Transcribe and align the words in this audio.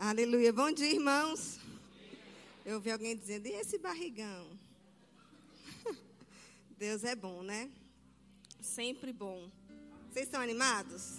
Aleluia. 0.00 0.52
Bom 0.52 0.70
dia, 0.70 0.92
irmãos. 0.92 1.58
Eu 2.64 2.76
ouvi 2.76 2.88
alguém 2.88 3.16
dizendo, 3.16 3.46
e 3.48 3.50
esse 3.50 3.78
barrigão? 3.78 4.46
Deus 6.78 7.02
é 7.02 7.16
bom, 7.16 7.42
né? 7.42 7.68
Sempre 8.60 9.12
bom. 9.12 9.50
Vocês 10.08 10.26
estão 10.26 10.40
animados? 10.40 11.18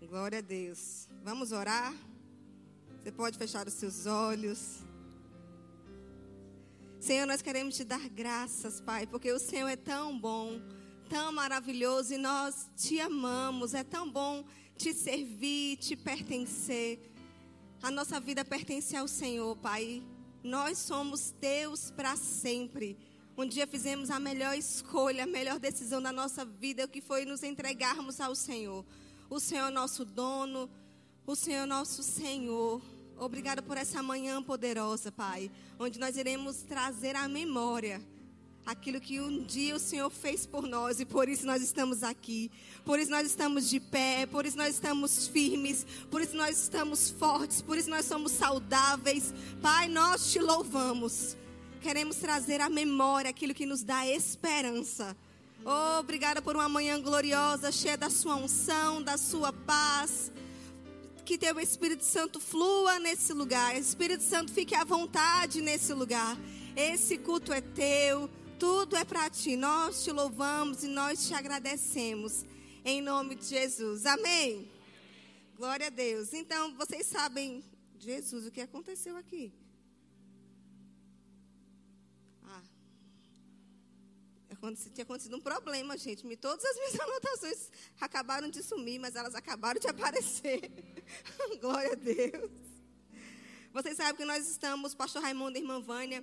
Glória 0.00 0.38
a 0.38 0.40
Deus. 0.40 1.06
Vamos 1.22 1.52
orar? 1.52 1.94
Você 3.02 3.12
pode 3.12 3.36
fechar 3.36 3.66
os 3.66 3.74
seus 3.74 4.06
olhos. 4.06 4.78
Senhor, 6.98 7.26
nós 7.26 7.42
queremos 7.42 7.76
te 7.76 7.84
dar 7.84 8.08
graças, 8.08 8.80
Pai, 8.80 9.06
porque 9.06 9.30
o 9.30 9.38
Senhor 9.38 9.68
é 9.68 9.76
tão 9.76 10.18
bom, 10.18 10.62
tão 11.10 11.30
maravilhoso 11.30 12.14
e 12.14 12.16
nós 12.16 12.70
te 12.74 12.98
amamos. 13.00 13.74
É 13.74 13.84
tão 13.84 14.10
bom 14.10 14.46
te 14.78 14.94
servir, 14.94 15.76
te 15.76 15.94
pertencer. 15.94 17.09
A 17.82 17.90
nossa 17.90 18.20
vida 18.20 18.44
pertence 18.44 18.94
ao 18.94 19.08
Senhor, 19.08 19.56
Pai. 19.56 20.02
Nós 20.44 20.76
somos 20.76 21.34
Deus 21.40 21.90
para 21.90 22.14
sempre. 22.14 22.98
Um 23.36 23.46
dia 23.46 23.66
fizemos 23.66 24.10
a 24.10 24.20
melhor 24.20 24.54
escolha, 24.54 25.24
a 25.24 25.26
melhor 25.26 25.58
decisão 25.58 26.02
da 26.02 26.12
nossa 26.12 26.44
vida, 26.44 26.86
que 26.86 27.00
foi 27.00 27.24
nos 27.24 27.42
entregarmos 27.42 28.20
ao 28.20 28.34
Senhor. 28.34 28.84
O 29.30 29.40
Senhor 29.40 29.68
é 29.68 29.70
nosso 29.70 30.04
dono, 30.04 30.68
o 31.26 31.34
Senhor 31.34 31.62
é 31.62 31.66
nosso 31.66 32.02
Senhor. 32.02 32.82
Obrigada 33.16 33.62
por 33.62 33.78
essa 33.78 34.02
manhã 34.02 34.42
poderosa, 34.42 35.10
Pai, 35.10 35.50
onde 35.78 35.98
nós 35.98 36.18
iremos 36.18 36.62
trazer 36.62 37.16
à 37.16 37.26
memória 37.28 38.02
aquilo 38.70 39.00
que 39.00 39.20
um 39.20 39.42
dia 39.42 39.74
o 39.74 39.80
Senhor 39.80 40.08
fez 40.10 40.46
por 40.46 40.62
nós 40.62 41.00
e 41.00 41.04
por 41.04 41.28
isso 41.28 41.44
nós 41.44 41.60
estamos 41.60 42.04
aqui. 42.04 42.50
Por 42.84 43.00
isso 43.00 43.10
nós 43.10 43.26
estamos 43.26 43.68
de 43.68 43.80
pé, 43.80 44.26
por 44.26 44.46
isso 44.46 44.56
nós 44.56 44.74
estamos 44.74 45.26
firmes, 45.26 45.84
por 46.08 46.22
isso 46.22 46.36
nós 46.36 46.56
estamos 46.56 47.10
fortes, 47.10 47.60
por 47.60 47.76
isso 47.76 47.90
nós 47.90 48.04
somos 48.04 48.30
saudáveis. 48.30 49.34
Pai, 49.60 49.88
nós 49.88 50.30
te 50.30 50.38
louvamos. 50.38 51.36
Queremos 51.80 52.16
trazer 52.16 52.60
à 52.60 52.68
memória 52.68 53.30
aquilo 53.30 53.52
que 53.52 53.66
nos 53.66 53.82
dá 53.82 54.06
esperança. 54.06 55.16
Oh, 55.64 55.98
obrigada 55.98 56.40
por 56.40 56.54
uma 56.54 56.68
manhã 56.68 57.00
gloriosa, 57.02 57.72
cheia 57.72 57.98
da 57.98 58.08
sua 58.08 58.36
unção, 58.36 59.02
da 59.02 59.18
sua 59.18 59.52
paz. 59.52 60.30
Que 61.24 61.36
teu 61.36 61.58
Espírito 61.58 62.04
Santo 62.04 62.38
flua 62.38 63.00
nesse 63.00 63.32
lugar. 63.32 63.76
Espírito 63.76 64.22
Santo, 64.22 64.52
fique 64.52 64.76
à 64.76 64.84
vontade 64.84 65.60
nesse 65.60 65.92
lugar. 65.92 66.38
Esse 66.76 67.18
culto 67.18 67.52
é 67.52 67.60
teu. 67.60 68.30
Tudo 68.60 68.94
é 68.94 69.06
para 69.06 69.30
ti. 69.30 69.56
Nós 69.56 70.04
te 70.04 70.12
louvamos 70.12 70.84
e 70.84 70.86
nós 70.86 71.26
te 71.26 71.32
agradecemos. 71.32 72.44
Em 72.84 73.00
nome 73.00 73.34
de 73.34 73.46
Jesus. 73.46 74.04
Amém. 74.04 74.70
Glória 75.56 75.86
a 75.86 75.90
Deus. 75.90 76.34
Então, 76.34 76.76
vocês 76.76 77.06
sabem, 77.06 77.64
Jesus, 77.98 78.46
o 78.46 78.50
que 78.50 78.60
aconteceu 78.60 79.16
aqui? 79.16 79.50
Ah. 82.44 82.62
Tinha 84.92 85.04
acontecido 85.04 85.36
um 85.38 85.40
problema, 85.40 85.96
gente. 85.96 86.36
Todas 86.36 86.62
as 86.62 86.76
minhas 86.76 87.00
anotações 87.00 87.70
acabaram 87.98 88.50
de 88.50 88.62
sumir, 88.62 89.00
mas 89.00 89.16
elas 89.16 89.34
acabaram 89.34 89.80
de 89.80 89.88
aparecer. 89.88 90.70
Glória 91.62 91.92
a 91.92 91.96
Deus. 91.96 92.50
Vocês 93.72 93.96
sabem 93.96 94.16
que 94.16 94.24
nós 94.26 94.46
estamos, 94.46 94.94
Pastor 94.94 95.22
Raimundo 95.22 95.56
e 95.56 95.62
Irmã 95.62 95.80
Vânia 95.80 96.22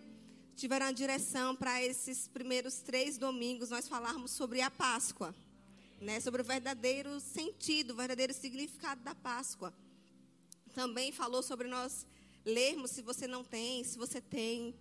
tiveram 0.57 0.87
a 0.87 0.91
direção 0.91 1.55
para 1.55 1.83
esses 1.83 2.27
primeiros 2.27 2.79
três 2.79 3.15
domingos 3.15 3.69
nós 3.69 3.87
falarmos 3.87 4.31
sobre 4.31 4.59
a 4.59 4.71
Páscoa, 4.71 5.33
né? 6.01 6.19
Sobre 6.19 6.41
o 6.41 6.45
verdadeiro 6.45 7.19
sentido, 7.19 7.91
o 7.91 7.95
verdadeiro 7.95 8.33
significado 8.33 9.01
da 9.03 9.13
Páscoa. 9.13 9.71
Também 10.73 11.11
falou 11.11 11.43
sobre 11.43 11.67
nós 11.67 12.07
lermos, 12.43 12.89
se 12.89 13.03
você 13.03 13.27
não 13.27 13.43
tem, 13.43 13.83
se 13.83 13.99
você 13.99 14.19
tem. 14.19 14.73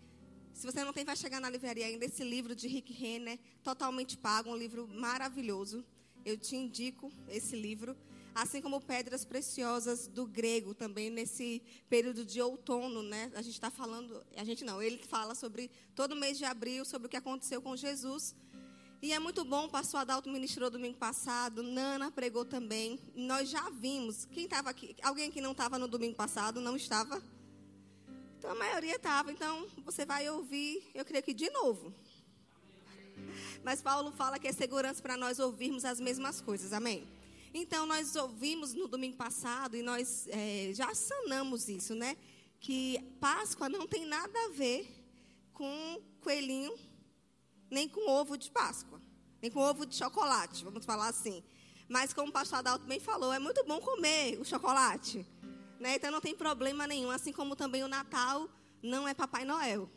Se 0.55 0.65
você 0.65 0.83
não 0.83 0.95
tem, 0.95 1.05
vai 1.05 1.15
chegar 1.15 1.43
na 1.43 1.51
livraria 1.51 1.85
ainda 1.85 2.07
esse 2.07 2.25
livro 2.25 2.57
de 2.57 2.67
Rick 2.67 2.91
Renner, 2.95 3.39
totalmente 3.63 4.17
pago, 4.17 4.51
um 4.51 4.57
livro 4.57 4.89
maravilhoso. 4.89 5.85
Eu 6.25 6.39
te 6.39 6.57
indico 6.57 7.13
esse 7.29 7.55
livro 7.55 7.95
assim 8.37 8.61
como 8.61 8.81
pedras 8.83 9.25
preciosas 9.25 10.07
do 10.07 10.27
grego 10.27 10.75
também 10.75 11.09
nesse 11.09 11.63
período 11.89 12.23
de 12.23 12.41
outono, 12.41 13.03
né? 13.03 13.33
A 13.35 13.41
gente 13.41 13.55
está 13.55 13.71
falando, 13.71 14.23
a 14.37 14.45
gente 14.45 14.63
não, 14.63 14.83
ele 14.83 14.99
fala 14.99 15.35
sobre 15.35 15.71
todo 15.95 16.15
mês 16.15 16.37
de 16.37 16.45
abril, 16.45 16.85
sobre 16.85 17.07
o 17.07 17.09
que 17.09 17.17
aconteceu 17.17 17.63
com 17.63 17.75
Jesus. 17.75 18.35
E 19.01 19.11
é 19.11 19.19
muito 19.19 19.43
bom, 19.43 19.65
o 19.65 19.71
pastor 19.71 20.01
Adalto 20.01 20.29
ministrou 20.29 20.69
domingo 20.69 20.99
passado, 20.99 21.63
Nana 21.63 22.11
pregou 22.11 22.45
também. 22.45 23.01
Nós 23.15 23.49
já 23.49 23.71
vimos, 23.71 24.27
quem 24.27 24.45
estava 24.45 24.69
aqui, 24.69 24.95
alguém 25.03 25.31
que 25.31 25.41
não 25.41 25.53
estava 25.53 25.79
no 25.79 25.89
domingo 25.89 26.15
passado, 26.15 26.61
não 26.61 26.77
estava? 26.77 27.23
Então 28.39 28.51
a 28.51 28.55
maioria 28.55 28.97
estava, 28.97 29.33
então 29.33 29.67
você 29.83 30.05
vai 30.05 30.29
ouvir, 30.29 30.91
eu 30.95 31.07
creio 31.07 31.25
que 31.25 31.33
de 31.33 31.49
novo. 31.49 31.91
Mas 33.65 33.81
Paulo 33.81 34.13
fala 34.13 34.39
que 34.39 34.47
é 34.47 34.53
segurança 34.53 35.01
para 35.01 35.17
nós 35.17 35.39
ouvirmos 35.39 35.87
as 35.87 35.99
mesmas 35.99 36.43
coisas, 36.43 36.75
amém? 36.75 37.16
Então, 37.53 37.87
nós 37.87 38.17
ouvimos 38.17 38.75
no 38.75 38.89
domingo 38.89 39.17
passado 39.17 39.77
e 39.77 39.83
nós 39.83 40.27
é, 40.29 40.71
já 40.75 40.95
sanamos 40.95 41.69
isso, 41.69 41.95
né? 41.95 42.17
Que 42.61 42.99
Páscoa 43.21 43.69
não 43.69 43.87
tem 43.87 44.07
nada 44.07 44.39
a 44.47 44.49
ver 44.49 44.87
com 45.53 46.01
coelhinho, 46.21 46.75
nem 47.71 47.89
com 47.89 48.11
ovo 48.11 48.37
de 48.37 48.51
Páscoa, 48.51 49.01
nem 49.41 49.51
com 49.51 49.61
ovo 49.61 49.87
de 49.87 49.97
chocolate, 49.97 50.65
vamos 50.65 50.85
falar 50.85 51.09
assim. 51.09 51.43
Mas, 51.89 52.13
como 52.13 52.31
o 52.31 52.33
pastor 52.33 52.59
Adalto 52.59 52.85
bem 52.85 52.99
falou, 52.99 53.33
é 53.33 53.39
muito 53.39 53.65
bom 53.65 53.81
comer 53.81 54.39
o 54.41 54.45
chocolate. 54.45 55.25
Né? 55.79 55.97
Então, 55.97 56.11
não 56.11 56.21
tem 56.21 56.35
problema 56.35 56.87
nenhum. 56.87 57.11
Assim 57.11 57.33
como 57.33 57.55
também 57.55 57.85
o 57.85 57.89
Natal 57.89 58.49
não 58.83 59.07
é 59.07 59.15
Papai 59.15 59.45
Noel. 59.45 59.89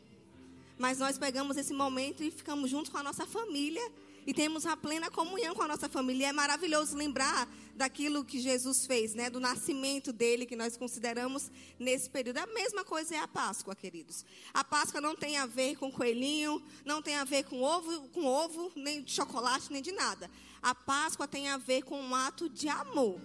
Mas 0.78 0.98
nós 0.98 1.18
pegamos 1.18 1.56
esse 1.56 1.74
momento 1.74 2.22
e 2.22 2.30
ficamos 2.30 2.70
juntos 2.70 2.90
com 2.90 2.98
a 2.98 3.02
nossa 3.02 3.26
família 3.26 3.82
e 4.26 4.34
temos 4.34 4.66
a 4.66 4.76
plena 4.76 5.10
comunhão 5.10 5.54
com 5.54 5.62
a 5.62 5.68
nossa 5.68 5.88
família. 5.88 6.28
É 6.28 6.32
maravilhoso 6.32 6.96
lembrar 6.96 7.48
daquilo 7.74 8.24
que 8.24 8.38
Jesus 8.38 8.86
fez, 8.86 9.14
né? 9.14 9.30
Do 9.30 9.40
nascimento 9.40 10.12
dele, 10.12 10.46
que 10.46 10.56
nós 10.56 10.76
consideramos 10.76 11.50
nesse 11.78 12.10
período. 12.10 12.38
A 12.38 12.46
mesma 12.46 12.84
coisa 12.84 13.14
é 13.14 13.18
a 13.18 13.28
Páscoa, 13.28 13.74
queridos. 13.74 14.24
A 14.52 14.62
Páscoa 14.62 15.00
não 15.00 15.16
tem 15.16 15.38
a 15.38 15.46
ver 15.46 15.76
com 15.76 15.90
coelhinho, 15.90 16.62
não 16.84 17.00
tem 17.00 17.16
a 17.16 17.24
ver 17.24 17.44
com 17.44 17.62
ovo, 17.62 18.08
com 18.08 18.24
ovo, 18.24 18.70
nem 18.76 19.02
de 19.02 19.12
chocolate, 19.12 19.72
nem 19.72 19.80
de 19.80 19.92
nada. 19.92 20.30
A 20.62 20.74
Páscoa 20.74 21.26
tem 21.26 21.48
a 21.48 21.56
ver 21.56 21.82
com 21.82 22.00
um 22.00 22.14
ato 22.14 22.48
de 22.48 22.68
amor. 22.68 23.20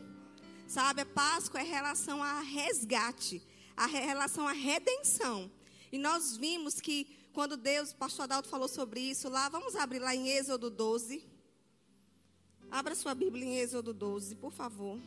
Sabe, 0.67 1.01
a 1.01 1.05
Páscoa 1.05 1.59
é 1.59 1.63
relação 1.63 2.23
a 2.23 2.39
resgate, 2.39 3.41
a 3.75 3.85
relação 3.85 4.47
à 4.47 4.53
redenção. 4.53 5.51
E 5.91 5.97
nós 5.97 6.35
vimos 6.35 6.81
que 6.81 7.07
quando 7.35 7.57
Deus, 7.57 7.91
o 7.91 7.97
pastor 7.97 8.23
Adalto 8.23 8.47
falou 8.47 8.69
sobre 8.69 9.01
isso 9.01 9.27
lá, 9.27 9.49
vamos 9.49 9.75
abrir 9.75 9.99
lá 9.99 10.15
em 10.15 10.29
Êxodo 10.29 10.69
12. 10.69 11.21
Abra 12.71 12.95
sua 12.95 13.13
Bíblia 13.13 13.43
em 13.43 13.57
Êxodo 13.57 13.93
12, 13.93 14.35
por 14.35 14.53
favor. 14.53 14.97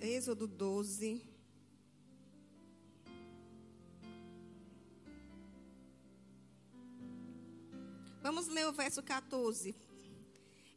Êxodo 0.00 0.46
12. 0.46 1.22
Vamos 8.22 8.48
ler 8.48 8.66
o 8.68 8.72
verso 8.72 9.02
14. 9.02 9.91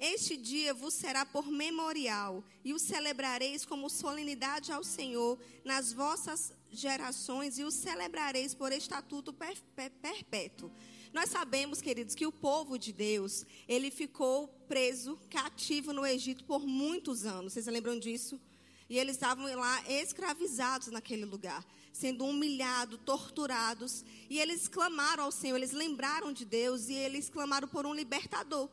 Este 0.08 0.38
dia 0.38 0.72
vos 0.72 0.94
será 0.94 1.26
por 1.26 1.48
memorial, 1.48 2.44
e 2.64 2.76
o 2.76 2.78
celebrareis 2.78 3.66
como 3.66 3.90
solenidade 3.90 4.72
ao 4.72 4.84
Senhor 4.84 5.36
nas 5.64 5.92
vossas 5.92 6.54
gerações, 6.72 7.58
e 7.58 7.64
o 7.64 7.72
celebrareis 7.72 8.54
por 8.54 8.72
estatuto 8.72 9.34
perpétuo. 9.34 10.72
Nós 11.12 11.32
sabemos, 11.32 11.82
queridos, 11.82 12.14
que 12.14 12.28
o 12.28 12.32
povo 12.32 12.78
de 12.78 12.94
Deus, 12.94 13.48
ele 13.68 13.90
ficou 13.90 14.48
preso, 14.68 15.20
cativo 15.28 15.92
no 15.92 16.06
Egito 16.06 16.44
por 16.44 16.68
muitos 16.68 17.26
anos. 17.26 17.54
Vocês 17.54 17.66
lembram 17.66 17.98
disso? 17.98 18.40
E 18.88 19.00
eles 19.00 19.16
estavam 19.16 19.44
lá 19.56 19.84
escravizados 19.90 20.90
naquele 20.90 21.26
lugar, 21.26 21.66
sendo 21.92 22.26
humilhados, 22.26 23.00
torturados. 23.04 24.06
E 24.30 24.38
eles 24.38 24.68
clamaram 24.68 25.24
ao 25.24 25.32
Senhor, 25.32 25.56
eles 25.56 25.72
lembraram 25.72 26.32
de 26.32 26.46
Deus 26.46 26.90
e 26.90 26.94
eles 26.94 27.28
clamaram 27.28 27.68
por 27.68 27.88
um 27.88 27.94
libertador. 27.96 28.70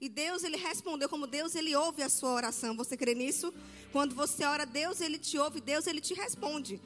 E 0.00 0.08
Deus, 0.08 0.44
ele 0.44 0.56
respondeu 0.56 1.08
como 1.08 1.26
Deus, 1.26 1.54
ele 1.54 1.74
ouve 1.74 2.02
a 2.02 2.08
sua 2.08 2.30
oração. 2.30 2.76
Você 2.76 2.96
crê 2.96 3.14
nisso? 3.14 3.52
Quando 3.90 4.14
você 4.14 4.44
ora, 4.44 4.64
Deus, 4.64 5.00
ele 5.00 5.18
te 5.18 5.36
ouve, 5.38 5.60
Deus, 5.60 5.86
ele 5.86 6.00
te 6.00 6.14
responde. 6.14 6.80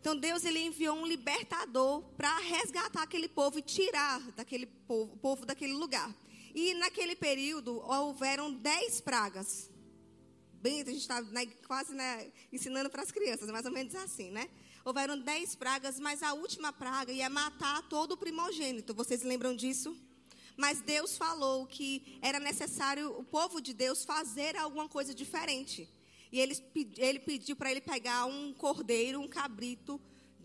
Então 0.00 0.16
Deus, 0.16 0.44
ele 0.44 0.60
enviou 0.60 0.96
um 0.96 1.06
libertador 1.06 2.02
para 2.16 2.38
resgatar 2.38 3.02
aquele 3.02 3.28
povo 3.28 3.58
e 3.58 3.62
tirar 3.62 4.20
daquele 4.32 4.66
povo, 4.66 5.16
povo 5.16 5.46
daquele 5.46 5.72
lugar. 5.72 6.14
E 6.54 6.74
naquele 6.74 7.14
período 7.14 7.82
houveram 7.84 8.52
dez 8.52 9.00
pragas. 9.00 9.70
Bem, 10.54 10.80
a 10.80 10.84
gente 10.84 10.98
está 10.98 11.20
né, 11.20 11.46
quase 11.66 11.94
né, 11.94 12.32
ensinando 12.52 12.88
para 12.88 13.02
as 13.02 13.12
crianças, 13.12 13.50
mais 13.50 13.66
ou 13.66 13.72
menos 13.72 13.94
assim, 13.94 14.30
né? 14.30 14.48
Houveram 14.84 15.18
dez 15.18 15.54
pragas, 15.54 16.00
mas 16.00 16.22
a 16.22 16.32
última 16.32 16.72
praga 16.72 17.12
ia 17.12 17.28
matar 17.28 17.82
todo 17.88 18.12
o 18.12 18.16
primogênito. 18.16 18.94
Vocês 18.94 19.22
lembram 19.22 19.54
disso? 19.54 19.96
Mas 20.56 20.80
Deus 20.80 21.16
falou 21.16 21.66
que 21.66 22.18
era 22.22 22.40
necessário 22.40 23.10
o 23.18 23.22
povo 23.22 23.60
de 23.60 23.74
Deus 23.74 24.04
fazer 24.04 24.56
alguma 24.56 24.88
coisa 24.88 25.14
diferente. 25.14 25.88
E 26.32 26.40
ele, 26.40 26.56
ele 26.96 27.18
pediu 27.18 27.54
para 27.54 27.70
ele 27.70 27.80
pegar 27.80 28.24
um 28.24 28.52
cordeiro, 28.52 29.20
um 29.20 29.28
cabrito 29.28 30.00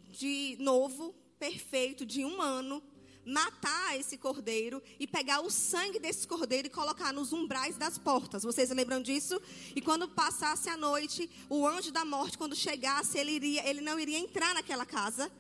de 0.10 0.58
novo, 0.60 1.16
perfeito, 1.40 2.06
de 2.06 2.26
um 2.26 2.42
ano, 2.42 2.84
matar 3.26 3.98
esse 4.00 4.18
cordeiro 4.18 4.82
e 5.00 5.08
pegar 5.08 5.42
o 5.42 5.50
sangue 5.50 6.00
desse 6.00 6.28
cordeiro 6.28 6.68
e 6.68 6.70
colocar 6.70 7.14
nos 7.14 7.32
umbrais 7.32 7.78
das 7.78 7.98
portas. 7.98 8.44
Vocês 8.44 8.70
lembram 8.70 9.02
disso? 9.02 9.42
E 9.76 9.82
quando 9.82 10.08
passasse 10.08 10.70
a 10.70 10.78
noite, 10.78 11.30
o 11.50 11.66
anjo 11.66 11.92
da 11.92 12.04
morte, 12.04 12.38
quando 12.38 12.56
chegasse, 12.56 13.18
ele, 13.18 13.32
iria, 13.32 13.68
ele 13.70 13.82
não 13.82 14.00
iria 14.00 14.18
entrar 14.18 14.54
naquela 14.54 14.86
casa. 14.86 15.32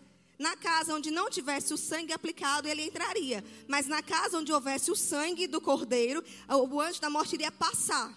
Na 0.41 0.57
casa 0.57 0.95
onde 0.95 1.11
não 1.11 1.29
tivesse 1.29 1.71
o 1.71 1.77
sangue 1.77 2.11
aplicado, 2.11 2.67
ele 2.67 2.83
entraria. 2.83 3.43
Mas 3.67 3.85
na 3.85 4.01
casa 4.01 4.39
onde 4.39 4.51
houvesse 4.51 4.89
o 4.89 4.95
sangue 4.95 5.45
do 5.45 5.61
cordeiro, 5.61 6.23
o 6.49 6.81
anjo 6.81 6.99
da 6.99 7.11
morte 7.11 7.35
iria 7.35 7.51
passar. 7.51 8.09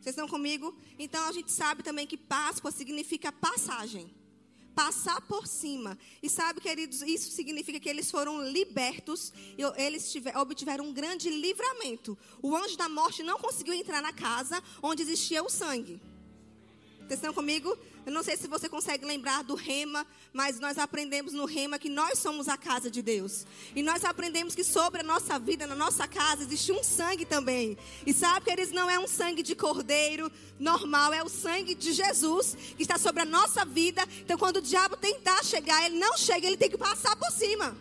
Vocês 0.00 0.14
estão 0.14 0.28
comigo? 0.28 0.72
Então 0.96 1.24
a 1.24 1.32
gente 1.32 1.50
sabe 1.50 1.82
também 1.82 2.06
que 2.06 2.16
Páscoa 2.16 2.70
significa 2.70 3.32
passagem 3.32 4.14
passar 4.76 5.20
por 5.22 5.48
cima. 5.48 5.98
E 6.22 6.30
sabe, 6.30 6.60
queridos, 6.60 7.02
isso 7.02 7.32
significa 7.32 7.80
que 7.80 7.88
eles 7.88 8.08
foram 8.08 8.48
libertos, 8.48 9.32
eles 9.76 10.12
tiver, 10.12 10.36
obtiveram 10.36 10.84
um 10.84 10.92
grande 10.92 11.28
livramento. 11.28 12.16
O 12.40 12.56
anjo 12.56 12.76
da 12.76 12.88
morte 12.88 13.24
não 13.24 13.40
conseguiu 13.40 13.74
entrar 13.74 14.00
na 14.00 14.12
casa 14.12 14.62
onde 14.80 15.02
existia 15.02 15.42
o 15.42 15.50
sangue. 15.50 16.00
Estão 17.08 17.32
comigo? 17.32 17.76
Eu 18.04 18.12
não 18.12 18.22
sei 18.22 18.36
se 18.36 18.48
você 18.48 18.68
consegue 18.68 19.04
lembrar 19.04 19.44
do 19.44 19.54
rema, 19.54 20.06
mas 20.32 20.58
nós 20.58 20.76
aprendemos 20.78 21.32
no 21.32 21.44
rema 21.44 21.78
que 21.78 21.88
nós 21.88 22.18
somos 22.18 22.48
a 22.48 22.56
casa 22.56 22.90
de 22.90 23.00
Deus. 23.00 23.46
E 23.76 23.82
nós 23.82 24.04
aprendemos 24.04 24.54
que 24.54 24.64
sobre 24.64 25.00
a 25.00 25.04
nossa 25.04 25.38
vida, 25.38 25.66
na 25.66 25.76
nossa 25.76 26.08
casa, 26.08 26.42
existe 26.42 26.72
um 26.72 26.82
sangue 26.82 27.24
também. 27.24 27.76
E 28.04 28.12
sabe 28.12 28.46
que 28.46 28.50
eles 28.50 28.72
não 28.72 28.90
é 28.90 28.98
um 28.98 29.06
sangue 29.06 29.42
de 29.42 29.54
cordeiro 29.54 30.32
normal, 30.58 31.12
é 31.12 31.22
o 31.22 31.28
sangue 31.28 31.74
de 31.74 31.92
Jesus 31.92 32.56
que 32.76 32.82
está 32.82 32.98
sobre 32.98 33.22
a 33.22 33.26
nossa 33.26 33.64
vida. 33.64 34.02
Então 34.20 34.36
quando 34.38 34.56
o 34.56 34.62
diabo 34.62 34.96
tentar 34.96 35.44
chegar, 35.44 35.84
ele 35.86 35.98
não 35.98 36.16
chega, 36.16 36.46
ele 36.46 36.56
tem 36.56 36.70
que 36.70 36.78
passar 36.78 37.14
por 37.14 37.30
cima. 37.30 37.76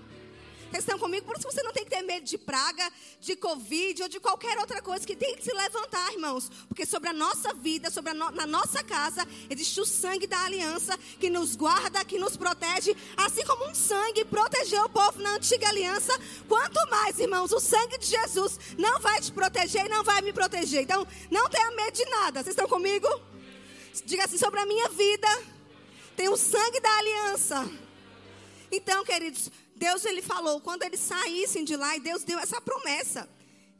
Estão 0.77 0.97
comigo? 0.97 1.25
Por 1.25 1.37
isso 1.37 1.49
você 1.49 1.61
não 1.61 1.71
tem 1.71 1.83
que 1.83 1.89
ter 1.89 2.01
medo 2.01 2.25
de 2.25 2.37
praga, 2.37 2.91
de 3.19 3.35
Covid 3.35 4.03
ou 4.03 4.09
de 4.09 4.19
qualquer 4.19 4.57
outra 4.57 4.81
coisa 4.81 5.05
que 5.05 5.15
tem 5.15 5.35
que 5.35 5.43
se 5.43 5.53
levantar, 5.53 6.11
irmãos. 6.13 6.49
Porque 6.67 6.85
sobre 6.85 7.09
a 7.09 7.13
nossa 7.13 7.53
vida, 7.53 7.89
sobre 7.89 8.11
a 8.11 8.13
no, 8.13 8.31
na 8.31 8.47
nossa 8.47 8.83
casa, 8.83 9.27
existe 9.49 9.79
o 9.79 9.85
sangue 9.85 10.27
da 10.27 10.43
aliança 10.43 10.97
que 11.19 11.29
nos 11.29 11.55
guarda, 11.55 12.03
que 12.05 12.17
nos 12.17 12.37
protege. 12.37 12.95
Assim 13.17 13.45
como 13.45 13.69
um 13.69 13.75
sangue 13.75 14.25
protegeu 14.25 14.85
o 14.85 14.89
povo 14.89 15.21
na 15.21 15.35
antiga 15.35 15.67
aliança. 15.67 16.13
Quanto 16.47 16.79
mais, 16.89 17.19
irmãos, 17.19 17.51
o 17.51 17.59
sangue 17.59 17.97
de 17.97 18.07
Jesus 18.07 18.59
não 18.77 18.99
vai 18.99 19.21
te 19.21 19.31
proteger 19.31 19.85
e 19.85 19.89
não 19.89 20.03
vai 20.03 20.21
me 20.21 20.33
proteger. 20.33 20.81
Então, 20.81 21.05
não 21.29 21.49
tenha 21.49 21.71
medo 21.71 21.95
de 21.95 22.05
nada. 22.05 22.43
Vocês 22.43 22.55
estão 22.55 22.67
comigo? 22.67 23.07
Diga 24.05 24.25
assim 24.25 24.37
sobre 24.37 24.59
a 24.59 24.65
minha 24.65 24.89
vida. 24.89 25.27
Tem 26.15 26.29
o 26.29 26.37
sangue 26.37 26.79
da 26.79 26.97
aliança. 26.97 27.69
Então, 28.71 29.03
queridos, 29.03 29.51
Deus 29.81 30.05
ele 30.05 30.21
falou 30.21 30.61
quando 30.61 30.83
eles 30.83 30.99
saíssem 30.99 31.63
de 31.63 31.75
lá 31.75 31.97
e 31.97 31.99
Deus 31.99 32.23
deu 32.23 32.37
essa 32.37 32.61
promessa. 32.61 33.27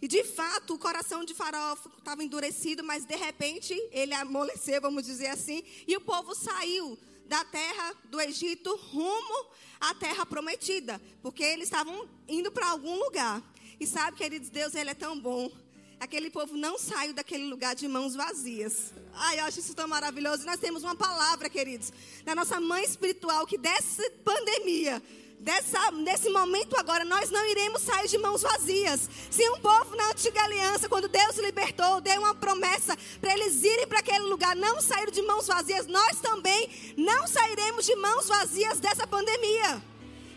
E 0.01 0.07
de 0.07 0.23
fato, 0.23 0.73
o 0.73 0.79
coração 0.79 1.23
de 1.23 1.35
Faraó 1.35 1.77
estava 1.99 2.23
endurecido, 2.23 2.83
mas 2.83 3.05
de 3.05 3.15
repente 3.15 3.71
ele 3.91 4.15
amoleceu, 4.15 4.81
vamos 4.81 5.05
dizer 5.05 5.27
assim, 5.27 5.63
e 5.87 5.95
o 5.95 6.01
povo 6.01 6.33
saiu 6.33 6.97
da 7.27 7.45
terra 7.45 7.93
do 8.05 8.19
Egito 8.19 8.75
rumo 8.91 9.45
à 9.79 9.93
terra 9.93 10.25
prometida, 10.25 10.99
porque 11.21 11.43
eles 11.43 11.65
estavam 11.65 12.09
indo 12.27 12.51
para 12.51 12.69
algum 12.69 12.95
lugar. 12.95 13.39
E 13.79 13.85
sabe, 13.85 14.17
queridos, 14.17 14.49
Deus 14.49 14.73
ele 14.73 14.89
é 14.89 14.95
tão 14.95 15.19
bom. 15.19 15.51
Aquele 15.99 16.31
povo 16.31 16.57
não 16.57 16.79
saiu 16.79 17.13
daquele 17.13 17.45
lugar 17.45 17.75
de 17.75 17.87
mãos 17.87 18.15
vazias. 18.15 18.91
Ai, 19.13 19.39
eu 19.39 19.45
acho 19.45 19.59
isso 19.59 19.75
tão 19.75 19.87
maravilhoso. 19.87 20.47
Nós 20.47 20.59
temos 20.59 20.81
uma 20.83 20.95
palavra, 20.95 21.47
queridos, 21.47 21.93
da 22.23 22.33
nossa 22.33 22.59
mãe 22.59 22.83
espiritual 22.83 23.45
que 23.45 23.55
dessa 23.55 24.01
pandemia 24.25 24.99
dessa, 25.41 25.91
nesse 25.91 26.29
momento 26.29 26.77
agora, 26.77 27.03
nós 27.03 27.29
não 27.31 27.43
iremos 27.45 27.81
sair 27.81 28.07
de 28.07 28.17
mãos 28.17 28.41
vazias. 28.41 29.09
Se 29.29 29.49
um 29.49 29.59
povo 29.59 29.95
na 29.95 30.09
antiga 30.11 30.41
aliança, 30.43 30.87
quando 30.87 31.07
Deus 31.07 31.37
libertou, 31.37 31.99
deu 31.99 32.19
uma 32.21 32.35
promessa 32.35 32.95
para 33.19 33.33
eles 33.33 33.63
irem 33.63 33.87
para 33.87 33.99
aquele 33.99 34.25
lugar, 34.25 34.55
não 34.55 34.79
saíram 34.79 35.11
de 35.11 35.21
mãos 35.23 35.47
vazias, 35.47 35.87
nós 35.87 36.19
também 36.19 36.69
não 36.95 37.27
sairemos 37.27 37.85
de 37.85 37.95
mãos 37.95 38.27
vazias 38.27 38.79
dessa 38.79 39.07
pandemia. 39.07 39.83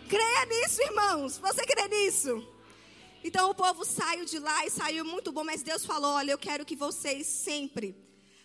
Creia 0.08 0.46
nisso, 0.46 0.82
irmãos. 0.82 1.38
Você 1.38 1.62
crê 1.64 1.88
nisso? 1.88 2.46
Então 3.22 3.50
o 3.50 3.54
povo 3.54 3.84
saiu 3.84 4.24
de 4.24 4.38
lá 4.38 4.66
e 4.66 4.70
saiu 4.70 5.04
muito 5.04 5.32
bom, 5.32 5.44
mas 5.44 5.62
Deus 5.62 5.84
falou: 5.84 6.12
olha, 6.12 6.32
eu 6.32 6.38
quero 6.38 6.64
que 6.64 6.76
vocês 6.76 7.26
sempre, 7.26 7.96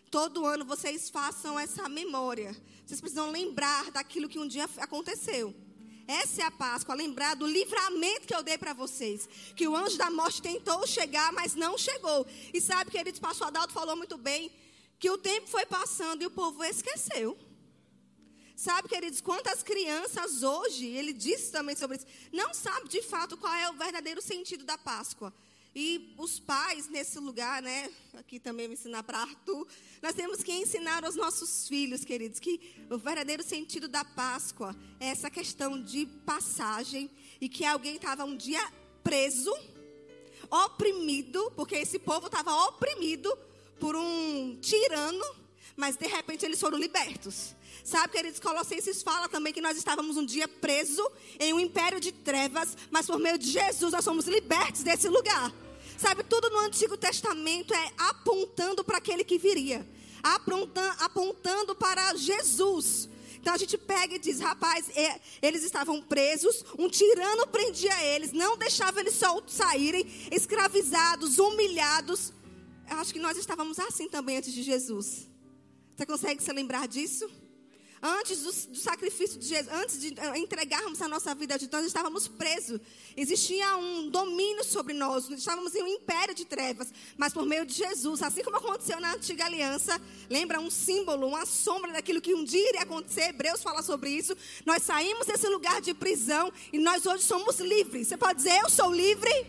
todo 0.09 0.45
ano, 0.45 0.65
vocês 0.65 1.09
façam 1.09 1.59
essa 1.59 1.87
memória. 1.89 2.55
Vocês 2.85 2.99
precisam 2.99 3.29
lembrar 3.29 3.91
daquilo 3.91 4.27
que 4.27 4.39
um 4.39 4.47
dia 4.47 4.69
aconteceu. 4.77 5.53
Essa 6.09 6.41
é 6.41 6.45
a 6.45 6.49
Páscoa, 6.49 6.95
lembrar 6.95 7.35
do 7.35 7.45
livramento 7.45 8.25
que 8.25 8.33
eu 8.33 8.41
dei 8.41 8.57
para 8.57 8.73
vocês. 8.73 9.29
Que 9.55 9.67
o 9.67 9.75
anjo 9.75 9.95
da 9.95 10.09
morte 10.09 10.41
tentou 10.41 10.87
chegar, 10.87 11.31
mas 11.31 11.53
não 11.53 11.77
chegou. 11.77 12.25
E 12.51 12.59
sabe, 12.59 12.89
queridos, 12.89 13.19
o 13.19 13.21
pastor 13.21 13.45
Adalto 13.45 13.71
falou 13.71 13.95
muito 13.95 14.17
bem 14.17 14.51
que 14.97 15.07
o 15.11 15.19
tempo 15.19 15.47
foi 15.47 15.67
passando 15.67 16.23
e 16.23 16.25
o 16.25 16.31
povo 16.31 16.63
esqueceu. 16.63 17.37
Sabe, 18.55 18.89
queridos, 18.89 19.21
quantas 19.21 19.61
crianças 19.61 20.41
hoje, 20.41 20.87
ele 20.87 21.13
disse 21.13 21.51
também 21.51 21.75
sobre 21.75 21.97
isso, 21.97 22.07
não 22.33 22.55
sabe 22.55 22.89
de 22.89 23.03
fato 23.03 23.37
qual 23.37 23.53
é 23.53 23.69
o 23.69 23.73
verdadeiro 23.73 24.19
sentido 24.19 24.65
da 24.65 24.79
Páscoa. 24.79 25.31
E 25.75 26.15
os 26.17 26.39
pais 26.39 26.87
nesse 26.89 27.19
lugar, 27.19 27.61
né? 27.61 27.91
Aqui 28.15 28.39
também 28.39 28.65
vou 28.65 28.73
ensinar 28.73 29.03
para 29.03 29.19
Arthur. 29.19 29.67
Nós 30.01 30.15
temos 30.15 30.41
que 30.41 30.51
ensinar 30.51 31.05
aos 31.05 31.15
nossos 31.15 31.67
filhos, 31.67 32.03
queridos, 32.03 32.39
que 32.39 32.59
o 32.89 32.97
verdadeiro 32.97 33.43
sentido 33.43 33.87
da 33.87 34.03
Páscoa 34.03 34.75
é 34.99 35.09
essa 35.09 35.29
questão 35.29 35.81
de 35.81 36.07
passagem 36.25 37.09
e 37.39 37.47
que 37.47 37.63
alguém 37.63 37.95
estava 37.95 38.25
um 38.25 38.35
dia 38.35 38.61
preso, 39.03 39.55
oprimido, 40.49 41.51
porque 41.55 41.75
esse 41.75 41.99
povo 41.99 42.25
estava 42.25 42.51
oprimido 42.65 43.31
por 43.79 43.95
um 43.95 44.57
tirano, 44.59 45.25
mas 45.75 45.95
de 45.95 46.07
repente 46.07 46.45
eles 46.45 46.59
foram 46.59 46.77
libertos. 46.77 47.55
Sabe, 47.83 48.13
queridos, 48.13 48.39
Colossenses 48.39 49.01
fala 49.01 49.27
também 49.29 49.53
que 49.53 49.61
nós 49.61 49.77
estávamos 49.77 50.17
um 50.17 50.25
dia 50.25 50.47
presos 50.47 51.07
em 51.39 51.53
um 51.53 51.59
império 51.59 51.99
de 51.99 52.11
trevas, 52.11 52.77
mas 52.91 53.05
por 53.05 53.19
meio 53.19 53.37
de 53.37 53.49
Jesus 53.49 53.91
nós 53.91 54.03
somos 54.03 54.25
libertos 54.25 54.83
desse 54.83 55.07
lugar. 55.07 55.53
Sabe, 55.97 56.23
tudo 56.23 56.49
no 56.49 56.59
Antigo 56.59 56.95
Testamento 56.95 57.73
é 57.73 57.91
apontando 57.97 58.83
para 58.83 58.97
aquele 58.99 59.23
que 59.23 59.37
viria, 59.37 59.85
apontando, 60.23 61.75
para 61.75 62.15
Jesus. 62.15 63.09
Então 63.41 63.53
a 63.53 63.57
gente 63.57 63.77
pega 63.77 64.15
e 64.15 64.19
diz: 64.19 64.39
rapaz, 64.39 64.89
eles 65.41 65.63
estavam 65.63 66.01
presos, 66.01 66.63
um 66.77 66.89
tirano 66.89 67.47
prendia 67.47 68.01
eles, 68.03 68.31
não 68.31 68.57
deixava 68.57 68.99
eles 68.99 69.15
soltos 69.15 69.55
saírem, 69.55 70.05
escravizados, 70.31 71.37
humilhados. 71.37 72.33
Eu 72.89 72.97
acho 72.97 73.13
que 73.13 73.19
nós 73.19 73.37
estávamos 73.37 73.79
assim 73.79 74.07
também 74.07 74.37
antes 74.37 74.53
de 74.53 74.63
Jesus. 74.63 75.29
Você 75.95 76.05
consegue 76.05 76.41
se 76.41 76.51
lembrar 76.53 76.87
disso? 76.87 77.29
Antes 78.01 78.39
do, 78.43 78.71
do, 78.71 78.77
sacrifício 78.77 79.37
de 79.37 79.45
Jesus, 79.45 79.73
antes 79.73 79.99
de 79.99 80.15
eh, 80.17 80.37
entregarmos 80.37 81.01
a 81.01 81.07
nossa 81.07 81.35
vida 81.35 81.55
a 81.55 81.57
Jesus, 81.57 81.71
nós 81.71 81.85
estávamos 81.85 82.29
presos. 82.29 82.79
Existia 83.15 83.75
um 83.75 84.09
domínio 84.09 84.63
sobre 84.63 84.93
nós, 84.93 85.27
nós 85.27 85.39
estávamos 85.39 85.75
em 85.75 85.83
um 85.83 85.87
império 85.87 86.33
de 86.33 86.45
trevas. 86.45 86.93
Mas 87.17 87.33
por 87.33 87.45
meio 87.45 87.65
de 87.65 87.73
Jesus, 87.73 88.23
assim 88.23 88.41
como 88.41 88.55
aconteceu 88.55 89.01
na 89.01 89.13
antiga 89.15 89.45
aliança, 89.45 89.99
lembra 90.29 90.61
um 90.61 90.69
símbolo, 90.69 91.27
uma 91.27 91.45
sombra 91.45 91.91
daquilo 91.91 92.21
que 92.21 92.33
um 92.33 92.45
dia 92.45 92.69
iria 92.69 92.83
acontecer. 92.83 93.29
Hebreus 93.29 93.61
fala 93.61 93.81
sobre 93.81 94.11
isso. 94.11 94.35
Nós 94.65 94.83
saímos 94.83 95.27
desse 95.27 95.47
lugar 95.47 95.81
de 95.81 95.93
prisão 95.93 96.53
e 96.71 96.79
nós 96.79 97.05
hoje 97.05 97.23
somos 97.23 97.59
livres. 97.59 98.07
Você 98.07 98.15
pode 98.15 98.37
dizer, 98.37 98.57
eu 98.63 98.69
sou 98.69 98.93
livre? 98.93 99.45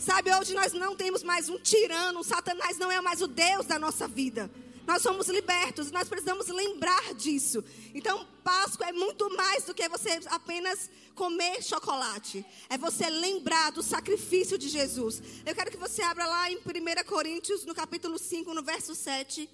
Sabe, 0.00 0.34
hoje 0.34 0.54
nós 0.54 0.72
não 0.72 0.96
temos 0.96 1.22
mais 1.22 1.48
um 1.48 1.58
tirano, 1.58 2.24
Satanás 2.24 2.78
não 2.78 2.90
é 2.90 3.00
mais 3.02 3.20
o 3.20 3.28
Deus 3.28 3.66
da 3.66 3.78
nossa 3.78 4.08
vida. 4.08 4.50
Nós 4.90 5.02
somos 5.02 5.28
libertos, 5.28 5.92
nós 5.92 6.08
precisamos 6.08 6.48
lembrar 6.48 7.14
disso. 7.14 7.62
Então, 7.94 8.26
Páscoa 8.42 8.88
é 8.88 8.92
muito 8.92 9.30
mais 9.36 9.62
do 9.62 9.72
que 9.72 9.88
você 9.88 10.18
apenas 10.26 10.90
comer 11.14 11.62
chocolate. 11.62 12.44
É 12.68 12.76
você 12.76 13.08
lembrar 13.08 13.70
do 13.70 13.84
sacrifício 13.84 14.58
de 14.58 14.68
Jesus. 14.68 15.22
Eu 15.46 15.54
quero 15.54 15.70
que 15.70 15.76
você 15.76 16.02
abra 16.02 16.26
lá 16.26 16.50
em 16.50 16.56
1 16.56 16.60
Coríntios, 17.06 17.64
no 17.64 17.72
capítulo 17.72 18.18
5, 18.18 18.52
no 18.52 18.64
verso 18.64 18.92
7. 18.92 19.48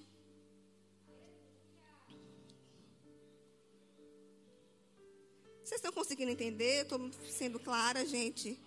Vocês 5.62 5.72
estão 5.72 5.92
conseguindo 5.92 6.30
entender? 6.30 6.84
Estou 6.84 7.10
sendo 7.28 7.60
clara, 7.60 8.06
gente. 8.06 8.58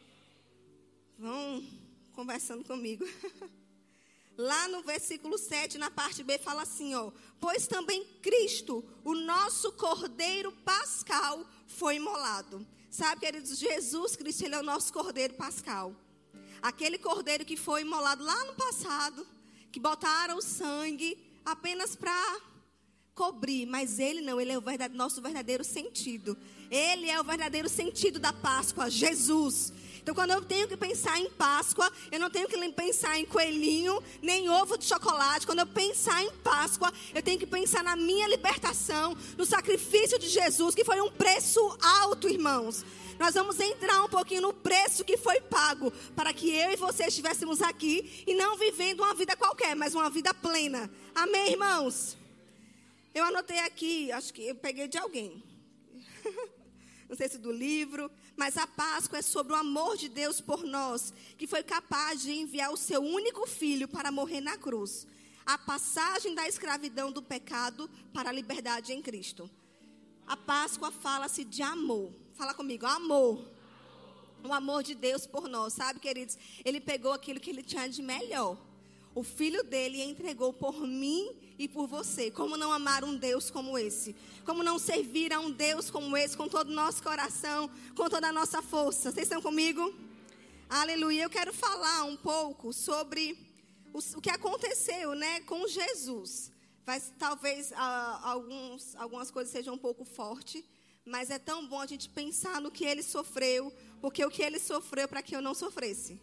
Vão 1.17 1.67
conversando 2.13 2.63
comigo. 2.63 3.03
Lá 4.41 4.69
no 4.69 4.81
versículo 4.81 5.37
7, 5.37 5.77
na 5.77 5.91
parte 5.91 6.23
B, 6.23 6.37
fala 6.37 6.61
assim: 6.61 6.95
ó, 6.95 7.11
pois 7.41 7.67
também 7.67 8.05
Cristo, 8.21 8.81
o 9.03 9.13
nosso 9.13 9.73
Cordeiro 9.73 10.49
Pascal, 10.63 11.45
foi 11.67 11.97
imolado. 11.97 12.65
Sabe, 12.89 13.19
queridos, 13.19 13.59
Jesus 13.59 14.15
Cristo, 14.15 14.45
ele 14.45 14.55
é 14.55 14.59
o 14.59 14.63
nosso 14.63 14.93
Cordeiro 14.93 15.33
Pascal. 15.33 15.93
Aquele 16.61 16.97
cordeiro 16.97 17.43
que 17.43 17.57
foi 17.57 17.81
imolado 17.81 18.23
lá 18.23 18.45
no 18.45 18.53
passado, 18.55 19.27
que 19.73 19.79
botaram 19.79 20.37
o 20.37 20.41
sangue 20.41 21.17
apenas 21.43 21.97
para 21.97 22.39
cobrir, 23.13 23.65
mas 23.65 23.99
ele 23.99 24.21
não, 24.21 24.39
ele 24.39 24.53
é 24.53 24.57
o 24.57 24.61
verdade, 24.61 24.95
nosso 24.95 25.21
verdadeiro 25.21 25.65
sentido. 25.65 26.37
Ele 26.71 27.09
é 27.09 27.19
o 27.19 27.25
verdadeiro 27.25 27.67
sentido 27.67 28.19
da 28.19 28.31
Páscoa, 28.31 28.89
Jesus. 28.89 29.73
Então, 30.09 30.15
quando 30.15 30.31
eu 30.31 30.41
tenho 30.41 30.67
que 30.67 30.75
pensar 30.75 31.19
em 31.19 31.29
Páscoa, 31.29 31.87
eu 32.11 32.19
não 32.19 32.31
tenho 32.31 32.47
que 32.47 32.57
pensar 32.71 33.19
em 33.19 33.25
coelhinho, 33.25 34.01
nem 34.23 34.49
ovo 34.49 34.75
de 34.75 34.85
chocolate. 34.85 35.45
Quando 35.45 35.59
eu 35.59 35.67
pensar 35.67 36.23
em 36.23 36.31
Páscoa, 36.37 36.91
eu 37.13 37.21
tenho 37.21 37.37
que 37.37 37.45
pensar 37.45 37.83
na 37.83 37.95
minha 37.95 38.27
libertação, 38.27 39.15
no 39.37 39.45
sacrifício 39.45 40.17
de 40.17 40.27
Jesus, 40.27 40.73
que 40.73 40.83
foi 40.83 40.99
um 40.99 41.11
preço 41.11 41.61
alto, 41.79 42.27
irmãos. 42.27 42.83
Nós 43.19 43.35
vamos 43.35 43.59
entrar 43.59 44.03
um 44.03 44.09
pouquinho 44.09 44.41
no 44.41 44.51
preço 44.51 45.05
que 45.05 45.15
foi 45.15 45.41
pago 45.41 45.91
para 46.15 46.33
que 46.33 46.49
eu 46.49 46.71
e 46.71 46.75
você 46.75 47.05
estivéssemos 47.05 47.61
aqui 47.61 48.23
e 48.25 48.33
não 48.33 48.57
vivendo 48.57 49.01
uma 49.01 49.13
vida 49.13 49.35
qualquer, 49.35 49.75
mas 49.75 49.93
uma 49.93 50.09
vida 50.09 50.33
plena. 50.33 50.89
Amém, 51.13 51.51
irmãos? 51.51 52.17
Eu 53.13 53.25
anotei 53.25 53.59
aqui, 53.59 54.11
acho 54.11 54.33
que 54.33 54.47
eu 54.47 54.55
peguei 54.55 54.87
de 54.87 54.97
alguém. 54.97 55.43
Não 57.09 57.17
sei 57.17 57.27
se 57.27 57.39
do 57.39 57.51
livro, 57.51 58.11
mas 58.37 58.55
a 58.55 58.67
Páscoa 58.67 59.17
é 59.17 59.21
sobre 59.23 59.53
o 59.53 59.55
amor 59.55 59.97
de 59.97 60.07
Deus 60.07 60.39
por 60.39 60.63
nós, 60.63 61.11
que 61.39 61.47
foi 61.47 61.63
capaz 61.63 62.21
de 62.21 62.31
enviar 62.31 62.71
o 62.71 62.77
seu 62.77 63.01
único 63.01 63.47
filho 63.47 63.87
para 63.87 64.11
morrer 64.11 64.41
na 64.41 64.55
cruz. 64.55 65.07
A 65.43 65.57
passagem 65.57 66.35
da 66.35 66.47
escravidão 66.47 67.11
do 67.11 67.23
pecado 67.23 67.89
para 68.13 68.29
a 68.29 68.33
liberdade 68.33 68.93
em 68.93 69.01
Cristo. 69.01 69.49
A 70.27 70.37
Páscoa 70.37 70.91
fala-se 70.91 71.43
de 71.43 71.63
amor. 71.63 72.13
Fala 72.35 72.53
comigo, 72.53 72.85
amor. 72.85 73.43
O 74.43 74.53
amor 74.53 74.83
de 74.83 74.93
Deus 74.93 75.25
por 75.25 75.49
nós, 75.49 75.73
sabe, 75.73 75.99
queridos? 75.99 76.37
Ele 76.63 76.79
pegou 76.79 77.11
aquilo 77.11 77.39
que 77.39 77.49
ele 77.49 77.63
tinha 77.63 77.89
de 77.89 78.03
melhor. 78.03 78.55
O 79.15 79.23
filho 79.23 79.63
dele 79.63 80.03
entregou 80.03 80.53
por 80.53 80.85
mim 80.85 81.35
e 81.59 81.67
por 81.67 81.85
você. 81.85 82.31
Como 82.31 82.55
não 82.55 82.71
amar 82.71 83.03
um 83.03 83.15
Deus 83.17 83.51
como 83.51 83.77
esse? 83.77 84.15
Como 84.45 84.63
não 84.63 84.79
servir 84.79 85.33
a 85.33 85.39
um 85.41 85.51
Deus 85.51 85.91
como 85.91 86.15
esse 86.15 86.35
com 86.35 86.47
todo 86.47 86.69
o 86.69 86.73
nosso 86.73 87.03
coração, 87.03 87.69
com 87.93 88.09
toda 88.09 88.29
a 88.29 88.31
nossa 88.31 88.61
força? 88.61 89.11
Vocês 89.11 89.25
estão 89.25 89.41
comigo? 89.41 89.93
Aleluia. 90.69 91.23
Eu 91.23 91.29
quero 91.29 91.53
falar 91.53 92.05
um 92.05 92.15
pouco 92.15 92.71
sobre 92.71 93.37
o, 93.91 94.21
que 94.21 94.29
aconteceu, 94.29 95.13
né, 95.13 95.41
com 95.41 95.67
Jesus. 95.67 96.49
Vai, 96.85 97.01
talvez 97.19 97.73
ah, 97.75 98.21
alguns, 98.23 98.95
algumas 98.95 99.29
coisas 99.29 99.51
sejam 99.51 99.73
um 99.73 99.77
pouco 99.77 100.05
fortes, 100.05 100.63
mas 101.05 101.29
é 101.29 101.37
tão 101.37 101.67
bom 101.67 101.81
a 101.81 101.85
gente 101.85 102.07
pensar 102.07 102.61
no 102.61 102.71
que 102.71 102.85
ele 102.85 103.03
sofreu, 103.03 103.73
porque 103.99 104.23
o 104.23 104.31
que 104.31 104.41
ele 104.41 104.59
sofreu 104.59 105.09
para 105.09 105.21
que 105.21 105.35
eu 105.35 105.41
não 105.41 105.53
sofresse. 105.53 106.17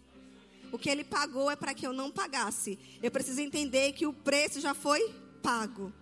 O 0.73 0.79
que 0.79 0.89
ele 0.89 1.05
pagou 1.05 1.51
é 1.51 1.57
para 1.57 1.75
que 1.75 1.87
eu 1.87 1.93
não 1.93 2.11
pagasse. 2.11 2.79
Eu 3.03 3.11
preciso 3.11 3.41
entender 3.41 3.93
que 3.93 4.07
o 4.07 4.13
preço 4.13 4.61
já 4.61 4.75
foi 4.75 5.26
pago. 5.47 5.93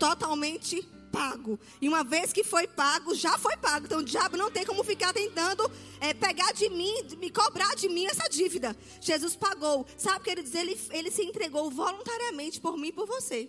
Totalmente 0.00 0.82
pago. 1.12 1.60
E 1.80 1.88
uma 1.88 2.02
vez 2.02 2.32
que 2.32 2.42
foi 2.42 2.66
pago, 2.66 3.14
já 3.14 3.38
foi 3.38 3.56
pago. 3.56 3.86
Então 3.86 4.00
o 4.00 4.04
diabo 4.04 4.36
não 4.36 4.50
tem 4.50 4.66
como 4.66 4.82
ficar 4.82 5.12
tentando 5.12 5.70
é, 6.00 6.12
pegar 6.12 6.52
de 6.52 6.68
mim, 6.70 6.92
me 7.18 7.30
cobrar 7.30 7.76
de 7.76 7.88
mim 7.88 8.06
essa 8.06 8.28
dívida. 8.28 8.76
Jesus 9.00 9.36
pagou. 9.36 9.86
Sabe 9.96 10.18
o 10.18 10.22
que 10.22 10.30
ele 10.30 10.78
ele 10.90 11.10
se 11.12 11.22
entregou 11.22 11.70
voluntariamente 11.70 12.60
por 12.60 12.76
mim 12.76 12.88
e 12.88 12.92
por 12.92 13.06
você. 13.06 13.48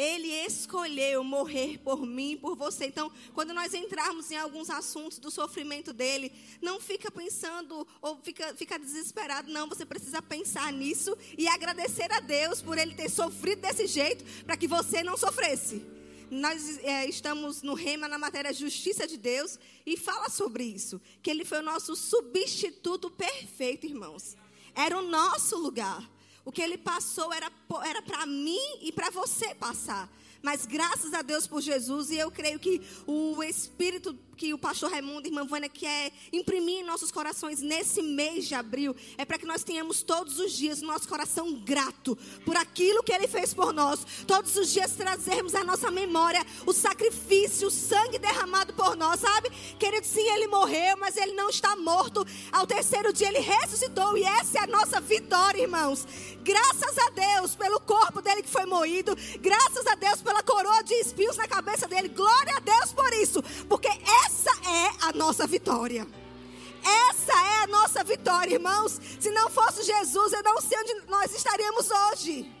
Ele 0.00 0.28
escolheu 0.46 1.22
morrer 1.22 1.76
por 1.76 2.06
mim, 2.06 2.38
por 2.40 2.56
você. 2.56 2.86
Então, 2.86 3.12
quando 3.34 3.52
nós 3.52 3.74
entrarmos 3.74 4.30
em 4.30 4.36
alguns 4.36 4.70
assuntos 4.70 5.18
do 5.18 5.30
sofrimento 5.30 5.92
dele, 5.92 6.32
não 6.62 6.80
fica 6.80 7.10
pensando 7.10 7.86
ou 8.00 8.16
fica, 8.16 8.54
fica 8.54 8.78
desesperado. 8.78 9.52
Não, 9.52 9.68
você 9.68 9.84
precisa 9.84 10.22
pensar 10.22 10.72
nisso 10.72 11.14
e 11.36 11.46
agradecer 11.46 12.10
a 12.12 12.20
Deus 12.20 12.62
por 12.62 12.78
ele 12.78 12.94
ter 12.94 13.10
sofrido 13.10 13.60
desse 13.60 13.86
jeito 13.86 14.24
para 14.44 14.56
que 14.56 14.66
você 14.66 15.02
não 15.02 15.18
sofresse. 15.18 15.84
Nós 16.30 16.78
é, 16.78 17.06
estamos 17.06 17.60
no 17.60 17.74
rema 17.74 18.08
na 18.08 18.16
matéria 18.16 18.54
Justiça 18.54 19.06
de 19.06 19.18
Deus 19.18 19.58
e 19.84 19.98
fala 19.98 20.30
sobre 20.30 20.64
isso. 20.64 20.98
Que 21.22 21.30
ele 21.30 21.44
foi 21.44 21.58
o 21.58 21.62
nosso 21.62 21.94
substituto 21.94 23.10
perfeito, 23.10 23.84
irmãos. 23.84 24.34
Era 24.74 24.98
o 24.98 25.02
nosso 25.02 25.58
lugar. 25.58 26.08
O 26.44 26.52
que 26.52 26.62
ele 26.62 26.78
passou 26.78 27.32
era 27.32 27.50
era 27.84 28.02
para 28.02 28.26
mim 28.26 28.78
e 28.82 28.92
para 28.92 29.10
você 29.10 29.54
passar. 29.54 30.08
Mas 30.42 30.64
graças 30.64 31.12
a 31.12 31.22
Deus 31.22 31.46
por 31.46 31.60
Jesus, 31.60 32.10
e 32.10 32.16
eu 32.16 32.30
creio 32.30 32.58
que 32.58 32.80
o 33.06 33.42
Espírito 33.42 34.18
que 34.40 34.54
o 34.54 34.58
pastor 34.58 34.90
Raimundo 34.90 35.26
e 35.26 35.30
irmã 35.30 35.44
Vânia 35.44 35.68
quer 35.68 36.10
imprimir 36.32 36.78
em 36.78 36.82
nossos 36.82 37.10
corações 37.10 37.60
nesse 37.60 38.00
mês 38.00 38.48
de 38.48 38.54
abril, 38.54 38.96
é 39.18 39.24
para 39.26 39.36
que 39.36 39.44
nós 39.44 39.62
tenhamos 39.62 40.02
todos 40.02 40.38
os 40.38 40.52
dias 40.52 40.80
nosso 40.80 41.06
coração 41.06 41.52
grato 41.56 42.16
por 42.42 42.56
aquilo 42.56 43.02
que 43.02 43.12
ele 43.12 43.28
fez 43.28 43.52
por 43.52 43.74
nós. 43.74 44.02
Todos 44.26 44.56
os 44.56 44.72
dias 44.72 44.92
trazermos 44.92 45.54
à 45.54 45.62
nossa 45.62 45.90
memória 45.90 46.40
o 46.64 46.72
sacrifício, 46.72 47.68
o 47.68 47.70
sangue 47.70 48.18
derramado 48.18 48.72
por 48.72 48.96
nós, 48.96 49.20
sabe? 49.20 49.50
Querido, 49.78 50.06
sim, 50.06 50.26
ele 50.30 50.46
morreu, 50.46 50.96
mas 50.96 51.18
ele 51.18 51.32
não 51.32 51.50
está 51.50 51.76
morto. 51.76 52.26
Ao 52.50 52.66
terceiro 52.66 53.12
dia 53.12 53.28
ele 53.28 53.40
ressuscitou 53.40 54.16
e 54.16 54.24
essa 54.24 54.60
é 54.60 54.62
a 54.62 54.66
nossa 54.66 55.02
vitória, 55.02 55.60
irmãos. 55.60 56.06
Graças 56.42 56.96
a 56.96 57.10
Deus 57.10 57.54
pelo 57.54 57.78
corpo 57.80 58.22
dele 58.22 58.42
que 58.42 58.48
foi 58.48 58.64
moído, 58.64 59.14
graças 59.38 59.86
a 59.86 59.94
Deus 59.96 60.22
pela 60.22 60.42
coroa 60.42 60.82
de 60.82 60.94
espinhos 60.94 61.36
na 61.36 61.46
cabeça 61.46 61.86
dele. 61.86 62.08
Glória 62.08 62.56
a 62.56 62.60
Deus 62.60 62.94
por 62.94 63.12
isso, 63.12 63.42
porque 63.68 63.88
essa 63.88 64.29
é 64.66 65.06
a 65.06 65.12
nossa 65.12 65.46
vitória. 65.46 66.06
Essa 66.82 67.32
é 67.32 67.62
a 67.64 67.66
nossa 67.66 68.02
vitória, 68.02 68.54
irmãos. 68.54 69.00
Se 69.18 69.30
não 69.30 69.50
fosse 69.50 69.82
Jesus, 69.82 70.32
eu 70.32 70.42
não 70.42 70.60
sei 70.60 70.78
onde 70.78 71.06
nós 71.08 71.34
estaríamos 71.34 71.90
hoje. 71.90 72.60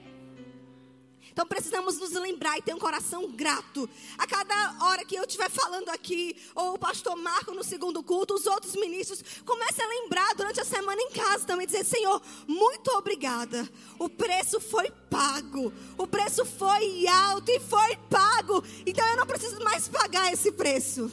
Então 1.32 1.46
precisamos 1.46 1.98
nos 1.98 2.10
lembrar 2.12 2.58
e 2.58 2.62
ter 2.62 2.74
um 2.74 2.78
coração 2.78 3.30
grato. 3.30 3.88
A 4.18 4.26
cada 4.26 4.84
hora 4.84 5.04
que 5.04 5.14
eu 5.14 5.24
estiver 5.24 5.48
falando 5.48 5.88
aqui, 5.88 6.36
ou 6.54 6.74
o 6.74 6.78
pastor 6.78 7.16
Marco 7.16 7.54
no 7.54 7.64
segundo 7.64 8.02
culto, 8.02 8.34
os 8.34 8.46
outros 8.46 8.74
ministros, 8.74 9.22
comece 9.46 9.80
a 9.80 9.86
lembrar 9.86 10.34
durante 10.34 10.60
a 10.60 10.64
semana 10.64 11.00
em 11.00 11.10
casa 11.12 11.46
também, 11.46 11.66
dizer: 11.66 11.84
Senhor, 11.84 12.20
muito 12.46 12.90
obrigada. 12.90 13.66
O 13.98 14.08
preço 14.08 14.60
foi 14.60 14.90
pago. 15.08 15.72
O 15.96 16.06
preço 16.06 16.44
foi 16.44 17.06
alto 17.06 17.50
e 17.50 17.60
foi 17.60 17.96
pago. 18.10 18.62
Então 18.84 19.06
eu 19.08 19.16
não 19.16 19.26
preciso 19.26 19.62
mais 19.62 19.88
pagar 19.88 20.32
esse 20.32 20.52
preço. 20.52 21.10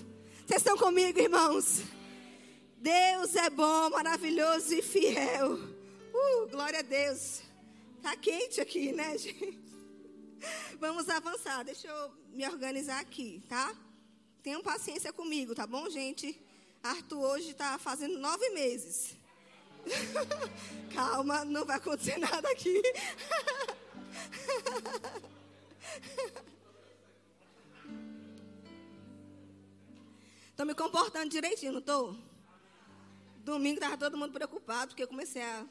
Vocês 0.48 0.62
estão 0.62 0.78
comigo, 0.78 1.20
irmãos? 1.20 1.82
Deus 2.78 3.36
é 3.36 3.50
bom, 3.50 3.90
maravilhoso 3.90 4.76
e 4.76 4.82
fiel. 4.82 5.56
Uh, 5.56 6.48
glória 6.50 6.80
a 6.80 6.82
Deus. 6.82 7.42
Tá 8.02 8.16
quente 8.16 8.62
aqui, 8.62 8.94
né, 8.94 9.16
gente? 9.20 9.60
Vamos 10.80 11.10
avançar. 11.10 11.66
Deixa 11.66 11.90
eu 11.90 12.14
me 12.30 12.48
organizar 12.48 13.02
aqui, 13.02 13.44
tá? 13.50 13.76
Tenham 14.42 14.64
paciência 14.64 15.12
comigo, 15.12 15.54
tá 15.54 15.68
bom, 15.68 15.90
gente? 15.90 16.42
Arthur 16.82 17.20
hoje 17.20 17.50
está 17.50 17.78
fazendo 17.78 18.18
nove 18.18 18.50
meses. 18.52 19.18
Calma, 20.96 21.44
não 21.44 21.66
vai 21.66 21.76
acontecer 21.76 22.18
nada 22.18 22.50
aqui. 22.50 22.82
Estou 30.58 30.66
me 30.66 30.74
comportando 30.74 31.30
direitinho, 31.30 31.72
não 31.72 31.80
estou? 31.80 32.18
Domingo 33.46 33.76
estava 33.76 33.96
todo 33.96 34.18
mundo 34.18 34.34
preocupado, 34.34 34.88
porque 34.88 35.04
eu 35.04 35.08
comecei 35.08 35.44
a, 35.44 35.64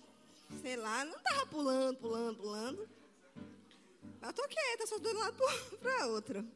sei 0.63 0.77
lá, 0.77 1.05
não 1.05 1.17
estava 1.17 1.45
pulando, 1.47 1.99
pulando, 1.99 2.37
pulando. 2.37 2.89
Eu 4.23 4.33
tô 4.33 4.47
quieta, 4.47 4.87
só 4.87 4.97
de 4.99 5.09
um 5.09 5.19
lado 5.19 5.37
para 5.81 6.07
outro. 6.15 6.49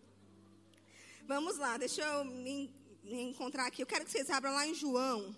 Vamos 1.26 1.58
lá, 1.58 1.76
deixa 1.76 2.02
eu 2.02 2.24
me, 2.24 2.72
me 3.02 3.20
encontrar 3.22 3.66
aqui. 3.66 3.82
Eu 3.82 3.86
quero 3.88 4.04
que 4.04 4.12
vocês 4.12 4.30
abram 4.30 4.54
lá 4.54 4.64
em 4.64 4.74
João. 4.74 5.34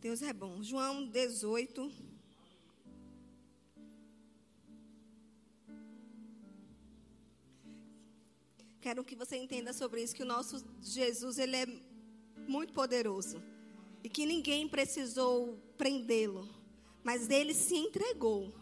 Deus 0.00 0.22
é 0.22 0.32
bom. 0.32 0.62
João 0.62 1.04
18. 1.04 1.92
Quero 8.82 9.04
que 9.04 9.14
você 9.14 9.36
entenda 9.36 9.72
sobre 9.72 10.02
isso, 10.02 10.12
que 10.12 10.24
o 10.24 10.26
nosso 10.26 10.60
Jesus, 10.82 11.38
ele 11.38 11.56
é 11.56 11.66
muito 12.48 12.72
poderoso. 12.72 13.40
E 14.02 14.08
que 14.08 14.26
ninguém 14.26 14.66
precisou 14.66 15.56
prendê-lo. 15.78 16.48
Mas 17.04 17.30
ele 17.30 17.54
se 17.54 17.76
entregou 17.76 18.52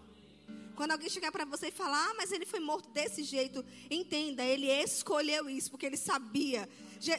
Quando 0.77 0.93
alguém 0.93 1.09
chegar 1.09 1.33
para 1.33 1.47
você 1.47 1.69
e 1.69 1.73
falar, 1.73 2.11
ah, 2.11 2.15
mas 2.19 2.33
ele 2.33 2.45
foi 2.45 2.61
morto 2.61 2.91
desse 2.91 3.23
jeito, 3.23 3.65
entenda, 3.91 4.45
ele 4.45 4.67
escolheu 4.67 5.49
isso, 5.49 5.71
porque 5.71 5.87
ele 5.87 5.97
sabia 5.97 6.69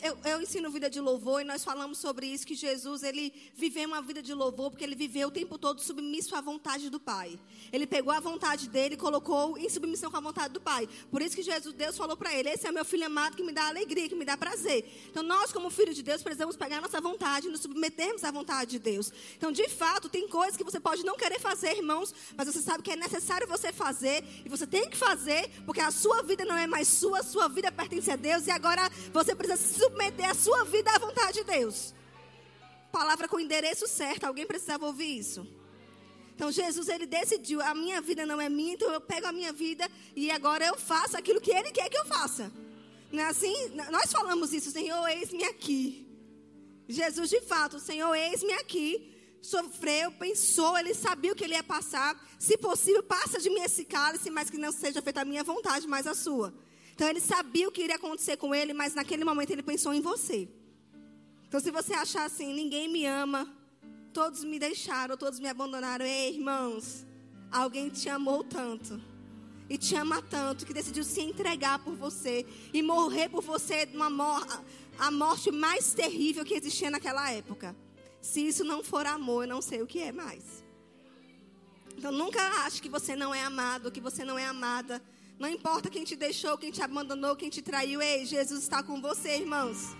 eu, 0.03 0.17
eu, 0.23 0.41
ensino 0.41 0.69
vida 0.69 0.89
de 0.89 0.99
louvor 0.99 1.41
e 1.41 1.43
nós 1.43 1.63
falamos 1.63 1.97
sobre 1.97 2.27
isso, 2.27 2.45
que 2.45 2.53
Jesus, 2.53 3.01
ele 3.01 3.33
viveu 3.55 3.87
uma 3.87 4.01
vida 4.01 4.21
de 4.21 4.33
louvor 4.33 4.69
porque 4.69 4.83
ele 4.83 4.95
viveu 4.95 5.29
o 5.29 5.31
tempo 5.31 5.57
todo 5.57 5.81
submisso 5.81 6.35
à 6.35 6.41
vontade 6.41 6.89
do 6.89 6.99
Pai. 6.99 7.39
Ele 7.71 7.87
pegou 7.87 8.13
a 8.13 8.19
vontade 8.19 8.69
dele 8.69 8.93
e 8.93 8.97
colocou 8.97 9.57
em 9.57 9.69
submissão 9.69 10.11
com 10.11 10.17
a 10.17 10.21
vontade 10.21 10.53
do 10.53 10.61
Pai. 10.61 10.87
Por 11.09 11.21
isso 11.21 11.35
que 11.35 11.41
Jesus, 11.41 11.73
Deus 11.73 11.97
falou 11.97 12.15
para 12.15 12.33
ele, 12.33 12.49
esse 12.49 12.67
é 12.67 12.71
meu 12.71 12.85
filho 12.85 13.05
amado 13.05 13.35
que 13.35 13.43
me 13.43 13.51
dá 13.51 13.67
alegria, 13.67 14.07
que 14.07 14.15
me 14.15 14.25
dá 14.25 14.37
prazer. 14.37 14.85
Então 15.09 15.23
nós, 15.23 15.51
como 15.51 15.69
filhos 15.69 15.95
de 15.95 16.03
Deus, 16.03 16.21
precisamos 16.21 16.55
pegar 16.55 16.77
a 16.77 16.81
nossa 16.81 17.01
vontade 17.01 17.47
e 17.47 17.51
nos 17.51 17.61
submetermos 17.61 18.23
à 18.23 18.29
vontade 18.29 18.71
de 18.71 18.79
Deus. 18.79 19.11
Então, 19.37 19.51
de 19.51 19.67
fato, 19.67 20.09
tem 20.09 20.27
coisas 20.27 20.55
que 20.57 20.63
você 20.63 20.79
pode 20.79 21.03
não 21.03 21.17
querer 21.17 21.39
fazer, 21.39 21.77
irmãos, 21.77 22.13
mas 22.37 22.47
você 22.47 22.61
sabe 22.61 22.83
que 22.83 22.91
é 22.91 22.95
necessário 22.95 23.47
você 23.47 23.73
fazer 23.73 24.23
e 24.45 24.49
você 24.49 24.67
tem 24.67 24.89
que 24.89 24.97
fazer, 24.97 25.49
porque 25.65 25.81
a 25.81 25.91
sua 25.91 26.21
vida 26.21 26.45
não 26.45 26.55
é 26.55 26.67
mais 26.67 26.87
sua, 26.87 27.23
sua 27.23 27.47
vida 27.47 27.71
pertence 27.71 28.11
a 28.11 28.15
Deus 28.15 28.47
e 28.47 28.51
agora 28.51 28.89
você 29.11 29.33
precisa 29.33 29.70
submeter 29.71 30.29
a 30.29 30.33
sua 30.33 30.63
vida 30.65 30.91
à 30.91 30.99
vontade 30.99 31.39
de 31.39 31.43
Deus. 31.43 31.93
Palavra 32.91 33.27
com 33.27 33.39
endereço 33.39 33.87
certo. 33.87 34.25
Alguém 34.25 34.45
precisava 34.45 34.85
ouvir 34.85 35.17
isso? 35.17 35.47
Então 36.35 36.51
Jesus 36.51 36.89
ele 36.89 37.05
decidiu, 37.05 37.61
a 37.61 37.75
minha 37.75 38.01
vida 38.01 38.25
não 38.25 38.41
é 38.41 38.49
minha, 38.49 38.73
então 38.73 38.91
eu 38.91 38.99
pego 38.99 39.27
a 39.27 39.31
minha 39.31 39.53
vida 39.53 39.89
e 40.15 40.31
agora 40.31 40.65
eu 40.65 40.75
faço 40.77 41.15
aquilo 41.15 41.39
que 41.39 41.51
ele 41.51 41.71
quer 41.71 41.87
que 41.89 41.97
eu 41.97 42.05
faça. 42.05 42.51
Não 43.11 43.21
é 43.21 43.27
assim? 43.27 43.53
Nós 43.91 44.11
falamos 44.11 44.53
isso, 44.53 44.71
Senhor, 44.71 45.07
eis-me 45.07 45.43
aqui. 45.43 46.07
Jesus, 46.87 47.29
de 47.29 47.41
fato, 47.41 47.79
Senhor, 47.79 48.13
eis-me 48.15 48.53
aqui. 48.53 49.07
Sofreu, 49.41 50.11
pensou, 50.11 50.77
ele 50.77 50.93
sabia 50.93 51.31
o 51.31 51.35
que 51.35 51.43
ele 51.43 51.53
ia 51.53 51.63
passar. 51.63 52.19
Se 52.39 52.57
possível, 52.57 53.03
passa 53.03 53.39
de 53.39 53.49
mim 53.49 53.61
esse 53.61 53.83
cálice, 53.85 54.29
mas 54.29 54.49
que 54.49 54.57
não 54.57 54.71
seja 54.71 55.01
feita 55.01 55.21
a 55.21 55.25
minha 55.25 55.43
vontade, 55.43 55.87
mas 55.87 56.07
a 56.07 56.15
sua. 56.15 56.53
Então 57.01 57.09
ele 57.09 57.19
sabia 57.19 57.67
o 57.67 57.71
que 57.71 57.81
iria 57.81 57.95
acontecer 57.95 58.37
com 58.37 58.53
ele, 58.53 58.73
mas 58.73 58.93
naquele 58.93 59.23
momento 59.23 59.49
ele 59.49 59.63
pensou 59.63 59.91
em 59.91 60.01
você. 60.01 60.47
Então 61.47 61.59
se 61.59 61.71
você 61.71 61.95
achar 61.95 62.25
assim, 62.25 62.53
ninguém 62.53 62.87
me 62.87 63.07
ama, 63.07 63.51
todos 64.13 64.43
me 64.43 64.59
deixaram, 64.59 65.17
todos 65.17 65.39
me 65.39 65.47
abandonaram, 65.47 66.05
ei, 66.05 66.35
irmãos, 66.35 67.03
alguém 67.51 67.89
te 67.89 68.07
amou 68.07 68.43
tanto 68.43 69.01
e 69.67 69.79
te 69.79 69.95
ama 69.95 70.21
tanto 70.21 70.63
que 70.63 70.75
decidiu 70.75 71.03
se 71.03 71.21
entregar 71.21 71.79
por 71.79 71.95
você 71.95 72.45
e 72.71 72.83
morrer 72.83 73.29
por 73.29 73.41
você 73.41 73.89
uma 73.95 74.11
mor 74.11 74.45
a 74.99 75.09
morte 75.09 75.49
mais 75.49 75.95
terrível 75.95 76.45
que 76.45 76.53
existia 76.53 76.91
naquela 76.91 77.31
época. 77.31 77.75
Se 78.21 78.47
isso 78.47 78.63
não 78.63 78.83
for 78.83 79.07
amor, 79.07 79.45
eu 79.45 79.49
não 79.49 79.61
sei 79.63 79.81
o 79.81 79.87
que 79.87 80.03
é 80.03 80.11
mais. 80.11 80.63
Então 81.97 82.11
nunca 82.11 82.63
ache 82.63 82.79
que 82.79 82.89
você 82.89 83.15
não 83.15 83.33
é 83.33 83.43
amado, 83.43 83.91
que 83.91 83.99
você 83.99 84.23
não 84.23 84.37
é 84.37 84.45
amada. 84.45 85.01
Não 85.39 85.49
importa 85.49 85.89
quem 85.89 86.03
te 86.03 86.15
deixou, 86.15 86.57
quem 86.57 86.71
te 86.71 86.81
abandonou, 86.81 87.35
quem 87.35 87.49
te 87.49 87.61
traiu. 87.61 88.01
Ei, 88.01 88.25
Jesus 88.25 88.61
está 88.61 88.83
com 88.83 89.01
você, 89.01 89.37
irmãos. 89.37 89.95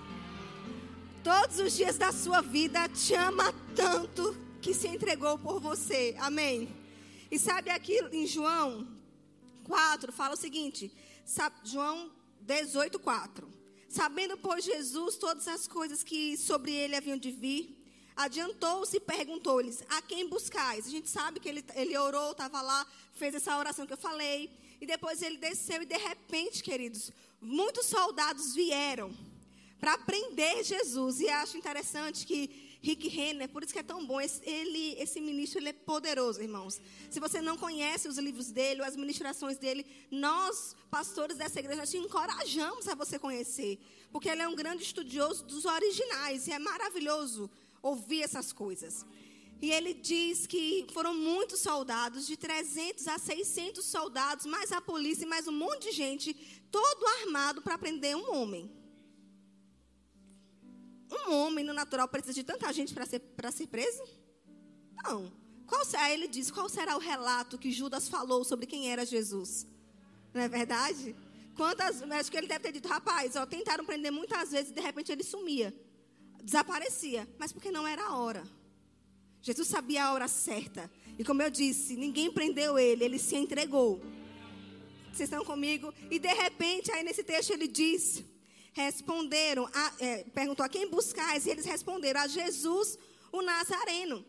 Todos 1.24 1.60
os 1.60 1.74
dias 1.74 1.98
da 1.98 2.12
sua 2.12 2.42
vida 2.42 2.88
te 2.90 3.14
ama 3.14 3.54
tanto 3.76 4.36
que 4.62 4.74
se 4.74 4.88
entregou 4.88 5.38
por 5.38 5.60
você. 5.60 6.16
Amém. 6.20 6.70
E 7.30 7.40
sabe 7.40 7.70
aqui 7.70 8.00
em 8.12 8.28
João 8.28 8.88
4 9.64 10.12
fala 10.12 10.34
o 10.34 10.38
seguinte, 10.38 10.92
João 11.64 12.12
18, 12.42 13.00
4. 13.00 13.48
Sabendo, 13.88 14.38
pois, 14.38 14.64
Jesus 14.64 15.16
todas 15.18 15.48
as 15.48 15.68
coisas 15.68 16.04
que 16.04 16.38
sobre 16.38 16.72
ele 16.72 16.96
haviam 16.96 17.18
de 17.18 17.32
vir, 17.32 17.78
adiantou-se 18.16 18.96
e 18.96 19.00
perguntou-lhes: 19.00 19.84
A 19.90 20.02
quem 20.02 20.28
buscais? 20.28 20.88
A 20.88 20.90
gente 20.90 21.10
sabe 21.10 21.40
que 21.40 21.50
ele, 21.50 21.64
ele 21.76 21.98
orou, 21.98 22.32
estava 22.32 22.62
lá, 22.62 22.86
fez 23.14 23.36
essa 23.36 23.58
oração 23.58 23.86
que 23.86 23.94
eu 23.94 23.98
falei. 23.98 24.50
E 24.82 24.86
depois 24.88 25.22
ele 25.22 25.38
desceu 25.38 25.84
e 25.84 25.86
de 25.86 25.98
repente, 25.98 26.64
queridos, 26.64 27.12
muitos 27.40 27.86
soldados 27.86 28.56
vieram 28.56 29.16
para 29.80 29.96
prender 30.00 30.64
Jesus. 30.64 31.22
E 31.22 31.30
acho 31.30 31.56
interessante 31.56 32.26
que 32.26 32.78
Rick 32.82 33.08
Renner, 33.08 33.48
por 33.48 33.64
isso 33.64 33.72
que 33.72 33.78
é 33.78 33.84
tão 33.84 34.04
bom, 34.06 34.20
esse, 34.20 34.42
ele, 34.44 34.96
esse 35.00 35.22
ministro 35.22 35.60
ele 35.60 35.70
é 35.70 35.74
poderoso, 35.74 36.42
irmãos. 36.42 36.82
Se 37.12 37.20
você 37.20 37.40
não 37.40 37.56
conhece 37.56 38.08
os 38.08 38.18
livros 38.18 38.50
dele, 38.52 38.84
as 38.84 38.96
ministrações 38.96 39.60
dele, 39.60 39.86
nós, 40.10 40.76
pastores 40.90 41.38
dessa 41.38 41.60
igreja, 41.60 41.86
te 41.86 41.98
encorajamos 41.98 42.88
a 42.88 42.96
você 42.96 43.20
conhecer. 43.20 43.80
Porque 44.12 44.30
ele 44.30 44.42
é 44.42 44.48
um 44.48 44.56
grande 44.56 44.82
estudioso 44.82 45.46
dos 45.46 45.66
originais 45.66 46.48
e 46.48 46.52
é 46.52 46.58
maravilhoso 46.58 47.50
ouvir 47.84 48.24
essas 48.24 48.52
coisas. 48.52 49.06
E 49.62 49.72
ele 49.72 49.94
diz 49.94 50.48
que 50.48 50.88
foram 50.92 51.14
muitos 51.14 51.60
soldados, 51.60 52.26
de 52.26 52.36
300 52.36 53.08
a 53.08 53.20
600 53.20 53.86
soldados, 53.86 54.46
mais 54.48 54.72
a 54.72 54.82
polícia 54.82 55.24
e 55.24 55.28
mais 55.28 55.48
um 55.48 55.52
monte 55.52 55.90
de 55.90 55.92
gente, 55.92 56.34
todo 56.72 57.06
armado 57.22 57.62
para 57.62 57.78
prender 57.78 58.16
um 58.16 58.36
homem. 58.36 58.72
Um 61.12 61.34
homem 61.34 61.64
no 61.64 61.74
natural 61.74 62.08
precisa 62.08 62.34
de 62.34 62.44
tanta 62.44 62.74
gente 62.74 62.94
para 62.94 63.06
ser, 63.06 63.22
ser 63.54 63.68
preso? 63.68 64.02
Não. 65.04 65.32
Qual 65.68 65.86
será, 65.86 66.12
ele 66.12 66.28
diz, 66.28 66.50
qual 66.50 66.68
será 66.68 66.96
o 66.96 67.00
relato 67.00 67.58
que 67.58 67.72
Judas 67.72 68.10
falou 68.10 68.44
sobre 68.44 68.66
quem 68.66 68.92
era 68.92 69.06
Jesus? 69.06 69.68
Não 70.34 70.42
é 70.42 70.50
verdade? 70.50 71.16
Quantas, 71.56 72.02
acho 72.02 72.32
que 72.32 72.38
ele 72.38 72.48
deve 72.48 72.62
ter 72.62 72.72
dito, 72.72 72.88
rapaz, 72.88 73.36
ó, 73.36 73.46
tentaram 73.46 73.86
prender 73.86 74.12
muitas 74.12 74.52
vezes 74.52 74.72
e 74.72 74.74
de 74.74 74.82
repente 74.82 75.12
ele 75.12 75.24
sumia. 75.24 75.72
Desaparecia. 76.44 77.28
Mas 77.38 77.52
porque 77.54 77.70
não 77.70 77.88
era 77.88 78.04
a 78.06 78.18
hora. 78.18 78.44
Jesus 79.42 79.68
sabia 79.68 80.06
a 80.06 80.14
hora 80.14 80.28
certa. 80.28 80.90
E 81.18 81.24
como 81.24 81.42
eu 81.42 81.50
disse, 81.50 81.96
ninguém 81.96 82.32
prendeu 82.32 82.78
ele, 82.78 83.04
ele 83.04 83.20
se 83.20 83.36
entregou. 83.36 84.02
Vocês 85.12 85.30
estão 85.30 85.44
comigo? 85.44 85.94
E 86.10 86.20
de 86.20 86.34
repente, 86.34 86.92
aí 86.92 87.04
nesse 87.04 87.24
texto 87.24 87.52
ele 87.52 87.68
diz: 87.68 88.24
responderam, 88.74 89.68
a, 89.74 89.94
é, 90.00 90.24
perguntou 90.26 90.66
a 90.66 90.70
quem 90.70 90.90
buscais, 90.90 91.46
e 91.46 91.50
eles 91.50 91.66
responderam 91.66 92.22
a 92.22 92.28
Jesus, 92.28 92.98
o 93.32 93.42
Nazareno. 93.42 94.26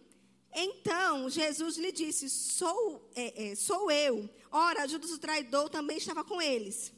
Então 0.54 1.30
Jesus 1.30 1.76
lhe 1.76 1.92
disse: 1.92 2.28
Sou, 2.28 3.10
é, 3.14 3.50
é, 3.50 3.54
sou 3.54 3.90
eu. 3.90 4.28
Ora, 4.50 4.86
Judas 4.86 5.10
o 5.10 5.18
traidor 5.18 5.70
também 5.70 5.96
estava 5.96 6.24
com 6.24 6.40
eles. 6.42 6.92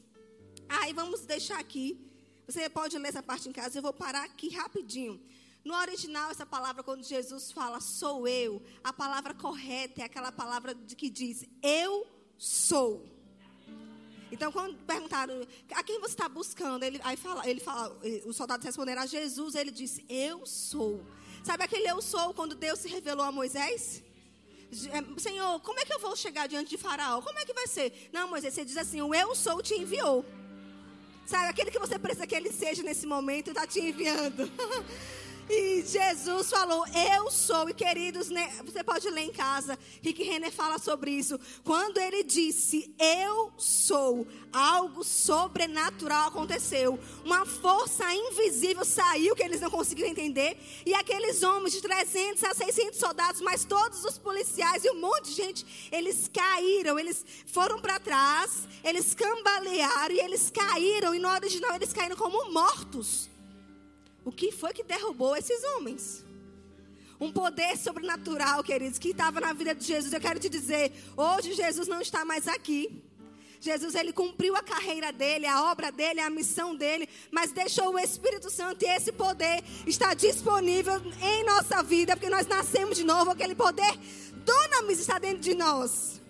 Aí 0.67 0.91
vamos 0.93 1.21
deixar 1.21 1.59
aqui. 1.59 2.01
Você 2.47 2.69
pode 2.69 2.97
ler 2.97 3.09
essa 3.09 3.23
parte 3.23 3.47
em 3.47 3.51
casa. 3.51 3.77
Eu 3.77 3.81
vou 3.81 3.93
parar 3.93 4.23
aqui 4.23 4.49
rapidinho. 4.49 5.19
No 5.65 5.73
original, 5.73 6.29
essa 6.29 6.45
palavra, 6.45 6.83
quando 6.83 7.03
Jesus 7.03 7.51
fala 7.51 7.81
sou 7.81 8.27
eu, 8.27 8.61
a 8.83 8.93
palavra 8.93 9.33
correta 9.33 10.01
é 10.01 10.05
aquela 10.05 10.31
palavra 10.31 10.75
que 10.75 11.09
diz 11.09 11.43
eu 11.63 12.05
sou. 12.37 13.03
Então, 14.31 14.51
quando 14.51 14.77
perguntaram 14.85 15.41
a 15.73 15.81
quem 15.81 15.99
você 15.99 16.13
está 16.13 16.29
buscando, 16.29 16.83
ele, 16.83 17.01
aí 17.03 17.17
fala, 17.17 17.49
ele 17.49 17.59
fala, 17.59 17.97
os 18.27 18.35
soldados 18.35 18.63
responderam 18.63 19.01
a 19.01 19.07
Jesus, 19.07 19.55
ele 19.55 19.71
disse 19.71 20.05
eu 20.07 20.45
sou. 20.45 21.03
Sabe 21.43 21.63
aquele 21.63 21.89
eu 21.89 21.99
sou 21.99 22.31
quando 22.35 22.53
Deus 22.53 22.77
se 22.79 22.87
revelou 22.87 23.25
a 23.25 23.31
Moisés? 23.31 24.03
É, 24.91 25.19
Senhor, 25.19 25.59
como 25.61 25.79
é 25.79 25.85
que 25.85 25.93
eu 25.93 25.99
vou 25.99 26.15
chegar 26.15 26.47
diante 26.47 26.69
de 26.69 26.77
Faraó? 26.77 27.23
Como 27.23 27.39
é 27.39 27.45
que 27.45 27.53
vai 27.53 27.65
ser? 27.65 28.09
Não, 28.13 28.29
Moisés, 28.29 28.53
você 28.53 28.63
diz 28.63 28.77
assim: 28.77 29.01
o 29.01 29.15
eu 29.15 29.33
sou 29.33 29.63
te 29.63 29.73
enviou. 29.73 30.23
Sabe, 31.25 31.47
aquele 31.47 31.71
que 31.71 31.79
você 31.79 31.97
precisa 31.97 32.27
que 32.27 32.35
ele 32.35 32.51
seja 32.51 32.83
nesse 32.83 33.07
momento 33.07 33.49
está 33.49 33.65
te 33.65 33.79
enviando. 33.79 34.47
E 35.49 35.83
Jesus 35.85 36.49
falou, 36.49 36.85
eu 36.87 37.29
sou. 37.29 37.69
E 37.69 37.73
queridos, 37.73 38.29
né, 38.29 38.51
você 38.63 38.83
pode 38.83 39.07
ler 39.09 39.25
em 39.25 39.31
casa. 39.31 39.77
Rick 40.01 40.23
Renner 40.23 40.51
fala 40.51 40.79
sobre 40.79 41.11
isso. 41.11 41.39
Quando 41.63 41.99
ele 41.99 42.23
disse, 42.23 42.93
eu 42.99 43.51
sou, 43.57 44.27
algo 44.51 45.03
sobrenatural 45.03 46.29
aconteceu. 46.29 46.99
Uma 47.23 47.45
força 47.45 48.03
invisível 48.11 48.83
saiu 48.83 49.35
que 49.35 49.43
eles 49.43 49.61
não 49.61 49.69
conseguiam 49.69 50.09
entender. 50.09 50.57
E 50.85 50.93
aqueles 50.95 51.43
homens 51.43 51.73
de 51.73 51.81
300 51.81 52.43
a 52.43 52.53
600 52.53 52.99
soldados, 52.99 53.41
mas 53.41 53.63
todos 53.65 54.03
os 54.03 54.17
policiais 54.17 54.83
e 54.83 54.89
um 54.89 54.99
monte 54.99 55.25
de 55.25 55.33
gente, 55.33 55.89
eles 55.91 56.29
caíram. 56.33 56.97
Eles 56.97 57.23
foram 57.45 57.79
para 57.79 57.99
trás, 57.99 58.67
eles 58.83 59.13
cambalearam 59.13 60.15
e 60.15 60.19
eles 60.19 60.49
caíram. 60.49 61.13
E 61.13 61.19
no 61.19 61.29
original 61.29 61.75
eles 61.75 61.93
caíram 61.93 62.15
como 62.15 62.51
mortos. 62.51 63.34
O 64.25 64.31
que 64.31 64.51
foi 64.51 64.73
que 64.73 64.83
derrubou 64.83 65.37
esses 65.37 65.63
homens? 65.63 66.25
Um 67.21 67.31
poder 67.31 67.77
sobrenatural, 67.77 68.63
queridos, 68.63 68.97
que 68.97 69.09
estava 69.09 69.39
na 69.39 69.53
vida 69.53 69.75
de 69.75 69.85
Jesus. 69.85 70.11
Eu 70.11 70.19
quero 70.19 70.39
te 70.39 70.49
dizer, 70.49 70.91
hoje 71.15 71.53
Jesus 71.53 71.87
não 71.87 72.01
está 72.01 72.25
mais 72.25 72.47
aqui. 72.47 73.03
Jesus 73.61 73.95
ele 73.95 74.11
cumpriu 74.11 74.55
a 74.55 74.63
carreira 74.63 75.13
dele, 75.13 75.45
a 75.45 75.71
obra 75.71 75.91
dele, 75.91 76.19
a 76.19 76.29
missão 76.29 76.75
dele, 76.75 77.07
mas 77.31 77.51
deixou 77.51 77.93
o 77.93 77.99
Espírito 77.99 78.49
Santo 78.49 78.83
e 78.83 78.87
esse 78.87 79.11
poder 79.11 79.63
está 79.87 80.13
disponível 80.13 81.01
em 81.21 81.43
nossa 81.45 81.81
vida, 81.81 82.15
porque 82.15 82.29
nós 82.29 82.47
nascemos 82.47 82.97
de 82.97 83.03
novo, 83.03 83.31
aquele 83.31 83.55
poder 83.55 83.97
dunamis 84.43 84.99
está 84.99 85.17
dentro 85.17 85.39
de 85.39 85.55
nós. 85.55 86.21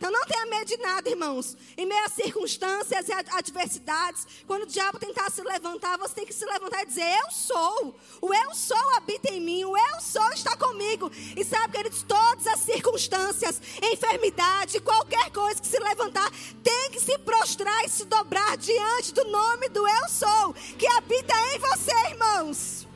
Então 0.00 0.10
não 0.10 0.24
tenha 0.24 0.46
medo 0.46 0.64
de 0.64 0.78
nada, 0.78 1.10
irmãos. 1.10 1.54
Em 1.76 1.84
meio 1.84 2.02
às 2.06 2.14
circunstâncias 2.14 3.06
e 3.06 3.12
adversidades, 3.12 4.26
quando 4.46 4.62
o 4.62 4.66
diabo 4.66 4.98
tentar 4.98 5.30
se 5.30 5.42
levantar, 5.42 5.98
você 5.98 6.14
tem 6.14 6.26
que 6.26 6.32
se 6.32 6.46
levantar 6.46 6.84
e 6.84 6.86
dizer: 6.86 7.04
Eu 7.22 7.30
sou. 7.30 7.94
O 8.18 8.32
eu 8.32 8.54
sou 8.54 8.96
habita 8.96 9.30
em 9.30 9.42
mim. 9.42 9.62
O 9.62 9.76
eu 9.76 10.00
sou 10.00 10.26
está 10.32 10.56
comigo. 10.56 11.12
E 11.36 11.44
sabe, 11.44 11.76
queridos, 11.76 12.02
todas 12.02 12.46
as 12.46 12.60
circunstâncias, 12.60 13.60
enfermidade, 13.92 14.80
qualquer 14.80 15.30
coisa 15.32 15.60
que 15.60 15.68
se 15.68 15.78
levantar, 15.78 16.30
tem 16.64 16.90
que 16.90 16.98
se 16.98 17.18
prostrar 17.18 17.84
e 17.84 17.90
se 17.90 18.06
dobrar 18.06 18.56
diante 18.56 19.12
do 19.12 19.24
nome 19.24 19.68
do 19.68 19.86
eu 19.86 20.08
sou, 20.08 20.54
que 20.78 20.86
habita 20.86 21.34
em 21.52 21.58
você, 21.58 21.92
irmãos. 22.08 22.88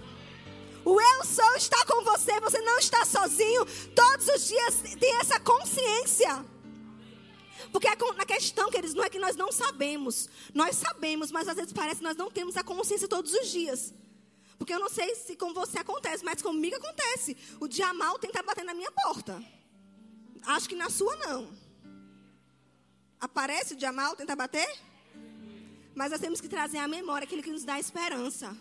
O 0.87 0.99
eu 0.99 1.25
sou 1.27 1.55
está 1.57 1.85
com 1.85 2.03
você, 2.03 2.41
você 2.41 2.63
não 2.63 2.79
está 2.79 3.05
sozinho. 3.05 3.67
Todos 3.95 4.27
os 4.27 4.49
dias 4.49 4.77
tem 4.99 5.17
essa 5.17 5.39
consciência. 5.39 6.54
Porque 7.75 7.89
a 7.89 8.25
questão, 8.25 8.71
queridos, 8.71 8.95
não 8.95 9.03
é 9.03 9.11
que 9.11 9.19
nós 9.19 9.35
não 9.35 9.51
sabemos. 9.51 10.29
Nós 10.55 10.77
sabemos, 10.77 11.33
mas 11.33 11.49
às 11.49 11.57
vezes 11.57 11.73
parece 11.73 11.97
que 11.97 12.05
nós 12.05 12.17
não 12.17 12.31
temos 12.31 12.57
a 12.57 12.63
consciência 12.63 13.09
todos 13.09 13.35
os 13.35 13.49
dias. 13.51 13.93
Porque 14.57 14.73
eu 14.73 14.79
não 14.79 14.89
sei 14.89 15.13
se 15.17 15.35
com 15.35 15.53
você 15.53 15.81
acontece, 15.81 16.25
mas 16.25 16.41
comigo 16.41 16.77
acontece. 16.77 17.37
O 17.59 17.67
dia 17.67 17.93
mal 17.93 18.17
tenta 18.17 18.45
bater 18.45 18.65
na 18.65 18.75
minha 18.75 18.93
porta. 18.93 19.43
Acho 20.47 20.69
que 20.69 20.77
na 20.77 20.89
sua 20.89 21.17
não. 21.17 21.53
Aparece 23.21 23.75
o 23.75 23.77
dia 23.77 23.91
mal, 23.91 24.15
tenta 24.15 24.37
bater? 24.37 24.73
Mas 25.97 26.13
nós 26.13 26.21
temos 26.21 26.41
que 26.41 26.49
trazer 26.49 26.79
à 26.79 26.87
memória 26.87 27.25
aquilo 27.25 27.43
que 27.43 27.51
nos 27.51 27.65
dá 27.65 27.77
esperança. 27.81 28.57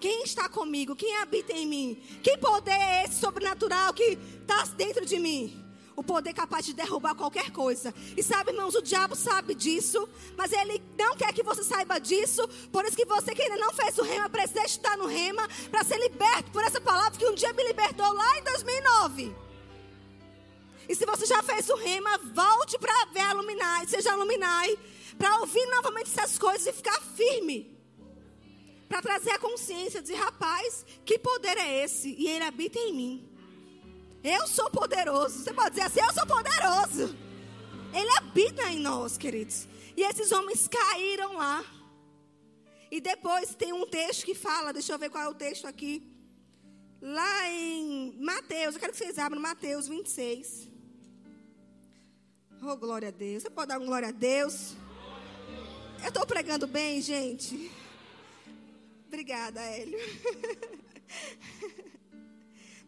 Quem 0.00 0.22
está 0.22 0.48
comigo? 0.48 0.96
Quem 0.96 1.14
habita 1.18 1.52
em 1.52 1.66
mim? 1.66 2.02
Que 2.22 2.38
poder 2.38 2.70
é 2.70 3.04
esse 3.04 3.20
sobrenatural 3.20 3.92
que 3.92 4.16
está 4.40 4.64
dentro 4.74 5.04
de 5.04 5.18
mim? 5.18 5.65
O 5.96 6.02
poder 6.02 6.34
capaz 6.34 6.66
de 6.66 6.74
derrubar 6.74 7.14
qualquer 7.14 7.50
coisa. 7.50 7.92
E 8.16 8.22
sabe, 8.22 8.50
irmãos, 8.50 8.74
o 8.74 8.82
diabo 8.82 9.16
sabe 9.16 9.54
disso, 9.54 10.06
mas 10.36 10.52
ele 10.52 10.82
não 10.98 11.16
quer 11.16 11.32
que 11.32 11.42
você 11.42 11.64
saiba 11.64 11.98
disso. 11.98 12.46
Por 12.70 12.84
isso 12.84 12.96
que 12.96 13.06
você 13.06 13.34
que 13.34 13.42
ainda 13.42 13.56
não 13.56 13.72
fez 13.72 13.96
o 13.98 14.02
rema 14.02 14.28
precisa 14.28 14.64
estar 14.64 14.96
no 14.98 15.06
rema 15.06 15.48
para 15.70 15.82
ser 15.82 15.98
liberto 15.98 16.50
por 16.52 16.62
essa 16.62 16.80
palavra 16.80 17.18
que 17.18 17.26
um 17.26 17.34
dia 17.34 17.52
me 17.54 17.64
libertou 17.64 18.12
lá 18.12 18.38
em 18.38 18.44
2009. 18.44 19.34
E 20.88 20.94
se 20.94 21.06
você 21.06 21.26
já 21.26 21.42
fez 21.42 21.68
o 21.70 21.76
rema, 21.76 22.18
volte 22.18 22.78
para 22.78 23.06
ver 23.06 23.20
a 23.20 23.32
Luminai, 23.32 23.86
seja 23.86 24.14
Luminai, 24.14 24.78
para 25.18 25.40
ouvir 25.40 25.66
novamente 25.66 26.10
essas 26.10 26.38
coisas 26.38 26.66
e 26.66 26.72
ficar 26.72 27.00
firme. 27.00 27.74
Para 28.88 29.02
trazer 29.02 29.30
a 29.30 29.38
consciência, 29.38 30.00
dizer, 30.00 30.14
rapaz, 30.14 30.86
que 31.04 31.18
poder 31.18 31.56
é 31.56 31.82
esse? 31.82 32.14
E 32.16 32.28
ele 32.28 32.44
habita 32.44 32.78
em 32.78 32.92
mim. 32.92 33.25
Eu 34.22 34.46
sou 34.46 34.70
poderoso. 34.70 35.42
Você 35.42 35.52
pode 35.52 35.70
dizer 35.70 35.82
assim: 35.82 36.00
Eu 36.00 36.12
sou 36.12 36.26
poderoso. 36.26 37.16
Ele 37.92 38.10
habita 38.18 38.70
em 38.70 38.80
nós, 38.80 39.16
queridos. 39.16 39.66
E 39.96 40.02
esses 40.02 40.30
homens 40.30 40.68
caíram 40.68 41.36
lá. 41.36 41.64
E 42.90 43.00
depois 43.00 43.54
tem 43.54 43.72
um 43.72 43.86
texto 43.86 44.24
que 44.24 44.34
fala, 44.34 44.72
deixa 44.72 44.92
eu 44.92 44.98
ver 44.98 45.10
qual 45.10 45.24
é 45.24 45.28
o 45.28 45.34
texto 45.34 45.66
aqui. 45.66 46.02
Lá 47.00 47.50
em 47.50 48.16
Mateus, 48.20 48.74
eu 48.74 48.80
quero 48.80 48.92
que 48.92 48.98
vocês 48.98 49.18
abram 49.18 49.40
Mateus 49.40 49.88
26. 49.88 50.68
Oh, 52.62 52.76
glória 52.76 53.08
a 53.08 53.10
Deus. 53.10 53.42
Você 53.42 53.50
pode 53.50 53.68
dar 53.68 53.78
um 53.78 53.86
glória 53.86 54.08
a 54.08 54.12
Deus? 54.12 54.74
Eu 56.02 56.08
estou 56.08 56.26
pregando 56.26 56.66
bem, 56.66 57.00
gente. 57.00 57.70
Obrigada, 59.06 59.60
Hélio. 59.60 59.98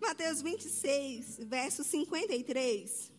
Mateus 0.00 0.40
26, 0.40 1.40
verso 1.44 1.82
53. 1.82 3.12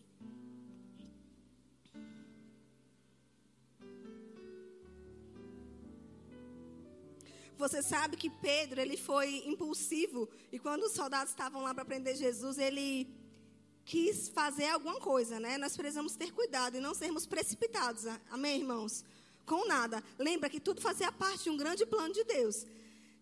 Você 7.56 7.82
sabe 7.82 8.16
que 8.16 8.30
Pedro, 8.30 8.80
ele 8.80 8.96
foi 8.96 9.46
impulsivo 9.46 10.26
e 10.50 10.58
quando 10.58 10.84
os 10.84 10.92
soldados 10.92 11.30
estavam 11.30 11.62
lá 11.62 11.74
para 11.74 11.84
prender 11.84 12.16
Jesus, 12.16 12.56
ele 12.58 13.06
quis 13.84 14.30
fazer 14.30 14.68
alguma 14.68 14.98
coisa, 14.98 15.38
né? 15.38 15.58
Nós 15.58 15.76
precisamos 15.76 16.16
ter 16.16 16.32
cuidado 16.32 16.78
e 16.78 16.80
não 16.80 16.94
sermos 16.94 17.26
precipitados. 17.26 18.06
Amém, 18.30 18.60
irmãos? 18.60 19.04
Com 19.44 19.66
nada. 19.66 20.02
Lembra 20.18 20.48
que 20.48 20.58
tudo 20.58 20.80
fazia 20.80 21.12
parte 21.12 21.44
de 21.44 21.50
um 21.50 21.56
grande 21.56 21.84
plano 21.84 22.14
de 22.14 22.24
Deus. 22.24 22.64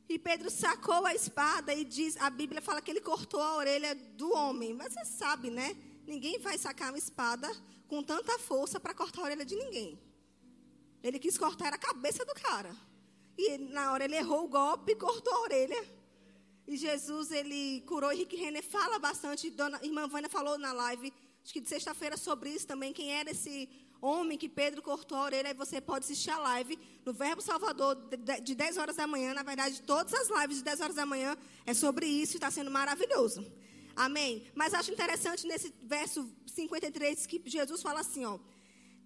E 0.09 0.19
Pedro 0.19 0.51
sacou 0.51 1.05
a 1.05 1.15
espada 1.15 1.75
e 1.75 1.85
diz, 1.85 2.17
a 2.17 2.31
Bíblia 2.31 2.63
fala 2.63 2.81
que 2.81 2.91
ele 2.91 3.01
cortou 3.01 3.43
a 3.43 3.57
orelha 3.57 3.95
do 3.95 4.33
homem. 4.33 4.73
Mas 4.73 4.95
você 4.95 5.05
sabe, 5.05 5.51
né? 5.51 5.77
Ninguém 6.07 6.39
vai 6.39 6.57
sacar 6.57 6.91
uma 6.91 6.99
espada 6.99 7.51
com 7.87 8.03
tanta 8.03 8.39
força 8.39 8.81
para 8.81 8.95
cortar 8.95 9.21
a 9.21 9.25
orelha 9.25 9.45
de 9.45 9.55
ninguém. 9.55 10.01
Ele 11.03 11.19
quis 11.19 11.37
cortar 11.37 11.73
a 11.75 11.79
cabeça 11.79 12.25
do 12.25 12.35
cara. 12.35 12.75
E 13.37 13.59
na 13.59 13.93
hora 13.93 14.05
ele 14.05 14.17
errou 14.17 14.45
o 14.45 14.49
golpe 14.49 14.93
e 14.93 14.97
cortou 14.97 15.33
a 15.33 15.41
orelha. 15.41 15.85
E 16.67 16.77
Jesus, 16.77 17.31
ele 17.31 17.83
curou. 17.83 18.11
Henrique 18.11 18.37
Renner 18.37 18.65
fala 18.65 18.99
bastante. 18.99 19.51
Dona 19.51 19.79
irmã 19.83 20.09
Vânia 20.09 20.29
falou 20.29 20.59
na 20.59 20.73
live, 20.73 21.13
acho 21.43 21.53
que 21.53 21.61
de 21.61 21.69
sexta-feira, 21.69 22.17
sobre 22.17 22.51
isso 22.51 22.67
também. 22.67 22.93
Quem 22.93 23.13
era 23.13 23.31
esse 23.31 23.69
homem 24.01 24.39
que 24.39 24.49
Pedro 24.49 24.83
cortou 24.83 25.19
a 25.19 25.23
orelha, 25.23 25.49
aí 25.49 25.55
você 25.55 25.81
pode 25.81 26.05
assistir 26.05 26.31
a 26.31 26.39
live 26.39 26.79
no 27.05 27.13
Verbo 27.13 27.43
Salvador 27.43 27.97
de 28.43 28.55
10 28.55 28.77
horas 28.77 28.97
da 28.97 29.07
manhã. 29.07 29.35
Na 29.35 29.43
verdade, 29.43 29.83
todas 29.83 30.13
as 30.15 30.29
lives 30.41 30.59
de 30.59 30.65
10 30.65 30.81
horas 30.81 30.97
da 30.97 31.07
manhã 31.07 31.37
é 31.67 31.75
sobre 31.75 32.07
isso 32.07 32.35
e 32.35 32.37
está 32.37 32.51
sendo 32.51 32.71
maravilhoso. 32.71 33.45
Amém? 33.97 34.47
Mas 34.55 34.75
acho 34.75 34.93
interessante 34.93 35.47
nesse 35.47 35.75
verso 35.83 36.31
53 36.47 37.27
que 37.27 37.43
Jesus 37.45 37.83
fala 37.83 38.01
assim, 38.01 38.25
ó. 38.25 38.39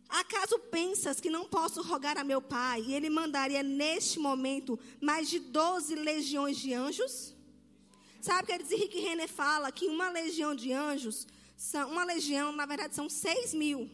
Acaso 0.09 0.59
pensas 0.70 1.20
que 1.20 1.31
não 1.31 1.46
posso 1.46 1.81
rogar 1.81 2.18
a 2.18 2.24
meu 2.24 2.42
pai 2.42 2.83
e 2.83 2.92
ele 2.92 3.09
mandaria 3.09 3.62
neste 3.62 4.18
momento 4.18 4.78
mais 5.00 5.31
de 5.31 5.38
12 5.38 5.94
legiões 5.94 6.59
de 6.59 6.74
anjos? 6.74 7.35
Sabe 8.20 8.46
que 8.46 8.74
Henrique 8.74 9.00
Renner 9.00 9.28
fala 9.28 9.72
que 9.72 9.87
uma 9.87 10.11
legião 10.11 10.55
de 10.55 10.70
anjos, 10.70 11.26
uma 11.88 12.05
legião, 12.05 12.52
na 12.52 12.66
verdade, 12.66 12.94
são 12.94 13.09
6 13.09 13.55
mil. 13.55 13.90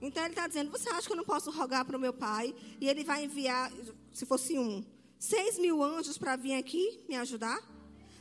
Então 0.00 0.22
ele 0.22 0.32
está 0.32 0.46
dizendo: 0.46 0.70
Você 0.70 0.88
acha 0.88 1.06
que 1.06 1.12
eu 1.12 1.16
não 1.16 1.24
posso 1.24 1.50
rogar 1.50 1.84
para 1.84 1.96
o 1.96 2.00
meu 2.00 2.12
pai? 2.12 2.54
E 2.80 2.88
ele 2.88 3.04
vai 3.04 3.24
enviar, 3.24 3.70
se 4.12 4.24
fosse 4.24 4.58
um, 4.58 4.84
seis 5.18 5.58
mil 5.58 5.82
anjos 5.82 6.16
para 6.16 6.36
vir 6.36 6.54
aqui 6.54 7.04
me 7.08 7.16
ajudar? 7.16 7.60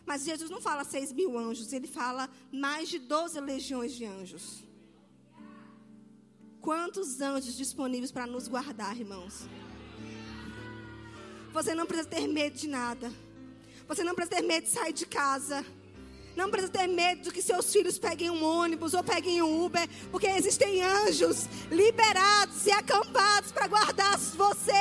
Mas 0.06 0.26
Jesus 0.26 0.50
não 0.50 0.60
fala 0.60 0.84
seis 0.84 1.14
mil 1.14 1.38
anjos, 1.38 1.72
ele 1.72 1.88
fala 1.88 2.30
mais 2.52 2.90
de 2.90 3.00
doze 3.00 3.40
legiões 3.40 3.94
de 3.94 4.06
anjos. 4.06 4.64
Quantos 6.62 7.22
anjos 7.22 7.56
disponíveis 7.56 8.12
para 8.12 8.28
nos 8.28 8.48
guardar, 8.48 8.98
irmãos? 9.00 9.48
Você 11.54 11.74
não 11.74 11.86
precisa 11.86 12.10
ter 12.10 12.28
medo 12.28 12.58
de 12.58 12.68
nada. 12.68 13.12
Você 13.88 14.04
não 14.04 14.14
precisa 14.14 14.38
ter 14.38 14.46
medo 14.46 14.66
de 14.66 14.70
sair 14.70 14.94
de 14.94 15.06
casa. 15.06 15.66
Não 16.40 16.50
precisa 16.50 16.72
ter 16.72 16.88
medo 16.88 17.24
de 17.24 17.32
que 17.32 17.42
seus 17.42 17.70
filhos 17.70 18.00
peguem 18.00 18.30
um 18.30 18.42
ônibus 18.42 18.94
ou 18.94 19.04
peguem 19.04 19.42
um 19.42 19.66
Uber, 19.66 19.86
porque 20.10 20.26
existem 20.26 20.82
anjos 20.82 21.50
liberados 21.70 22.66
e 22.66 22.72
acampados 22.72 23.52
para 23.52 23.68
guardar 23.68 24.18
você 24.18 24.72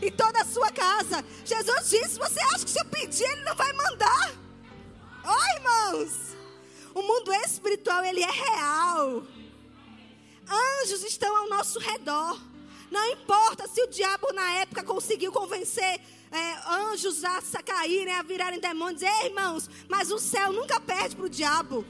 e 0.00 0.12
toda 0.12 0.40
a 0.40 0.44
sua 0.44 0.70
casa. 0.70 1.24
Jesus 1.44 1.90
disse: 1.90 2.20
Você 2.20 2.40
acha 2.54 2.64
que 2.64 2.70
se 2.70 2.78
eu 2.78 2.84
pedir, 2.84 3.24
Ele 3.24 3.42
não 3.42 3.56
vai 3.56 3.72
mandar? 3.72 4.32
Oi, 5.24 5.56
irmãos! 5.56 6.36
O 6.94 7.02
mundo 7.02 7.32
espiritual, 7.32 8.04
ele 8.04 8.22
é 8.22 8.30
real. 8.30 9.24
Anjos 10.48 11.02
estão 11.02 11.36
ao 11.36 11.48
nosso 11.48 11.80
redor. 11.80 12.40
Não 12.92 13.04
importa 13.10 13.66
se 13.66 13.82
o 13.82 13.88
diabo 13.88 14.32
na 14.32 14.52
época 14.52 14.84
conseguiu 14.84 15.32
convencer 15.32 16.00
é, 16.30 16.70
anjos 16.92 17.24
a 17.24 17.62
caírem, 17.62 18.14
a 18.14 18.22
virarem 18.22 18.60
demônios. 18.60 19.02
Ei, 19.02 19.26
irmãos, 19.26 19.68
mas 19.88 20.10
o 20.10 20.18
céu 20.18 20.52
nunca 20.52 20.80
perde 20.80 21.16
para 21.16 21.26
o 21.26 21.30
diabo. 21.30 21.84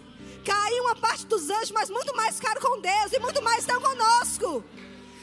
Caiu 0.44 0.84
uma 0.84 0.96
parte 0.96 1.26
dos 1.26 1.50
anjos, 1.50 1.72
mas 1.72 1.90
muito 1.90 2.14
mais 2.16 2.36
ficaram 2.36 2.60
com 2.60 2.80
Deus 2.80 3.12
e 3.12 3.18
muito 3.18 3.42
mais 3.42 3.60
estão 3.60 3.80
conosco. 3.80 4.64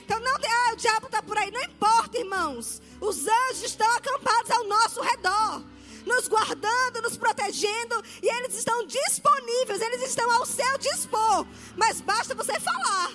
Então 0.04 0.19
não 0.19 0.39
tem, 0.39 0.51
ah, 0.51 0.73
o 0.73 0.75
diabo 0.75 1.08
está 1.08 1.21
por 1.21 1.38
aí. 1.38 1.49
Não 1.49 1.63
importa, 1.63 2.17
irmãos. 2.17 2.82
Os 3.01 3.25
anjos 3.28 3.63
estão 3.63 3.91
acampados 3.95 4.51
ao 4.51 4.63
nosso 4.65 5.01
redor. 5.01 5.63
Nos 6.06 6.28
guardando, 6.28 7.01
nos 7.01 7.17
protegendo. 7.17 8.04
E 8.21 8.30
eles 8.38 8.56
estão 8.56 8.86
disponíveis. 8.86 9.82
Eles 9.82 10.04
estão 10.04 10.30
ao 10.32 10.45
seu 10.45 10.78
dispor. 10.78 11.47
Mas 11.75 12.01
basta 12.01 12.36
você 12.36 12.60
falar. 12.60 13.12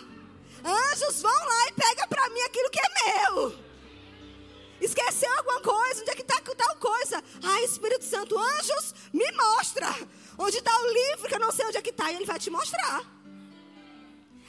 Anjos, 0.64 1.22
vão 1.22 1.32
lá 1.32 1.68
e 1.68 1.72
pega 1.72 2.06
para 2.08 2.28
mim 2.30 2.40
aquilo 2.40 2.70
que 2.70 2.80
é 2.80 3.30
meu. 3.30 3.69
Esqueceu 4.80 5.30
alguma 5.38 5.60
coisa? 5.60 6.00
Onde 6.00 6.10
é 6.10 6.14
que 6.14 6.22
está 6.22 6.40
tal 6.40 6.76
coisa? 6.76 7.22
Ah, 7.42 7.62
Espírito 7.62 8.04
Santo, 8.04 8.38
anjos, 8.38 8.94
me 9.12 9.30
mostra. 9.32 9.88
Onde 10.38 10.58
está 10.58 10.74
o 10.78 10.92
livro 10.92 11.28
que 11.28 11.34
eu 11.34 11.40
não 11.40 11.52
sei 11.52 11.66
onde 11.66 11.76
é 11.76 11.82
que 11.82 11.90
está. 11.90 12.10
E 12.10 12.16
ele 12.16 12.26
vai 12.26 12.38
te 12.38 12.50
mostrar. 12.50 13.04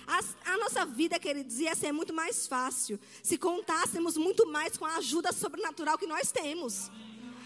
A, 0.08 0.54
a, 0.54 0.58
nossa 0.58 0.86
vida, 0.86 1.18
queridos, 1.20 1.60
ia 1.60 1.74
ser 1.76 1.92
muito 1.92 2.14
mais 2.14 2.48
fácil 2.48 3.00
se 3.24 3.38
contássemos 3.38 4.18
muito 4.18 4.46
mais 4.46 4.76
com 4.76 4.86
a 4.86 4.98
ajuda 4.98 5.32
sobrenatural 5.32 5.98
que 5.98 6.08
nós 6.08 6.32
temos. 6.32 6.92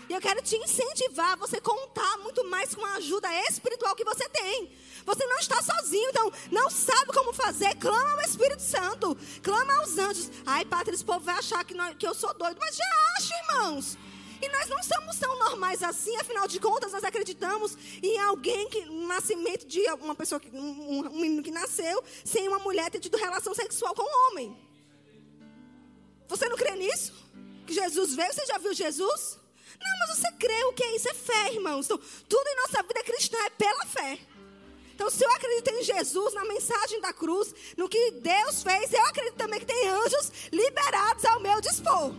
E 0.07 0.13
eu 0.13 0.21
quero 0.21 0.41
te 0.41 0.55
incentivar 0.55 1.33
a 1.33 1.35
você 1.35 1.59
contar 1.59 2.17
muito 2.19 2.43
mais 2.45 2.75
com 2.75 2.85
a 2.85 2.95
ajuda 2.95 3.27
espiritual 3.49 3.95
que 3.95 4.03
você 4.03 4.27
tem. 4.29 4.71
Você 5.05 5.25
não 5.25 5.37
está 5.37 5.61
sozinho, 5.61 6.09
então 6.09 6.31
não 6.51 6.69
sabe 6.69 7.11
como 7.13 7.33
fazer. 7.33 7.75
Clama 7.75 8.13
ao 8.13 8.21
Espírito 8.21 8.61
Santo, 8.61 9.17
clama 9.41 9.77
aos 9.77 9.97
anjos. 9.97 10.29
Ai, 10.45 10.65
Pátria, 10.65 10.93
esse 10.93 11.05
povo 11.05 11.21
vai 11.21 11.35
achar 11.35 11.63
que, 11.63 11.73
nós, 11.73 11.95
que 11.97 12.07
eu 12.07 12.13
sou 12.13 12.33
doido, 12.35 12.57
mas 12.59 12.75
já 12.75 12.83
acho, 13.17 13.33
irmãos. 13.33 13.97
E 14.41 14.49
nós 14.49 14.67
não 14.67 14.83
somos 14.83 15.17
tão 15.17 15.39
normais 15.39 15.81
assim, 15.81 16.15
afinal 16.17 16.47
de 16.47 16.59
contas, 16.59 16.91
nós 16.91 17.03
acreditamos 17.03 17.77
em 18.03 18.19
alguém 18.19 18.69
que, 18.69 18.85
no 18.85 19.07
nascimento 19.07 19.65
de 19.65 19.81
uma 20.01 20.13
pessoa, 20.13 20.41
um, 20.53 21.07
um 21.07 21.19
menino 21.19 21.41
que 21.41 21.51
nasceu, 21.51 22.03
sem 22.23 22.47
uma 22.47 22.59
mulher 22.59 22.91
ter 22.91 22.99
tido 22.99 23.17
relação 23.17 23.53
sexual 23.55 23.95
com 23.95 24.03
um 24.03 24.31
homem. 24.31 24.57
Você 26.27 26.49
não 26.49 26.57
crê 26.57 26.75
nisso? 26.75 27.13
Que 27.65 27.73
Jesus 27.73 28.13
veio? 28.13 28.33
Você 28.33 28.45
já 28.45 28.57
viu 28.57 28.73
Jesus? 28.73 29.44
Não, 29.81 29.99
mas 29.99 30.17
você 30.17 30.31
crê 30.33 30.63
o 30.65 30.73
que 30.73 30.83
é 30.83 30.95
isso? 30.95 31.09
É 31.09 31.13
fé, 31.13 31.53
irmãos. 31.53 31.85
Então, 31.85 31.97
tudo 32.29 32.47
em 32.47 32.55
nossa 32.55 32.81
vida 32.83 33.03
cristã 33.03 33.37
é 33.45 33.49
pela 33.49 33.85
fé. 33.85 34.19
Então, 34.93 35.09
se 35.09 35.23
eu 35.25 35.31
acredito 35.31 35.67
em 35.69 35.83
Jesus, 35.83 36.33
na 36.33 36.45
mensagem 36.45 37.01
da 37.01 37.11
cruz, 37.11 37.53
no 37.75 37.89
que 37.89 38.11
Deus 38.11 38.63
fez, 38.63 38.93
eu 38.93 39.05
acredito 39.05 39.35
também 39.35 39.59
que 39.59 39.65
tem 39.65 39.89
anjos 39.89 40.31
liberados 40.51 41.25
ao 41.25 41.41
meu 41.41 41.59
dispor. 41.59 42.13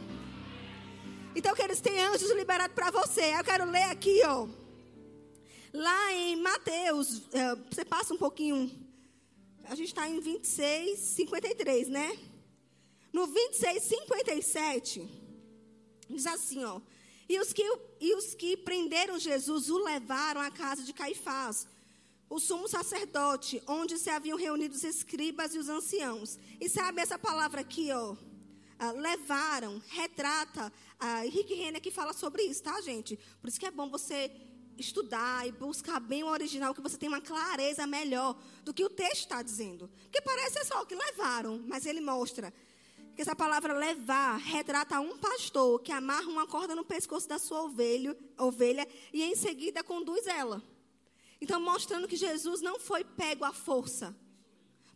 Então, 1.34 1.54
que 1.54 1.62
eles 1.62 1.80
têm 1.80 1.98
anjos 2.00 2.30
liberados 2.32 2.74
para 2.74 2.90
você. 2.90 3.34
Eu 3.34 3.44
quero 3.44 3.70
ler 3.70 3.84
aqui, 3.84 4.20
ó. 4.24 4.46
Lá 5.72 6.12
em 6.12 6.36
Mateus, 6.36 7.22
é, 7.32 7.54
você 7.70 7.84
passa 7.84 8.12
um 8.12 8.18
pouquinho. 8.18 8.70
A 9.64 9.74
gente 9.74 9.88
está 9.88 10.08
em 10.08 10.20
26, 10.20 10.98
53, 10.98 11.88
né? 11.88 12.18
No 13.12 13.26
26, 13.26 13.82
57, 13.82 15.08
diz 16.08 16.26
assim, 16.26 16.64
ó. 16.64 16.80
E 17.28 17.38
os, 17.40 17.52
que, 17.52 17.62
e 18.00 18.14
os 18.14 18.34
que 18.34 18.56
prenderam 18.56 19.18
Jesus 19.18 19.68
o 19.68 19.78
levaram 19.78 20.40
à 20.40 20.50
casa 20.50 20.82
de 20.82 20.92
Caifás, 20.92 21.66
o 22.28 22.38
sumo 22.38 22.68
sacerdote, 22.68 23.62
onde 23.66 23.98
se 23.98 24.10
haviam 24.10 24.38
reunido 24.38 24.74
os 24.74 24.84
escribas 24.84 25.54
e 25.54 25.58
os 25.58 25.68
anciãos. 25.68 26.38
E 26.60 26.68
sabe 26.68 27.00
essa 27.00 27.18
palavra 27.18 27.60
aqui, 27.60 27.90
ó? 27.92 28.16
Ah, 28.78 28.92
levaram, 28.92 29.82
retrata. 29.88 30.72
Ah, 30.98 31.24
Henrique 31.24 31.54
Renner 31.54 31.80
que 31.80 31.90
fala 31.90 32.12
sobre 32.12 32.42
isso, 32.42 32.62
tá, 32.62 32.80
gente? 32.80 33.18
Por 33.40 33.48
isso 33.48 33.58
que 33.58 33.66
é 33.66 33.70
bom 33.70 33.88
você 33.88 34.30
estudar 34.78 35.46
e 35.46 35.52
buscar 35.52 35.98
bem 35.98 36.22
o 36.22 36.28
original, 36.28 36.74
que 36.74 36.80
você 36.80 36.98
tem 36.98 37.08
uma 37.08 37.20
clareza 37.20 37.86
melhor 37.86 38.38
do 38.62 38.74
que 38.74 38.84
o 38.84 38.90
texto 38.90 39.22
está 39.22 39.42
dizendo. 39.42 39.90
Porque 40.02 40.20
parece 40.20 40.64
só 40.64 40.84
que 40.84 40.94
levaram, 40.94 41.62
mas 41.66 41.86
ele 41.86 42.00
mostra 42.00 42.52
que 43.16 43.22
essa 43.22 43.34
palavra 43.34 43.72
levar 43.72 44.36
retrata 44.36 45.00
um 45.00 45.16
pastor 45.16 45.80
que 45.80 45.90
amarra 45.90 46.28
uma 46.28 46.46
corda 46.46 46.74
no 46.74 46.84
pescoço 46.84 47.26
da 47.26 47.38
sua 47.38 47.62
ovelha, 47.62 48.14
ovelha 48.36 48.86
e 49.10 49.22
em 49.24 49.34
seguida 49.34 49.82
conduz 49.82 50.26
ela. 50.26 50.62
Então, 51.40 51.58
mostrando 51.58 52.06
que 52.06 52.14
Jesus 52.14 52.60
não 52.60 52.78
foi 52.78 53.04
pego 53.04 53.42
à 53.44 53.54
força. 53.54 54.14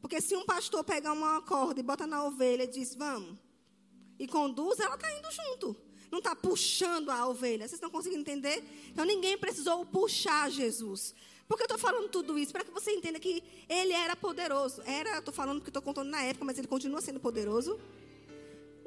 Porque 0.02 0.20
se 0.20 0.37
um 0.37 0.44
pastor 0.44 0.85
pegar 0.85 1.14
uma 1.14 1.40
corda 1.40 1.80
e 1.80 1.83
bota 1.83 2.06
na 2.06 2.22
ovelha 2.22 2.64
e 2.64 2.66
diz, 2.66 2.94
vamos, 2.94 3.38
e 4.18 4.28
conduz, 4.28 4.78
ela 4.80 4.96
está 4.96 5.11
indo 5.16 5.30
junto. 5.33 5.74
Não 6.11 6.18
está 6.18 6.37
puxando 6.37 7.09
a 7.09 7.26
ovelha. 7.26 7.61
Vocês 7.66 7.74
estão 7.74 7.88
conseguindo 7.88 8.20
entender? 8.20 8.62
Então, 8.88 9.06
ninguém 9.06 9.38
precisou 9.38 9.87
puxar 9.87 10.50
Jesus. 10.50 11.14
Por 11.48 11.56
que 11.56 11.62
eu 11.62 11.66
estou 11.66 11.78
falando 11.78 12.09
tudo 12.11 12.38
isso? 12.38 12.52
Para 12.52 12.64
que 12.64 12.70
você 12.70 12.90
entenda 12.92 13.18
que 13.18 13.42
ele 13.66 13.94
era 13.94 14.14
poderoso. 14.14 14.83
Era, 14.85 15.18
estou 15.18 15.33
falando 15.33 15.59
porque 15.59 15.70
estou 15.70 15.83
contando 15.83 16.11
na 16.11 16.22
época, 16.22 16.44
mas 16.44 16.59
ele 16.59 16.68
continua 16.68 17.00
sendo 17.00 17.18
poderoso 17.18 17.80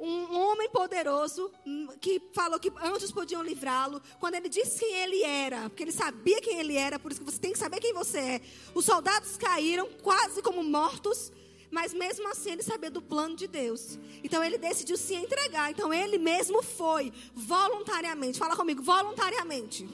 um 0.04 0.38
homem 0.38 0.68
poderoso 0.68 1.50
hum, 1.66 1.88
que 2.00 2.20
falou 2.32 2.60
que 2.60 2.70
anjos 2.82 3.10
podiam 3.10 3.42
livrá-lo. 3.42 4.02
Quando 4.20 4.34
ele 4.34 4.48
disse 4.48 4.80
quem 4.80 4.94
ele 4.94 5.22
era, 5.22 5.70
porque 5.70 5.82
ele 5.82 5.92
sabia 5.92 6.40
quem 6.40 6.58
ele 6.58 6.76
era, 6.76 6.98
por 6.98 7.10
isso 7.10 7.20
que 7.20 7.30
você 7.30 7.38
tem 7.38 7.52
que 7.52 7.58
saber 7.58 7.80
quem 7.80 7.94
você 7.94 8.18
é. 8.18 8.40
Os 8.74 8.84
soldados 8.84 9.36
caíram 9.36 9.88
quase 10.02 10.42
como 10.42 10.62
mortos, 10.62 11.32
mas 11.70 11.94
mesmo 11.94 12.28
assim 12.28 12.52
ele 12.52 12.62
sabia 12.62 12.90
do 12.90 13.00
plano 13.00 13.34
de 13.34 13.46
Deus. 13.46 13.98
Então 14.22 14.44
ele 14.44 14.58
decidiu 14.58 14.96
se 14.96 15.14
entregar. 15.14 15.70
Então 15.70 15.92
ele 15.92 16.18
mesmo 16.18 16.62
foi 16.62 17.12
voluntariamente. 17.34 18.38
Fala 18.38 18.54
comigo, 18.54 18.82
voluntariamente. 18.82 19.88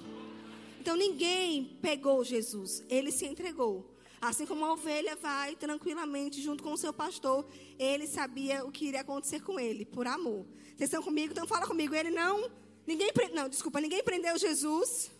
Então 0.80 0.96
ninguém 0.96 1.78
pegou 1.80 2.24
Jesus, 2.24 2.82
ele 2.88 3.12
se 3.12 3.26
entregou. 3.26 3.86
Assim 4.20 4.44
como 4.44 4.64
a 4.66 4.72
ovelha 4.74 5.16
vai 5.16 5.56
tranquilamente 5.56 6.42
junto 6.42 6.62
com 6.62 6.74
o 6.74 6.76
seu 6.76 6.92
pastor, 6.92 7.46
ele 7.78 8.06
sabia 8.06 8.64
o 8.66 8.70
que 8.70 8.84
iria 8.84 9.00
acontecer 9.00 9.40
com 9.40 9.58
ele, 9.58 9.86
por 9.86 10.06
amor. 10.06 10.44
Vocês 10.76 10.88
estão 10.90 11.02
comigo? 11.02 11.32
Então 11.32 11.46
fala 11.46 11.66
comigo. 11.66 11.94
Ele 11.94 12.10
não, 12.10 12.50
ninguém, 12.86 13.10
não, 13.32 13.48
desculpa, 13.48 13.80
ninguém 13.80 14.02
prendeu 14.02 14.36
Jesus. 14.36 15.10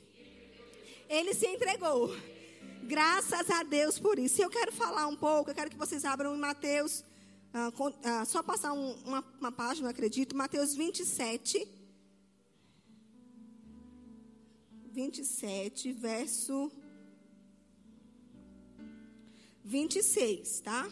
Ele 1.08 1.32
se 1.32 1.46
entregou. 1.46 2.14
Graças 2.82 3.50
a 3.50 3.62
Deus 3.62 3.98
por 3.98 4.18
isso. 4.18 4.40
E 4.40 4.44
eu 4.44 4.50
quero 4.50 4.70
falar 4.70 5.06
um 5.06 5.16
pouco, 5.16 5.50
eu 5.50 5.54
quero 5.54 5.70
que 5.70 5.78
vocês 5.78 6.04
abram 6.04 6.34
em 6.36 6.38
Mateus, 6.38 7.02
ah, 7.54 7.72
ah, 8.04 8.24
só 8.26 8.42
passar 8.42 8.72
um, 8.74 8.92
uma, 9.06 9.24
uma 9.40 9.50
página, 9.50 9.88
acredito, 9.88 10.36
Mateus 10.36 10.74
27. 10.74 11.66
27, 14.92 15.92
verso 15.92 16.70
26, 19.64 20.60
tá? 20.60 20.90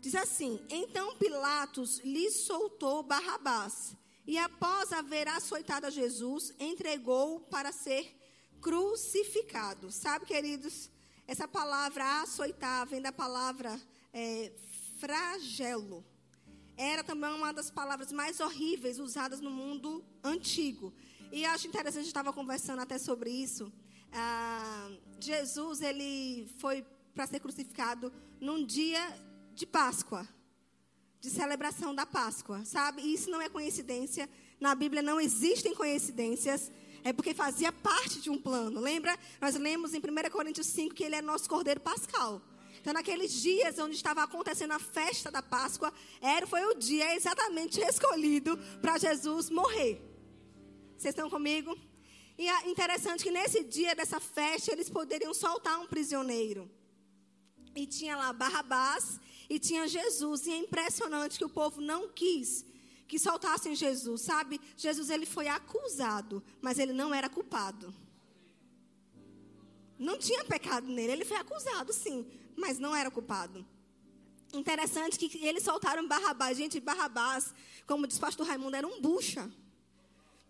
Diz 0.00 0.14
assim: 0.14 0.60
Então 0.68 1.16
Pilatos 1.16 1.98
lhe 2.04 2.30
soltou 2.30 3.02
Barrabás, 3.02 3.96
e 4.26 4.38
após 4.38 4.92
haver 4.92 5.28
açoitado 5.28 5.86
a 5.86 5.90
Jesus, 5.90 6.52
entregou 6.58 7.40
para 7.40 7.72
ser 7.72 8.16
crucificado. 8.60 9.90
Sabe, 9.92 10.26
queridos, 10.26 10.90
essa 11.26 11.46
palavra 11.46 12.22
açoitar 12.22 12.86
vem 12.86 13.00
da 13.00 13.12
palavra 13.12 13.80
é, 14.12 14.52
flagelo. 14.98 16.04
Era 16.76 17.02
também 17.02 17.30
uma 17.32 17.52
das 17.52 17.70
palavras 17.70 18.12
mais 18.12 18.38
horríveis 18.40 18.98
usadas 18.98 19.40
no 19.40 19.50
mundo 19.50 20.04
antigo. 20.22 20.92
E 21.32 21.44
acho 21.44 21.66
interessante, 21.66 21.98
a 21.98 22.02
gente 22.02 22.08
estava 22.08 22.32
conversando 22.32 22.80
até 22.80 22.98
sobre 22.98 23.30
isso. 23.30 23.72
Ah, 24.12 24.90
Jesus, 25.20 25.80
ele 25.80 26.48
foi 26.58 26.84
para 27.16 27.26
ser 27.26 27.40
crucificado 27.40 28.12
num 28.38 28.64
dia 28.64 29.00
de 29.54 29.64
Páscoa, 29.64 30.28
de 31.18 31.30
celebração 31.30 31.94
da 31.94 32.04
Páscoa, 32.04 32.62
sabe? 32.66 33.00
E 33.00 33.14
isso 33.14 33.30
não 33.30 33.40
é 33.40 33.48
coincidência. 33.48 34.28
Na 34.60 34.74
Bíblia 34.74 35.00
não 35.00 35.18
existem 35.18 35.74
coincidências. 35.74 36.70
É 37.02 37.12
porque 37.12 37.32
fazia 37.32 37.72
parte 37.72 38.20
de 38.20 38.28
um 38.28 38.38
plano. 38.38 38.80
Lembra? 38.80 39.18
Nós 39.40 39.54
lemos 39.54 39.94
em 39.94 39.98
1 39.98 40.30
Coríntios 40.30 40.66
5 40.66 40.94
que 40.94 41.04
ele 41.04 41.14
é 41.14 41.22
nosso 41.22 41.48
cordeiro 41.48 41.80
pascal. 41.80 42.42
Então, 42.80 42.92
naqueles 42.92 43.32
dias 43.32 43.78
onde 43.78 43.96
estava 43.96 44.22
acontecendo 44.22 44.72
a 44.72 44.78
festa 44.78 45.30
da 45.30 45.42
Páscoa, 45.42 45.92
era, 46.20 46.46
foi 46.46 46.64
o 46.66 46.74
dia 46.74 47.16
exatamente 47.16 47.80
escolhido 47.80 48.58
para 48.82 48.98
Jesus 48.98 49.48
morrer. 49.48 50.00
Vocês 50.96 51.14
estão 51.14 51.30
comigo? 51.30 51.76
E 52.38 52.46
é 52.46 52.68
interessante 52.68 53.24
que 53.24 53.30
nesse 53.30 53.64
dia 53.64 53.94
dessa 53.94 54.20
festa, 54.20 54.70
eles 54.70 54.90
poderiam 54.90 55.32
soltar 55.32 55.80
um 55.80 55.86
prisioneiro. 55.86 56.70
E 57.76 57.86
tinha 57.86 58.16
lá 58.16 58.32
Barrabás 58.32 59.20
e 59.48 59.58
tinha 59.58 59.86
Jesus. 59.86 60.46
E 60.46 60.52
é 60.52 60.56
impressionante 60.56 61.38
que 61.38 61.44
o 61.44 61.48
povo 61.48 61.80
não 61.80 62.08
quis 62.08 62.64
que 63.06 63.18
soltassem 63.18 63.74
Jesus, 63.74 64.22
sabe? 64.22 64.60
Jesus 64.76 65.10
ele 65.10 65.26
foi 65.26 65.46
acusado, 65.46 66.42
mas 66.60 66.78
ele 66.78 66.92
não 66.92 67.14
era 67.14 67.28
culpado. 67.28 67.94
Não 69.98 70.18
tinha 70.18 70.44
pecado 70.44 70.88
nele, 70.88 71.12
ele 71.12 71.24
foi 71.24 71.36
acusado, 71.36 71.92
sim, 71.92 72.26
mas 72.56 72.78
não 72.78 72.94
era 72.94 73.10
culpado. 73.10 73.64
Interessante 74.52 75.18
que 75.18 75.44
eles 75.44 75.62
soltaram 75.62 76.06
Barrabás. 76.06 76.56
Gente, 76.56 76.80
Barrabás, 76.80 77.54
como 77.86 78.06
diz 78.06 78.16
o 78.16 78.20
pastor 78.20 78.46
Raimundo, 78.46 78.76
era 78.76 78.86
um 78.86 79.00
bucha. 79.00 79.50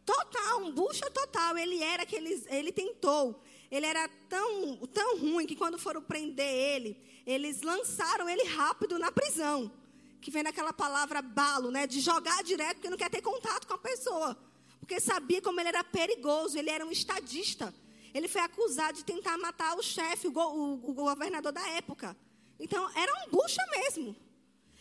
Total, 0.05 0.63
um 0.63 0.71
bucha 0.73 1.11
total. 1.11 1.59
Ele 1.59 1.83
era 1.83 2.05
aquele, 2.05 2.45
ele 2.49 2.73
tentou. 2.73 3.43
Ele 3.71 3.87
era 3.87 4.09
tão, 4.29 4.77
tão 4.87 5.19
ruim 5.19 5.47
que 5.47 5.57
quando 5.57 5.79
foram 5.79 6.03
prender 6.03 6.53
ele, 6.53 7.01
eles 7.27 7.63
lançaram 7.63 8.29
ele 8.29 8.45
rápido 8.45 8.99
na 8.99 9.11
prisão. 9.11 9.73
Que 10.21 10.31
vem 10.31 10.43
daquela 10.43 10.73
palavra 10.73 11.21
balo, 11.21 11.71
né? 11.71 11.87
De 11.87 12.01
jogar 12.01 12.43
direto, 12.43 12.77
porque 12.77 12.91
não 12.91 12.97
quer 12.97 13.11
ter 13.11 13.23
contato 13.23 13.67
com 13.67 13.75
a 13.75 13.79
pessoa. 13.79 14.37
Porque 14.81 15.01
sabia 15.01 15.43
como 15.43 15.61
ele 15.61 15.69
era 15.69 15.83
perigoso, 15.85 16.59
ele 16.59 16.71
era 16.71 16.87
um 16.87 16.93
estadista. 16.93 17.75
Ele 18.15 18.29
foi 18.29 18.41
acusado 18.41 18.99
de 18.99 19.05
tentar 19.05 19.37
matar 19.37 19.77
o 19.77 19.83
chefe, 19.83 20.29
o, 20.29 20.33
o, 20.33 20.91
o 20.91 20.95
governador 20.95 21.53
da 21.53 21.69
época. 21.71 22.17
Então, 22.59 22.89
era 22.97 23.13
um 23.25 23.31
bucha 23.31 23.63
mesmo. 23.71 24.17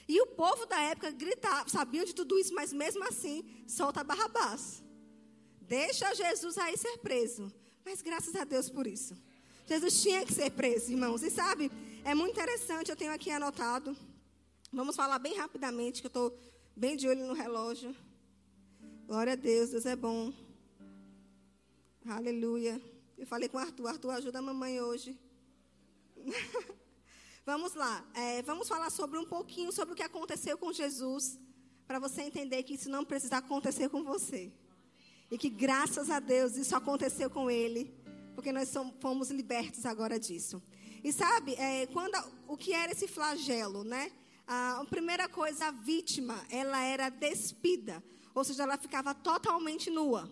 E 0.08 0.22
o 0.22 0.28
povo 0.28 0.66
da 0.68 0.80
época 0.80 1.10
gritava, 1.12 1.68
sabiam 1.68 2.06
de 2.06 2.14
tudo 2.14 2.38
isso, 2.38 2.54
mas 2.54 2.72
mesmo 2.72 3.04
assim, 3.04 3.44
solta 3.68 4.04
Barrabás. 4.04 4.84
Deixa 5.62 6.14
Jesus 6.14 6.58
aí 6.60 6.78
ser 6.78 6.98
preso. 7.00 7.52
Mas 7.86 8.02
graças 8.02 8.36
a 8.36 8.44
Deus 8.44 8.68
por 8.68 8.88
isso. 8.88 9.16
Jesus 9.68 10.02
tinha 10.02 10.26
que 10.26 10.34
ser 10.34 10.50
preso, 10.50 10.92
irmãos. 10.92 11.22
E 11.22 11.30
sabe, 11.30 11.72
é 12.04 12.16
muito 12.16 12.32
interessante, 12.32 12.90
eu 12.90 12.96
tenho 12.96 13.14
aqui 13.14 13.30
anotado. 13.30 13.96
Vamos 14.74 14.96
falar 14.96 15.20
bem 15.20 15.38
rapidamente, 15.38 16.02
que 16.02 16.08
eu 16.08 16.10
estou 16.10 16.38
bem 16.76 16.98
de 16.98 17.08
olho 17.08 17.28
no 17.28 17.34
relógio. 17.34 17.96
Glória 19.06 19.34
a 19.34 19.36
Deus, 19.36 19.70
Deus 19.70 19.86
é 19.86 19.96
bom. 19.96 20.34
Aleluia. 22.08 22.82
Eu 23.20 23.28
falei 23.28 23.48
com 23.48 23.58
o 23.58 23.62
Arthur, 23.62 23.88
Arthur 23.88 24.10
ajuda 24.10 24.40
a 24.40 24.42
mamãe 24.42 24.82
hoje. 24.82 25.16
vamos 27.46 27.76
lá. 27.76 28.04
É, 28.16 28.42
vamos 28.42 28.68
falar 28.68 28.90
sobre 28.90 29.20
um 29.20 29.26
pouquinho 29.26 29.72
sobre 29.72 29.94
o 29.94 29.96
que 29.96 30.04
aconteceu 30.04 30.58
com 30.58 30.74
Jesus, 30.74 31.40
para 31.86 32.00
você 32.00 32.24
entender 32.24 32.64
que 32.64 32.74
isso 32.74 32.90
não 32.90 33.06
precisa 33.06 33.38
acontecer 33.38 33.90
com 33.90 34.04
você. 34.04 34.52
E 35.30 35.38
que 35.38 35.50
graças 35.50 36.10
a 36.10 36.20
Deus 36.20 36.56
isso 36.56 36.76
aconteceu 36.76 37.30
com 37.30 37.50
ele, 37.50 37.94
porque 38.36 38.52
nós 38.52 38.70
somos, 38.70 38.94
fomos 39.00 39.30
libertos 39.32 39.86
agora 39.86 40.20
disso. 40.20 40.62
E 41.04 41.12
sabe, 41.12 41.54
é, 41.56 41.88
quando, 41.88 42.16
o 42.48 42.58
que 42.58 42.74
era 42.74 42.92
esse 42.92 43.08
flagelo, 43.08 43.84
né? 43.84 44.12
A, 44.48 44.86
primeira 44.90 45.28
coisa, 45.28 45.68
a 45.68 45.72
vítima, 45.72 46.40
ela 46.50 46.80
era 46.84 47.10
despida, 47.10 48.04
ou 48.34 48.44
seja, 48.44 48.64
ela 48.64 48.78
ficava 48.78 49.14
totalmente 49.14 49.90
nua. 49.90 50.30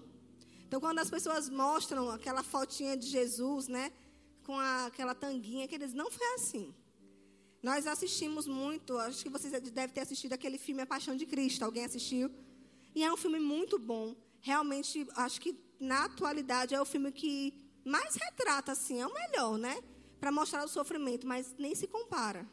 Então, 0.68 0.80
quando 0.80 1.00
as 1.00 1.10
pessoas 1.10 1.50
mostram 1.50 2.10
aquela 2.10 2.44
fotinha 2.44 2.96
de 2.96 3.08
Jesus, 3.08 3.68
né, 3.68 3.92
com 4.44 4.60
a, 4.60 4.86
aquela 4.88 5.16
tanguinha, 5.16 5.68
que 5.68 5.76
eles 5.76 5.94
não 5.94 6.12
foi 6.12 6.28
assim. 6.36 6.74
Nós 7.62 7.88
assistimos 7.88 8.46
muito, 8.46 8.98
acho 8.98 9.24
que 9.24 9.30
vocês 9.30 9.52
devem 9.72 9.94
ter 9.94 10.02
assistido 10.02 10.34
aquele 10.34 10.58
filme 10.58 10.82
A 10.82 10.86
Paixão 10.86 11.16
de 11.16 11.26
Cristo. 11.26 11.64
Alguém 11.64 11.86
assistiu? 11.86 12.30
E 12.94 13.04
é 13.04 13.12
um 13.12 13.18
filme 13.18 13.40
muito 13.40 13.80
bom. 13.80 14.16
Realmente, 14.46 15.08
acho 15.16 15.40
que 15.40 15.58
na 15.80 16.04
atualidade 16.04 16.76
é 16.76 16.82
o 16.82 16.84
filme 16.84 17.14
que 17.14 17.54
mais 17.86 18.16
retrata, 18.16 18.74
assim, 18.74 19.00
é 19.00 19.08
o 19.08 19.14
melhor, 19.14 19.58
né? 19.58 19.82
Para 20.20 20.34
mostrar 20.34 20.66
o 20.66 20.68
sofrimento, 20.68 21.26
mas 21.26 21.56
nem 21.58 21.74
se 21.74 21.88
compara 21.88 22.46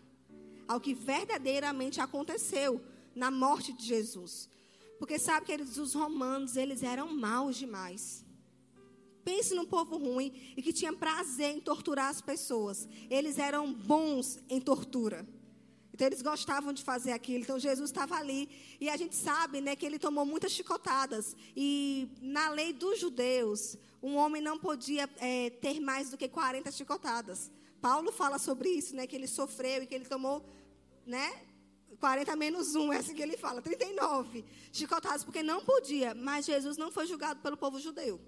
ao 0.69 0.81
que 0.81 0.95
verdadeiramente 0.95 2.01
aconteceu 2.01 2.81
na 3.13 3.29
morte 3.29 3.73
de 3.73 3.85
Jesus. 3.85 4.49
Porque 5.01 5.19
sabe 5.19 5.47
que 5.47 5.51
eles, 5.51 5.79
os 5.79 5.93
romanos, 5.93 6.55
eles 6.57 6.85
eram 6.85 7.13
maus 7.13 7.57
demais. 7.57 8.25
Pense 9.25 9.53
num 9.53 9.67
povo 9.67 9.99
ruim 9.99 10.33
e 10.57 10.63
que 10.63 10.73
tinha 10.73 10.93
prazer 10.93 11.57
em 11.57 11.61
torturar 11.61 12.09
as 12.09 12.21
pessoas. 12.21 12.89
Eles 13.11 13.37
eram 13.37 13.73
bons 13.73 14.39
em 14.49 14.61
tortura. 14.61 15.27
Então 16.01 16.09
eles 16.09 16.23
gostavam 16.23 16.73
de 16.73 16.83
fazer 16.83 17.13
aquilo. 17.13 17.43
Então 17.43 17.59
Jesus 17.59 17.91
estava 17.91 18.17
ali 18.17 18.49
e 18.81 18.89
a 18.89 18.97
gente 18.97 19.15
sabe, 19.15 19.61
né, 19.61 19.77
que 19.77 19.85
ele 19.85 19.99
tomou 19.99 20.25
muitas 20.25 20.51
chicotadas. 20.51 21.37
E 21.55 22.09
na 22.23 22.49
lei 22.49 22.73
dos 22.73 22.99
judeus, 22.99 23.77
um 24.03 24.17
homem 24.17 24.41
não 24.41 24.59
podia 24.59 25.07
é, 25.19 25.51
ter 25.51 25.79
mais 25.79 26.09
do 26.09 26.17
que 26.17 26.27
40 26.27 26.73
chicotadas. 26.73 27.51
Paulo 27.83 28.11
fala 28.11 28.39
sobre 28.39 28.71
isso, 28.71 28.97
né, 28.97 29.07
que 29.07 29.15
ele 29.15 29.27
sofreu 29.27 29.83
e 29.83 29.87
que 29.87 29.95
ele 29.95 30.07
tomou, 30.07 30.43
né, 31.05 31.43
40 31.99 32.35
menos 32.35 32.75
1, 32.75 32.95
é 32.95 32.97
assim 32.97 33.15
que 33.15 33.21
ele 33.21 33.37
fala, 33.37 33.61
39 33.61 34.43
chicotados, 34.73 35.23
porque 35.23 35.43
não 35.43 35.63
podia, 35.63 36.15
mas 36.15 36.47
Jesus 36.47 36.79
não 36.79 36.91
foi 36.91 37.07
julgado 37.07 37.41
pelo 37.41 37.59
povo 37.59 37.79
judeu. 37.79 38.19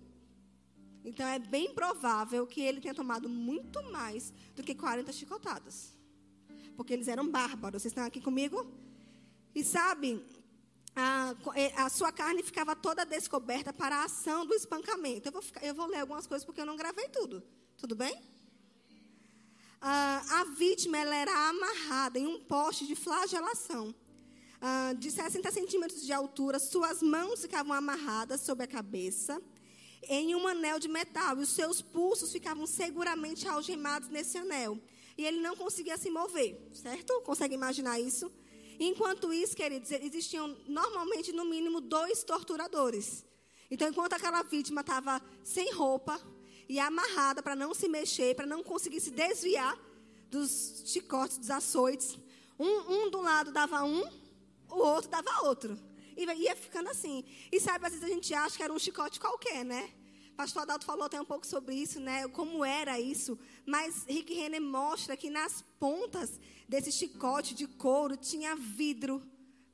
Então 1.02 1.26
é 1.26 1.38
bem 1.38 1.72
provável 1.72 2.46
que 2.46 2.60
ele 2.60 2.82
tenha 2.82 2.94
tomado 2.94 3.30
muito 3.30 3.82
mais 3.84 4.30
do 4.54 4.62
que 4.62 4.74
40 4.74 5.10
chicotadas. 5.10 6.01
Porque 6.76 6.92
eles 6.92 7.08
eram 7.08 7.28
bárbaros. 7.28 7.82
Vocês 7.82 7.92
estão 7.92 8.04
aqui 8.04 8.20
comigo? 8.20 8.66
E 9.54 9.62
sabe, 9.62 10.24
a, 10.94 11.34
é, 11.54 11.72
a, 11.80 11.88
sua 11.88 12.10
carne 12.10 12.42
ficava 12.42 12.74
toda 12.74 13.04
descoberta 13.04 13.72
para 13.72 13.96
a 13.96 14.04
ação 14.04 14.46
do 14.46 14.54
espancamento. 14.54 15.28
Eu 15.28 15.32
vou, 15.32 15.42
ficar, 15.42 15.64
eu 15.64 15.74
vou 15.74 15.86
ler 15.86 16.00
algumas 16.00 16.26
coisas 16.26 16.44
porque 16.44 16.60
eu 16.60 16.66
não 16.66 16.76
gravei 16.76 17.08
tudo. 17.08 17.42
Tudo 17.76 17.94
bem? 17.94 18.32
ah, 19.82 20.22
a 20.40 20.44
vítima 20.44 20.96
ela 20.96 21.14
era 21.14 21.48
amarrada 21.48 22.16
em 22.16 22.26
um 22.26 22.38
poste 22.38 22.86
de 22.86 22.94
flagelação. 22.94 23.92
Ah, 24.60 24.94
de 24.96 25.10
60 25.10 25.50
centímetros 25.50 26.06
de 26.06 26.12
altura, 26.12 26.60
suas 26.60 27.02
mãos 27.02 27.42
ficavam 27.42 27.72
amarradas 27.72 28.40
sobre 28.42 28.64
a 28.64 28.68
cabeça 28.68 29.42
em 30.04 30.34
um 30.36 30.46
anel 30.46 30.78
de 30.78 30.88
metal 30.88 31.38
e 31.38 31.42
os 31.42 31.48
seus 31.48 31.82
pulsos 31.82 32.30
ficavam 32.30 32.64
seguramente 32.64 33.48
algemados 33.48 34.08
nesse 34.08 34.38
anel. 34.38 34.78
E 35.16 35.24
ele 35.24 35.40
não 35.40 35.56
conseguia 35.56 35.96
se 35.96 36.10
mover, 36.10 36.58
certo? 36.72 37.20
Consegue 37.22 37.54
imaginar 37.54 38.00
isso? 38.00 38.30
Enquanto 38.78 39.32
isso, 39.32 39.56
queridos, 39.56 39.90
existiam 39.90 40.56
normalmente 40.66 41.32
no 41.32 41.44
mínimo 41.44 41.80
dois 41.80 42.24
torturadores. 42.24 43.24
Então, 43.70 43.88
enquanto 43.88 44.14
aquela 44.14 44.42
vítima 44.42 44.80
estava 44.80 45.20
sem 45.44 45.72
roupa, 45.72 46.20
e 46.72 46.78
amarrada 46.78 47.42
para 47.42 47.54
não 47.54 47.74
se 47.74 47.86
mexer, 47.86 48.34
para 48.34 48.46
não 48.46 48.62
conseguir 48.62 48.98
se 49.00 49.10
desviar 49.10 49.78
dos 50.30 50.84
chicotes, 50.86 51.36
dos 51.36 51.50
açoites. 51.50 52.18
Um, 52.58 52.94
um 52.94 53.10
do 53.10 53.20
lado 53.20 53.52
dava 53.52 53.84
um, 53.84 54.02
o 54.70 54.76
outro 54.76 55.10
dava 55.10 55.46
outro. 55.46 55.78
E 56.16 56.24
ia 56.24 56.56
ficando 56.56 56.88
assim. 56.88 57.24
E 57.50 57.60
sabe, 57.60 57.86
às 57.86 57.92
vezes 57.92 58.06
a 58.06 58.08
gente 58.08 58.32
acha 58.32 58.56
que 58.56 58.62
era 58.62 58.72
um 58.72 58.78
chicote 58.78 59.20
qualquer, 59.20 59.64
né? 59.64 59.90
Pastor 60.36 60.62
Adalto 60.62 60.84
falou 60.84 61.04
até 61.04 61.20
um 61.20 61.24
pouco 61.24 61.46
sobre 61.46 61.74
isso, 61.74 62.00
né? 62.00 62.26
Como 62.28 62.64
era 62.64 62.98
isso. 62.98 63.38
Mas 63.66 64.04
Rick 64.06 64.34
Renner 64.34 64.60
mostra 64.60 65.16
que 65.16 65.30
nas 65.30 65.62
pontas 65.78 66.40
desse 66.68 66.90
chicote 66.90 67.54
de 67.54 67.66
couro 67.66 68.16
tinha 68.16 68.56
vidro, 68.56 69.22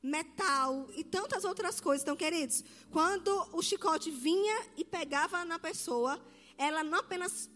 metal 0.01 0.87
e 0.95 1.03
tantas 1.03 1.43
outras 1.43 1.79
coisas. 1.79 2.03
Então, 2.03 2.15
queridos, 2.15 2.63
quando 2.91 3.47
o 3.53 3.61
chicote 3.61 4.11
vinha 4.11 4.67
e 4.77 4.83
pegava 4.83 5.45
na 5.45 5.57
pessoa, 5.57 6.19
ela 6.57 6.83
não 6.83 6.99
apenas 6.99 7.49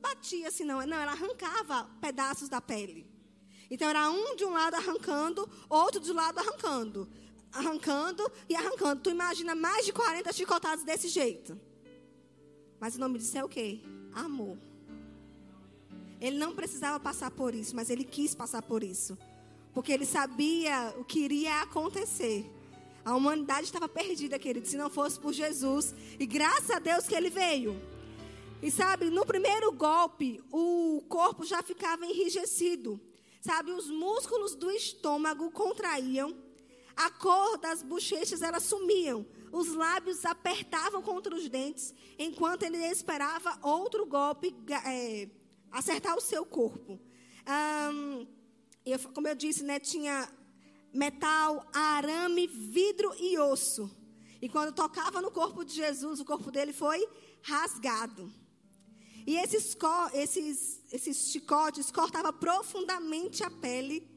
batia 0.00 0.48
assim, 0.48 0.64
não, 0.64 0.84
não, 0.86 0.98
ela 0.98 1.12
arrancava 1.12 1.88
pedaços 2.00 2.48
da 2.48 2.60
pele. 2.60 3.10
Então 3.70 3.88
era 3.88 4.10
um 4.10 4.36
de 4.36 4.44
um 4.44 4.50
lado 4.50 4.74
arrancando, 4.74 5.48
outro 5.68 6.02
um 6.10 6.14
lado 6.14 6.38
arrancando. 6.38 7.08
Arrancando 7.52 8.30
e 8.48 8.54
arrancando. 8.54 9.02
Tu 9.02 9.10
imagina 9.10 9.54
mais 9.54 9.86
de 9.86 9.92
40 9.92 10.32
chicotadas 10.32 10.84
desse 10.84 11.08
jeito. 11.08 11.58
Mas 12.82 12.96
o 12.96 12.98
nome 12.98 13.16
disso 13.16 13.38
é 13.38 13.44
o 13.44 13.48
quê? 13.48 13.78
Amor. 14.12 14.58
Ele 16.20 16.36
não 16.36 16.52
precisava 16.52 16.98
passar 16.98 17.30
por 17.30 17.54
isso, 17.54 17.76
mas 17.76 17.88
ele 17.88 18.02
quis 18.02 18.34
passar 18.34 18.60
por 18.60 18.82
isso. 18.82 19.16
Porque 19.72 19.92
ele 19.92 20.04
sabia 20.04 20.92
o 20.98 21.04
que 21.04 21.20
iria 21.20 21.62
acontecer. 21.62 22.44
A 23.04 23.14
humanidade 23.14 23.66
estava 23.66 23.88
perdida, 23.88 24.36
querido, 24.36 24.66
se 24.66 24.76
não 24.76 24.90
fosse 24.90 25.20
por 25.20 25.32
Jesus. 25.32 25.94
E 26.18 26.26
graças 26.26 26.70
a 26.70 26.80
Deus 26.80 27.06
que 27.06 27.14
ele 27.14 27.30
veio. 27.30 27.80
E 28.60 28.68
sabe, 28.68 29.10
no 29.10 29.24
primeiro 29.24 29.70
golpe, 29.70 30.42
o 30.50 31.04
corpo 31.08 31.44
já 31.44 31.62
ficava 31.62 32.04
enrijecido. 32.04 33.00
Sabe, 33.40 33.70
os 33.70 33.88
músculos 33.88 34.56
do 34.56 34.72
estômago 34.72 35.52
contraíam, 35.52 36.34
a 36.96 37.10
cor 37.10 37.58
das 37.58 37.80
bochechas 37.80 38.42
elas 38.42 38.64
sumiam, 38.64 39.24
os 39.52 39.74
lábios 39.74 40.24
apertavam 40.24 41.02
contra 41.02 41.34
os 41.34 41.46
dentes, 41.46 41.94
enquanto 42.18 42.62
ele 42.62 42.78
esperava 42.78 43.58
outro 43.62 44.06
golpe 44.06 44.54
é, 44.86 45.28
acertar 45.70 46.16
o 46.16 46.20
seu 46.22 46.46
corpo. 46.46 46.98
Um, 47.92 48.26
eu, 48.84 48.98
como 49.14 49.28
eu 49.28 49.34
disse, 49.34 49.62
né, 49.62 49.78
tinha 49.78 50.26
metal, 50.92 51.66
arame, 51.72 52.46
vidro 52.46 53.14
e 53.18 53.38
osso. 53.38 53.90
E 54.40 54.48
quando 54.48 54.74
tocava 54.74 55.20
no 55.20 55.30
corpo 55.30 55.64
de 55.64 55.74
Jesus, 55.74 56.18
o 56.18 56.24
corpo 56.24 56.50
dele 56.50 56.72
foi 56.72 57.06
rasgado. 57.42 58.32
E 59.26 59.36
esses, 59.36 59.76
esses, 60.14 60.82
esses 60.90 61.30
chicotes 61.30 61.92
cortavam 61.92 62.32
profundamente 62.32 63.44
a 63.44 63.50
pele, 63.50 64.10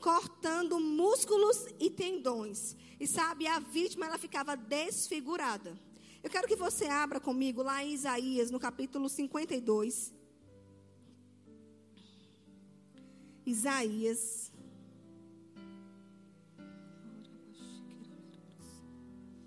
cortando 0.00 0.78
músculos 0.80 1.64
e 1.78 1.88
tendões. 1.88 2.76
E 2.98 3.06
sabe, 3.06 3.46
a 3.46 3.58
vítima 3.58 4.06
ela 4.06 4.18
ficava 4.18 4.56
desfigurada. 4.56 5.78
Eu 6.22 6.30
quero 6.30 6.48
que 6.48 6.56
você 6.56 6.86
abra 6.86 7.20
comigo 7.20 7.62
lá 7.62 7.84
em 7.84 7.92
Isaías, 7.92 8.50
no 8.50 8.58
capítulo 8.58 9.08
52. 9.08 10.12
Isaías. 13.46 14.52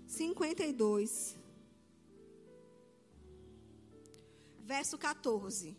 Cinquenta 0.06 0.64
e 0.64 0.72
dois. 0.72 1.38
verso 4.68 4.98
14. 4.98 5.74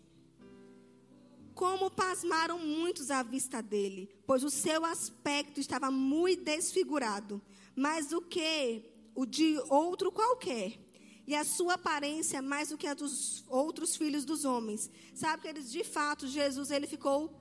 Como 1.53 1.91
pasmaram 1.91 2.57
muitos 2.57 3.11
à 3.11 3.21
vista 3.21 3.61
dele, 3.61 4.09
pois 4.25 4.43
o 4.43 4.49
seu 4.49 4.83
aspecto 4.83 5.59
estava 5.59 5.91
muito 5.91 6.43
desfigurado, 6.43 7.39
mais 7.79 8.07
do 8.07 8.21
que 8.21 8.83
o 9.15 9.25
de 9.25 9.57
outro 9.69 10.11
qualquer, 10.11 10.77
e 11.25 11.33
a 11.33 11.45
sua 11.45 11.75
aparência 11.75 12.41
mais 12.41 12.69
do 12.69 12.77
que 12.77 12.87
a 12.87 12.93
dos 12.93 13.45
outros 13.47 13.95
filhos 13.95 14.25
dos 14.25 14.43
homens. 14.43 14.89
Sabe 15.13 15.43
que 15.43 15.47
eles, 15.47 15.71
de 15.71 15.83
fato, 15.83 16.27
Jesus 16.27 16.71
ele 16.71 16.87
ficou 16.87 17.31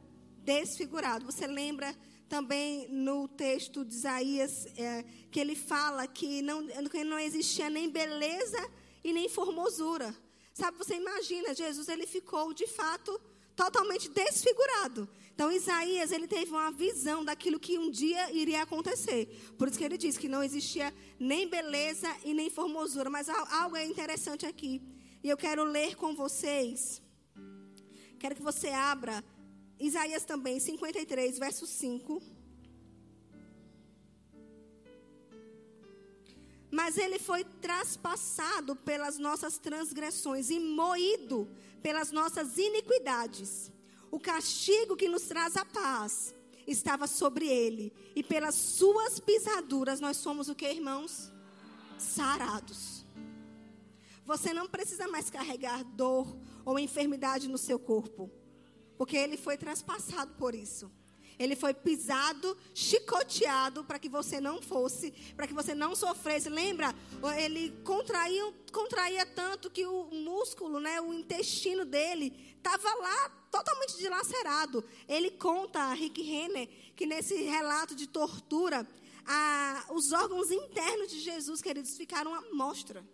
desfigurado. 0.45 1.27
Você 1.27 1.47
lembra 1.47 1.97
também 2.29 2.87
no 2.89 3.27
texto 3.27 3.85
de 3.85 3.95
Isaías 3.95 4.67
é, 4.77 5.05
que 5.31 5.41
ele 5.41 5.57
fala 5.57 6.07
que 6.07 6.43
não, 6.43 6.67
que 6.89 7.03
não 7.03 7.19
existia 7.19 7.69
nem 7.69 7.91
beleza 7.91 8.71
e 9.03 9.13
nem 9.13 9.29
formosura. 9.29 10.15
Sabe, 10.53 10.77
você 10.79 10.95
imagina, 10.97 11.55
Jesus 11.55 11.89
ele 11.89 12.07
ficou 12.07 12.53
de 12.53 12.67
fato 12.67 13.19
totalmente 13.57 14.09
desfigurado. 14.11 15.09
Então 15.39 15.53
Isaías 15.53 16.11
ele 16.11 16.27
teve 16.27 16.51
uma 16.51 16.73
visão 16.73 17.25
daquilo 17.25 17.61
que 17.61 17.79
um 17.79 17.93
dia 17.93 18.23
iria 18.33 18.61
acontecer. 18.63 19.21
Por 19.57 19.69
isso 19.69 19.79
que 19.79 19.85
ele 19.85 19.97
diz 19.97 20.19
que 20.19 20.29
não 20.29 20.43
existia 20.43 20.93
nem 21.17 21.49
beleza 21.49 22.13
e 22.25 22.35
nem 22.35 22.51
formosura. 22.51 23.09
Mas 23.09 23.29
algo 23.29 23.77
é 23.77 23.87
interessante 23.87 24.45
aqui. 24.45 24.83
E 25.23 25.29
eu 25.29 25.37
quero 25.37 25.63
ler 25.63 25.95
com 25.95 26.13
vocês. 26.13 27.01
Quero 28.19 28.35
que 28.35 28.43
você 28.43 28.71
abra 28.71 29.25
Isaías 29.79 30.25
também, 30.25 30.59
53, 30.59 31.39
verso 31.39 31.69
5. 31.69 32.21
Mas 36.69 36.99
ele 36.99 37.21
foi 37.21 37.45
traspassado 37.45 38.75
pelas 38.75 39.19
nossas 39.19 39.57
transgressões 39.57 40.51
e 40.51 40.59
moído 40.59 41.49
pelas 41.81 42.11
nossas 42.11 42.59
iniquidades. 42.59 43.78
O 44.11 44.19
castigo 44.19 44.97
que 44.97 45.09
nos 45.09 45.23
traz 45.23 45.57
a 45.57 45.65
paz 45.65 46.35
estava 46.67 47.07
sobre 47.07 47.47
ele, 47.47 47.93
e 48.15 48.23
pelas 48.23 48.55
suas 48.55 49.19
pisaduras 49.19 50.01
nós 50.01 50.17
somos 50.17 50.49
o 50.49 50.55
que, 50.55 50.71
irmãos? 50.71 51.33
Sarados. 51.99 53.07
Você 54.25 54.53
não 54.53 54.69
precisa 54.69 55.09
mais 55.09 55.31
carregar 55.31 55.83
dor 55.83 56.37
ou 56.65 56.79
enfermidade 56.79 57.49
no 57.49 57.57
seu 57.57 57.79
corpo, 57.79 58.31
porque 58.99 59.17
ele 59.17 59.39
foi 59.39 59.57
traspassado 59.57 60.35
por 60.35 60.55
isso. 60.55 60.91
Ele 61.39 61.55
foi 61.55 61.73
pisado, 61.73 62.57
chicoteado 62.75 63.85
para 63.85 63.99
que 63.99 64.09
você 64.09 64.41
não 64.41 64.61
fosse, 64.61 65.13
para 65.37 65.47
que 65.47 65.55
você 65.55 65.75
não 65.75 65.95
sofresse. 65.95 66.49
Lembra? 66.49 66.95
Ele 67.37 67.71
contraía, 67.85 68.53
contraía 68.73 69.25
tanto 69.25 69.71
que 69.71 69.87
o 69.87 70.11
músculo, 70.11 70.81
né, 70.81 71.01
o 71.01 71.15
intestino 71.15 71.85
dele, 71.85 72.57
estava 72.57 72.93
lá 72.97 73.29
totalmente 73.51 73.97
dilacerado. 73.99 74.85
Ele 75.09 75.31
conta, 75.31 75.93
Rick 75.93 76.21
Renner, 76.23 76.69
que 76.97 77.07
nesse 77.07 77.35
relato 77.45 77.95
de 77.95 78.09
tortura, 78.09 78.87
a, 79.25 79.87
os 79.91 80.13
órgãos 80.13 80.51
internos 80.51 81.09
de 81.09 81.21
Jesus, 81.21 81.63
queridos, 81.63 81.97
ficaram 81.97 82.35
à 82.35 82.43
mostra. 82.53 83.05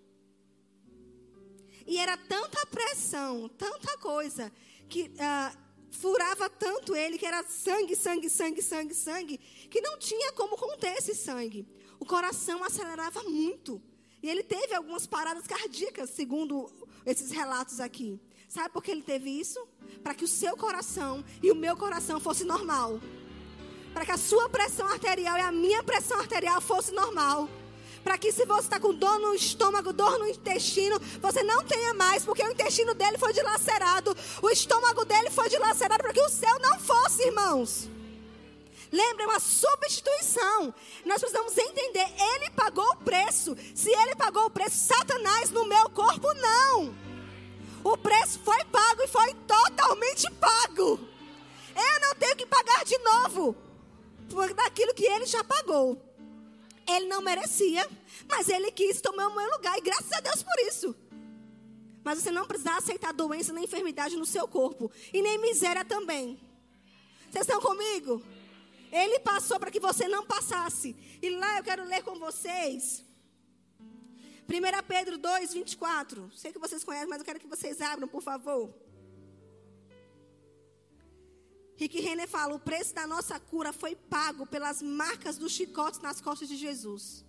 E 1.87 1.99
era 1.99 2.17
tanta 2.17 2.65
pressão, 2.67 3.49
tanta 3.51 3.99
coisa, 3.99 4.51
que 4.89 5.03
uh, 5.03 5.64
furava 5.95 6.51
tanto 6.51 6.95
ele, 6.95 7.17
que 7.17 7.27
era 7.27 7.43
sangue, 7.45 7.97
sangue, 7.97 8.29
sangue, 8.29 8.63
sangue, 8.63 8.95
sangue, 8.95 9.39
que 9.71 9.81
não 9.81 9.99
tinha 9.99 10.33
como 10.33 10.57
conter 10.57 10.97
esse 10.99 11.15
sangue. 11.15 11.67
O 11.99 12.05
coração 12.05 12.63
acelerava 12.65 13.23
muito. 13.23 13.81
E 14.23 14.29
ele 14.29 14.43
teve 14.43 14.75
algumas 14.75 15.07
paradas 15.07 15.47
cardíacas, 15.47 16.11
segundo 16.11 16.71
esses 17.07 17.31
relatos 17.31 17.81
aqui. 17.81 18.21
Sabe 18.49 18.71
por 18.71 18.83
que 18.83 18.91
ele 18.91 19.03
teve 19.03 19.31
isso? 19.31 19.67
Para 20.03 20.15
que 20.15 20.25
o 20.25 20.29
seu 20.29 20.57
coração 20.57 21.25
e 21.43 21.51
o 21.51 21.55
meu 21.55 21.77
coração 21.77 22.21
fosse 22.21 22.45
normal. 22.45 23.01
Para 23.93 24.05
que 24.05 24.13
a 24.13 24.19
sua 24.19 24.49
pressão 24.49 24.87
arterial 24.89 25.37
e 25.39 25.41
a 25.41 25.53
minha 25.53 25.83
pressão 25.83 26.19
arterial 26.19 26.61
fosse 26.61 26.93
normal 26.93 27.49
para 28.05 28.19
que 28.19 28.31
se 28.31 28.45
você 28.45 28.67
está 28.67 28.79
com 28.79 28.95
dor 28.95 29.19
no 29.19 29.35
estômago, 29.35 29.93
dor 29.93 30.19
no 30.19 30.29
intestino, 30.29 31.01
você 31.21 31.43
não 31.43 31.65
tenha 31.65 31.95
mais, 31.95 32.23
porque 32.23 32.45
o 32.45 32.51
intestino 32.51 32.95
dele 32.95 33.17
foi 33.17 33.33
dilacerado, 33.33 34.15
o 34.43 34.51
estômago 34.51 35.07
dele 35.07 35.31
foi 35.31 35.49
dilacerado 35.49 36.03
para 36.03 36.13
que 36.13 36.21
o 36.21 36.29
seu 36.29 36.59
não 36.61 36.79
fosse, 36.79 37.27
irmãos. 37.27 37.89
Lembra, 38.93 39.25
é 39.25 39.27
uma 39.27 39.41
substituição. 39.41 40.73
Nós 41.05 41.19
precisamos 41.19 41.57
entender, 41.59 42.07
ele 42.37 42.51
pagou 42.51 42.89
o 42.91 42.97
preço. 42.99 43.57
Se 43.75 43.91
ele 43.91 44.15
pagou 44.15 44.45
o 44.45 44.51
preço, 44.51 44.87
Satanás 44.87 45.51
no 45.51 45.65
meu 45.65 45.91
corpo 45.91 46.33
não. 46.35 46.95
O 47.83 47.97
preço 47.97 48.39
foi 48.45 48.63
pago 48.67 49.03
e 49.03 49.09
foi 49.09 49.35
totalmente 49.49 50.31
pago. 50.33 51.01
Eu 51.75 52.01
não 52.03 52.15
tenho 52.15 52.37
que 52.37 52.47
pagar 52.47 52.85
de 52.85 52.97
novo 52.99 53.57
por 54.31 54.55
daquilo 54.55 54.95
que 54.95 55.05
ele 55.05 55.27
já 55.27 55.43
pagou. 55.43 56.01
Ele 56.87 57.07
não 57.07 57.23
merecia, 57.23 57.89
mas 58.29 58.49
ele 58.49 58.71
quis 58.71 59.01
tomar 59.01 59.29
o 59.29 59.35
meu 59.35 59.51
lugar. 59.51 59.77
E 59.79 59.81
graças 59.81 60.13
a 60.13 60.21
Deus 60.21 60.43
por 60.43 60.59
isso. 60.61 60.95
Mas 62.03 62.19
você 62.19 62.31
não 62.31 62.47
precisa 62.47 62.77
aceitar 62.77 63.13
doença 63.13 63.53
nem 63.53 63.65
enfermidade 63.65 64.17
no 64.17 64.27
seu 64.27 64.47
corpo. 64.47 64.91
E 65.13 65.23
nem 65.23 65.39
miséria 65.39 65.85
também. 65.85 66.39
Vocês 67.31 67.47
estão 67.47 67.61
comigo? 67.61 68.23
Ele 68.93 69.19
passou 69.21 69.59
para 69.59 69.71
que 69.71 69.81
você 69.81 70.07
não 70.07 70.25
passasse. 70.25 70.95
E 71.21 71.31
lá 71.31 71.59
eu 71.59 71.65
quero 71.65 71.85
ler 71.85 72.03
com 72.03 72.19
vocês. 72.19 73.03
1 74.47 74.87
Pedro 74.87 75.17
2, 75.17 75.55
24. 75.55 76.31
Sei 76.37 76.53
que 76.53 76.59
vocês 76.59 76.85
conhecem, 76.85 77.09
mas 77.09 77.19
eu 77.19 77.25
quero 77.25 77.41
que 77.41 77.47
vocês 77.47 77.81
abram, 77.81 78.07
por 78.07 78.23
favor. 78.23 78.73
Rick 81.77 82.01
Renner 82.01 82.29
fala: 82.29 82.55
o 82.55 82.59
preço 82.59 82.95
da 82.95 83.07
nossa 83.07 83.39
cura 83.39 83.73
foi 83.73 83.95
pago 83.95 84.47
pelas 84.47 84.81
marcas 84.83 85.37
dos 85.37 85.53
chicotes 85.53 86.01
nas 86.01 86.21
costas 86.21 86.49
de 86.49 86.57
Jesus. 86.57 87.25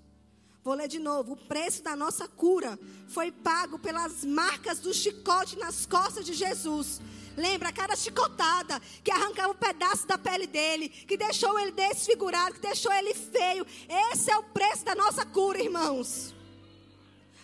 Vou 0.64 0.74
ler 0.74 0.88
de 0.88 0.98
novo. 0.98 1.34
O 1.34 1.38
preço 1.38 1.84
da 1.84 1.96
nossa 1.96 2.28
cura 2.28 2.80
foi 3.08 3.32
pago 3.32 3.78
pelas 3.78 4.26
marcas 4.26 4.80
do 4.80 4.94
chicote 4.94 5.58
nas 5.60 5.86
costas 5.86 6.26
de 6.26 6.34
Jesus. 6.34 7.00
Lembra 7.38 7.72
cada 7.72 7.96
chicotada 7.96 8.80
que 9.04 9.12
arrancava 9.12 9.52
um 9.52 9.56
pedaço 9.56 10.08
da 10.08 10.18
pele 10.18 10.48
dele, 10.48 10.90
que 10.90 11.18
deixou 11.18 11.60
ele 11.60 11.72
desfigurado, 11.72 12.56
que 12.56 12.62
deixou 12.62 12.92
ele 12.94 13.14
feio. 13.14 13.66
Esse 14.12 14.32
é 14.32 14.38
o 14.38 14.44
preço 14.44 14.84
da 14.84 14.96
nossa 14.96 15.24
cura, 15.26 15.62
irmãos. 15.62 16.34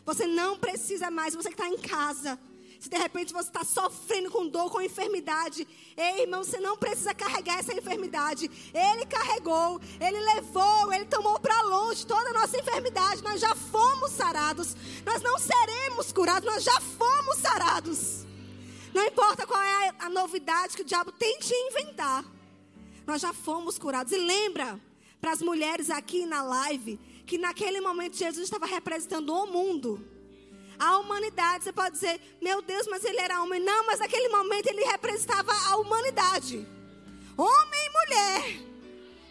Você 0.04 0.26
não 0.26 0.58
precisa 0.58 1.12
mais, 1.12 1.36
você 1.36 1.50
que 1.50 1.54
está 1.54 1.68
em 1.68 1.78
casa. 1.78 2.40
Se 2.82 2.90
de 2.90 2.98
repente 2.98 3.32
você 3.32 3.48
está 3.48 3.64
sofrendo 3.64 4.32
com 4.32 4.48
dor, 4.48 4.72
com 4.72 4.82
enfermidade, 4.82 5.68
ei, 5.96 6.24
irmão, 6.24 6.44
você 6.44 6.60
não 6.60 6.76
precisa 6.76 7.14
carregar 7.14 7.60
essa 7.60 7.76
enfermidade. 7.78 8.50
Ele 8.74 9.06
carregou, 9.06 9.80
ele 10.00 10.20
levou, 10.20 10.92
ele 10.92 11.06
tomou 11.06 11.40
para 11.40 11.62
longe 11.62 12.08
toda 12.08 12.32
a 12.32 12.34
nossa 12.34 12.60
enfermidade. 12.60 13.22
Nós 13.22 13.40
já 13.40 13.54
fomos 13.54 14.10
sarados. 14.10 14.76
Nós 15.06 15.22
não 15.22 15.38
seremos 15.38 16.12
curados, 16.12 16.52
nós 16.52 16.64
já 16.64 16.82
fomos 16.82 17.38
sarados. 17.38 18.26
Não 18.92 19.06
importa 19.06 19.46
qual 19.46 19.62
é 19.62 19.94
a, 20.00 20.10
novidade 20.10 20.76
que 20.76 20.82
o 20.82 20.86
diabo 20.86 21.12
tente 21.12 21.54
inventar. 21.54 22.26
Nós 23.06 23.22
já 23.22 23.32
fomos 23.32 23.78
curados. 23.78 24.12
E 24.12 24.18
lembra, 24.18 24.82
para 25.22 25.34
as 25.34 25.42
mulheres 25.44 25.92
aqui 25.92 26.26
na 26.26 26.42
live, 26.42 27.00
que 27.28 27.38
naquele 27.38 27.80
momento 27.80 28.18
Jesus 28.18 28.46
estava 28.46 28.66
representando 28.66 29.30
o 29.36 29.46
mundo 29.46 30.04
a 30.82 30.98
humanidade. 30.98 31.64
Você 31.64 31.72
pode 31.72 31.94
dizer, 31.94 32.20
meu 32.42 32.60
Deus, 32.64 32.88
mas 32.88 33.06
ele 33.06 33.20
era 33.20 33.40
homem. 33.44 33.60
Não, 33.60 33.86
mas 33.86 34.00
naquele 34.00 34.30
momento 34.30 34.66
ele 34.66 34.84
representava 34.84 35.54
a 35.70 35.76
humanidade. 35.78 36.68
Homem 37.38 37.86
e 37.86 37.90
mulher. 37.90 38.72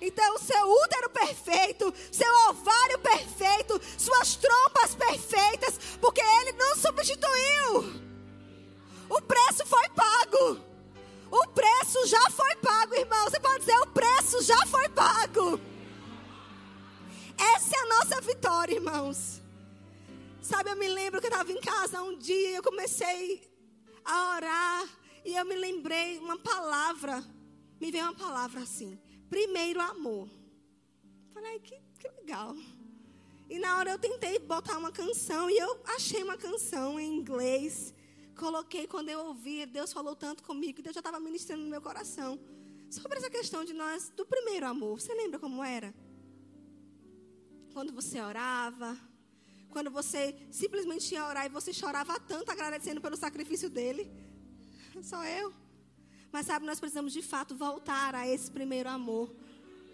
Então, 0.01 0.39
seu 0.39 0.71
útero 0.85 1.11
perfeito, 1.11 1.93
seu 2.11 2.33
ovário 2.49 2.99
perfeito, 3.01 3.81
suas 3.99 4.37
trompas 4.37 4.95
perfeitas, 4.95 5.79
porque 6.01 6.23
ele 6.23 6.53
não 6.53 6.77
substituiu. 6.77 8.01
O 9.11 9.21
preço 9.21 9.67
foi 9.67 9.89
pago. 9.91 10.61
O 11.33 11.47
preço 11.49 12.07
já 12.07 12.31
foi 12.31 12.55
pago, 12.57 12.95
irmão. 12.95 13.25
Você 13.25 13.41
pode 13.41 13.59
dizer, 13.59 13.79
o 13.81 13.87
preço 13.89 14.41
já 14.43 14.67
foi 14.67 14.89
pago. 14.91 15.61
Essa 17.37 17.77
é 17.77 17.81
a 17.81 17.87
nossa 17.87 18.21
vitória, 18.21 18.75
irmãos. 18.75 19.40
Sabe, 20.43 20.71
eu 20.71 20.77
me 20.77 20.89
lembro 20.89 21.21
que 21.21 21.27
eu 21.27 21.31
estava 21.31 21.53
em 21.53 21.61
casa 21.61 22.03
um 22.03 22.17
dia, 22.17 22.57
eu 22.57 22.63
comecei 22.63 23.43
a 24.03 24.37
orar 24.37 24.89
e 25.23 25.37
eu 25.37 25.45
me 25.45 25.55
lembrei 25.55 26.19
uma 26.19 26.39
palavra, 26.39 27.23
me 27.79 27.91
veio 27.91 28.05
uma 28.05 28.15
palavra 28.15 28.63
assim: 28.63 28.99
primeiro 29.29 29.81
amor. 29.83 30.31
Falei, 31.35 31.61
que, 31.61 31.79
que 31.99 32.09
legal. 32.09 32.57
E 33.51 33.59
na 33.59 33.77
hora 33.77 33.91
eu 33.91 33.99
tentei 33.99 34.39
botar 34.39 34.79
uma 34.79 34.91
canção 34.91 35.51
e 35.51 35.59
eu 35.59 35.83
achei 35.85 36.23
uma 36.23 36.39
canção 36.39 36.99
em 36.99 37.19
inglês. 37.19 37.93
Coloquei 38.35 38.87
quando 38.87 39.11
eu 39.11 39.21
ouvi, 39.27 39.67
Deus 39.67 39.93
falou 39.93 40.17
tanto 40.17 40.43
comigo 40.43 40.77
que 40.77 40.83
Deus 40.83 40.95
já 40.95 41.01
estava 41.01 41.21
ministrando 41.21 41.63
no 41.65 41.69
meu 41.69 41.83
coração 41.83 42.41
sobre 42.91 43.19
essa 43.19 43.29
questão 43.29 43.63
de 43.63 43.75
nós, 43.75 44.09
do 44.17 44.25
primeiro 44.25 44.67
amor. 44.67 45.01
Você 45.01 45.13
lembra 45.13 45.39
como 45.39 45.63
era? 45.63 45.95
Quando 47.75 47.93
você 47.93 48.21
orava, 48.21 48.97
quando 49.71 49.91
você 49.91 50.35
simplesmente 50.51 51.15
ia 51.15 51.27
orar 51.27 51.47
e 51.47 51.49
você 51.49 51.73
chorava 51.73 52.19
tanto 52.21 52.51
agradecendo 52.51 53.01
pelo 53.01 53.17
sacrifício 53.17 53.71
dele. 53.71 54.11
Só 55.03 55.25
eu. 55.25 55.53
Mas 56.33 56.47
sabe, 56.47 56.67
nós 56.67 56.79
precisamos 56.79 57.13
de 57.13 57.23
fato 57.23 57.55
voltar 57.57 58.15
a 58.15 58.29
esse 58.29 58.51
primeiro 58.51 58.89
amor. 58.89 59.35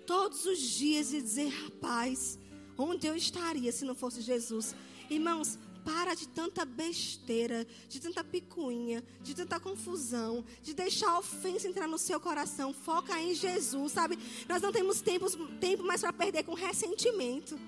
Todos 0.06 0.44
os 0.44 0.58
dias 0.58 1.12
e 1.12 1.20
dizer, 1.20 1.48
rapaz, 1.48 2.38
onde 2.76 3.06
eu 3.06 3.16
estaria 3.16 3.72
se 3.72 3.84
não 3.84 3.94
fosse 3.94 4.20
Jesus? 4.20 4.74
Irmãos, 5.08 5.58
para 5.84 6.14
de 6.14 6.28
tanta 6.28 6.64
besteira, 6.64 7.66
de 7.88 8.00
tanta 8.00 8.22
picuinha, 8.24 9.04
de 9.22 9.34
tanta 9.34 9.60
confusão, 9.60 10.44
de 10.62 10.74
deixar 10.74 11.10
a 11.10 11.18
ofensa 11.20 11.68
entrar 11.68 11.86
no 11.86 11.96
seu 11.96 12.20
coração. 12.20 12.74
Foca 12.74 13.18
em 13.20 13.34
Jesus, 13.34 13.92
sabe? 13.92 14.18
Nós 14.48 14.60
não 14.60 14.72
temos 14.72 15.00
tempo, 15.00 15.26
tempo 15.58 15.84
mais 15.84 16.00
para 16.00 16.12
perder 16.12 16.42
com 16.42 16.54
ressentimento 16.54 17.58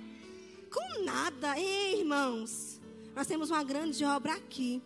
com 0.68 1.02
nada. 1.04 1.58
Ei, 1.58 2.00
irmãos, 2.00 2.80
nós 3.14 3.26
temos 3.26 3.50
uma 3.50 3.64
grande 3.64 4.04
obra 4.04 4.34
aqui. 4.34 4.82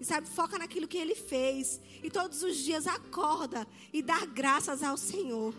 E 0.00 0.04
sabe, 0.04 0.28
foca 0.28 0.58
naquilo 0.58 0.88
que 0.88 0.96
ele 0.96 1.14
fez. 1.14 1.80
E 2.02 2.10
todos 2.10 2.42
os 2.42 2.56
dias 2.56 2.86
acorda 2.86 3.66
e 3.92 4.00
dá 4.02 4.24
graças 4.24 4.82
ao 4.82 4.96
Senhor. 4.96 5.54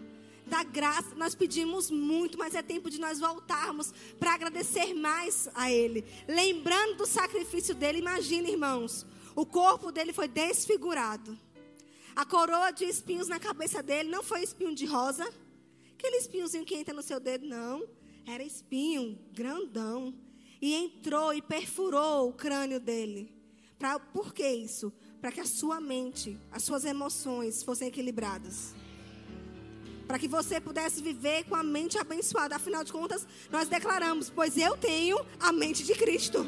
da 0.47 0.63
graça, 0.63 1.15
nós 1.15 1.33
pedimos 1.33 1.89
muito, 1.89 2.37
mas 2.37 2.55
é 2.55 2.61
tempo 2.61 2.89
de 2.89 2.99
nós 2.99 3.19
voltarmos 3.19 3.93
para 4.19 4.33
agradecer 4.33 4.93
mais 4.93 5.47
a 5.53 5.71
Ele. 5.71 6.03
Lembrando 6.27 6.97
do 6.97 7.05
sacrifício 7.05 7.73
dele, 7.73 7.99
imagina, 7.99 8.49
irmãos, 8.49 9.05
o 9.33 9.45
corpo 9.45 9.91
dele 9.91 10.11
foi 10.11 10.27
desfigurado. 10.27 11.37
A 12.15 12.25
coroa 12.25 12.71
de 12.71 12.83
espinhos 12.83 13.29
na 13.29 13.39
cabeça 13.39 13.81
dele 13.81 14.09
não 14.09 14.23
foi 14.23 14.43
espinho 14.43 14.75
de 14.75 14.85
rosa, 14.85 15.31
aquele 15.93 16.17
espinhozinho 16.17 16.65
que 16.65 16.75
entra 16.75 16.93
no 16.93 17.01
seu 17.01 17.19
dedo, 17.19 17.45
não. 17.45 17.87
Era 18.25 18.43
espinho 18.43 19.17
grandão. 19.31 20.13
E 20.61 20.75
entrou 20.75 21.33
e 21.33 21.41
perfurou 21.41 22.29
o 22.29 22.33
crânio 22.33 22.79
dele. 22.79 23.33
Pra, 23.79 23.99
por 23.99 24.33
que 24.33 24.47
isso? 24.47 24.93
Para 25.19 25.31
que 25.31 25.39
a 25.39 25.45
sua 25.45 25.81
mente, 25.81 26.37
as 26.51 26.63
suas 26.63 26.85
emoções 26.85 27.63
fossem 27.63 27.87
equilibradas 27.87 28.75
para 30.11 30.19
que 30.19 30.27
você 30.27 30.59
pudesse 30.59 31.01
viver 31.01 31.45
com 31.45 31.55
a 31.55 31.63
mente 31.63 31.97
abençoada. 31.97 32.57
Afinal 32.57 32.83
de 32.83 32.91
contas, 32.91 33.25
nós 33.49 33.69
declaramos: 33.69 34.29
Pois 34.29 34.57
eu 34.57 34.75
tenho 34.75 35.17
a 35.39 35.53
mente 35.53 35.85
de 35.85 35.95
Cristo. 35.95 36.45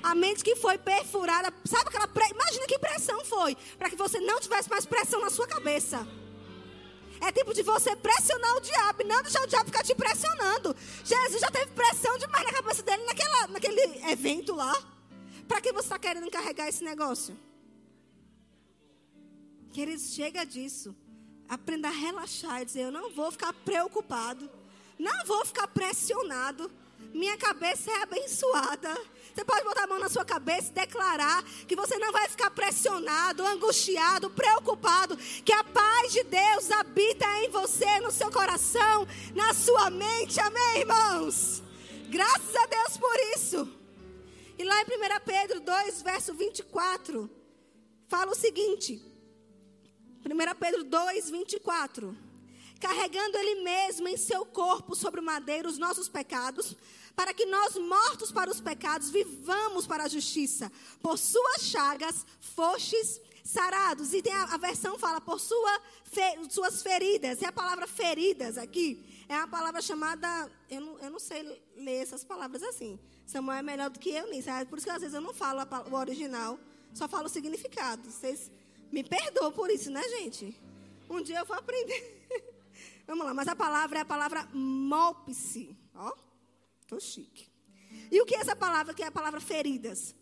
A 0.00 0.14
mente 0.14 0.44
que 0.44 0.54
foi 0.54 0.78
perfurada. 0.78 1.52
Sabe 1.64 1.88
aquela. 1.88 2.06
Pre... 2.06 2.24
Imagina 2.30 2.66
que 2.68 2.78
pressão 2.78 3.24
foi. 3.24 3.56
Para 3.76 3.90
que 3.90 3.96
você 3.96 4.20
não 4.20 4.38
tivesse 4.38 4.70
mais 4.70 4.86
pressão 4.86 5.20
na 5.20 5.28
sua 5.28 5.44
cabeça. 5.48 6.06
É 7.20 7.32
tempo 7.32 7.54
de 7.54 7.62
você 7.62 7.94
pressionar 7.96 8.56
o 8.56 8.60
diabo, 8.60 9.02
e 9.02 9.04
não 9.04 9.22
deixar 9.22 9.42
o 9.42 9.46
diabo 9.46 9.66
ficar 9.66 9.82
te 9.82 9.94
pressionando. 9.94 10.76
Jesus 11.04 11.40
já 11.40 11.50
teve 11.50 11.70
pressão 11.72 12.16
demais 12.18 12.44
na 12.44 12.52
cabeça 12.52 12.82
dele 12.82 13.04
naquela, 13.04 13.46
naquele 13.48 13.80
evento 14.10 14.54
lá. 14.54 14.74
Para 15.46 15.60
que 15.60 15.72
você 15.72 15.86
está 15.86 15.98
querendo 15.98 16.30
carregar 16.30 16.68
esse 16.68 16.82
negócio? 16.82 17.38
Queridos, 19.72 20.14
chega 20.14 20.44
disso. 20.44 20.94
Aprenda 21.48 21.88
a 21.88 21.92
relaxar 21.92 22.62
e 22.62 22.64
dizer: 22.64 22.82
Eu 22.82 22.92
não 22.92 23.10
vou 23.10 23.30
ficar 23.30 23.52
preocupado, 23.52 24.50
não 24.98 25.24
vou 25.26 25.44
ficar 25.44 25.68
pressionado. 25.68 26.70
Minha 27.12 27.36
cabeça 27.36 27.90
é 27.90 28.02
abençoada. 28.02 28.94
Você 29.34 29.44
pode 29.44 29.64
botar 29.64 29.82
a 29.82 29.86
mão 29.88 29.98
na 29.98 30.08
sua 30.08 30.24
cabeça 30.24 30.70
e 30.70 30.74
declarar 30.74 31.42
que 31.66 31.74
você 31.74 31.98
não 31.98 32.12
vai 32.12 32.28
ficar 32.28 32.50
pressionado, 32.52 33.44
angustiado, 33.44 34.30
preocupado. 34.30 35.16
Que 35.44 35.52
a 35.52 35.64
paz 35.64 36.12
de 36.12 36.22
Deus 36.22 36.70
habita 36.70 37.26
em 37.40 37.50
você, 37.50 37.98
no 37.98 38.12
seu 38.12 38.30
coração, 38.30 39.08
na 39.34 39.52
sua 39.52 39.90
mente. 39.90 40.38
Amém, 40.38 40.78
irmãos? 40.78 41.64
Graças 42.08 42.54
a 42.54 42.66
Deus 42.66 42.96
por 42.96 43.16
isso. 43.34 43.68
E 44.56 44.62
lá 44.62 44.80
em 44.82 44.84
1 44.84 44.86
Pedro 45.24 45.60
2, 45.60 46.02
verso 46.02 46.32
24, 46.32 47.28
fala 48.06 48.30
o 48.30 48.36
seguinte. 48.36 49.02
1 50.24 50.54
Pedro 50.60 50.84
2, 50.84 51.30
24. 51.30 52.16
Carregando 52.80 53.36
Ele 53.36 53.62
mesmo 53.62 54.06
em 54.06 54.16
seu 54.16 54.46
corpo 54.46 54.94
sobre 54.94 55.18
o 55.18 55.24
madeiro 55.24 55.68
os 55.68 55.78
nossos 55.78 56.08
pecados, 56.08 56.76
para 57.14 57.32
que 57.32 57.46
nós, 57.46 57.76
mortos 57.76 58.32
para 58.32 58.50
os 58.50 58.60
pecados, 58.60 59.10
vivamos 59.10 59.86
para 59.86 60.04
a 60.04 60.08
justiça. 60.08 60.70
Por 61.00 61.18
suas 61.18 61.62
chagas 61.62 62.26
fostes 62.40 63.20
sarados. 63.44 64.12
E 64.12 64.22
tem 64.22 64.32
a, 64.32 64.44
a 64.44 64.56
versão 64.56 64.98
fala 64.98 65.20
por 65.20 65.38
sua, 65.38 65.80
fe, 66.04 66.50
suas 66.50 66.82
feridas. 66.82 67.40
E 67.42 67.44
a 67.44 67.52
palavra 67.52 67.86
feridas 67.86 68.58
aqui 68.58 69.04
é 69.28 69.36
uma 69.36 69.48
palavra 69.48 69.80
chamada. 69.80 70.50
Eu 70.68 70.80
não, 70.80 70.98
eu 70.98 71.10
não 71.10 71.18
sei 71.18 71.42
ler 71.76 72.02
essas 72.02 72.24
palavras 72.24 72.62
assim. 72.62 72.98
Samuel 73.26 73.58
é 73.58 73.62
melhor 73.62 73.90
do 73.90 73.98
que 73.98 74.10
eu 74.10 74.30
nisso. 74.30 74.50
É 74.50 74.64
por 74.64 74.78
isso 74.78 74.86
que 74.86 74.92
às 74.92 75.00
vezes 75.00 75.14
eu 75.14 75.20
não 75.20 75.34
falo 75.34 75.60
a, 75.60 75.84
o 75.90 75.94
original, 75.94 76.58
só 76.92 77.06
falo 77.06 77.26
o 77.26 77.28
significado. 77.28 78.10
Vocês 78.10 78.50
me 78.90 79.04
perdoa 79.04 79.52
por 79.52 79.70
isso, 79.70 79.90
né, 79.90 80.02
gente? 80.18 80.58
Um 81.08 81.22
dia 81.22 81.38
eu 81.38 81.44
vou 81.44 81.56
aprender. 81.56 82.28
Vamos 83.06 83.26
lá, 83.26 83.34
mas 83.34 83.48
a 83.48 83.54
palavra 83.54 83.98
é 83.98 84.02
a 84.02 84.06
palavra 84.06 84.48
mopse. 84.52 85.76
Ó, 85.94 86.12
tô 86.86 87.00
chique. 87.00 87.48
E 88.10 88.20
o 88.20 88.26
que 88.26 88.34
é 88.34 88.40
essa 88.40 88.56
palavra, 88.56 88.94
que 88.94 89.02
é 89.02 89.06
a 89.06 89.12
palavra 89.12 89.40
feridas? 89.40 90.14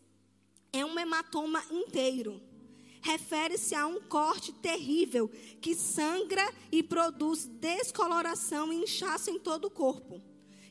É 0.72 0.84
um 0.84 0.98
hematoma 0.98 1.62
inteiro. 1.70 2.40
Refere-se 3.02 3.74
a 3.74 3.86
um 3.86 4.00
corte 4.00 4.52
terrível 4.52 5.28
que 5.60 5.74
sangra 5.74 6.44
e 6.70 6.82
produz 6.82 7.46
descoloração 7.46 8.72
e 8.72 8.76
inchaço 8.76 9.30
em 9.30 9.38
todo 9.38 9.66
o 9.66 9.70
corpo. 9.70 10.22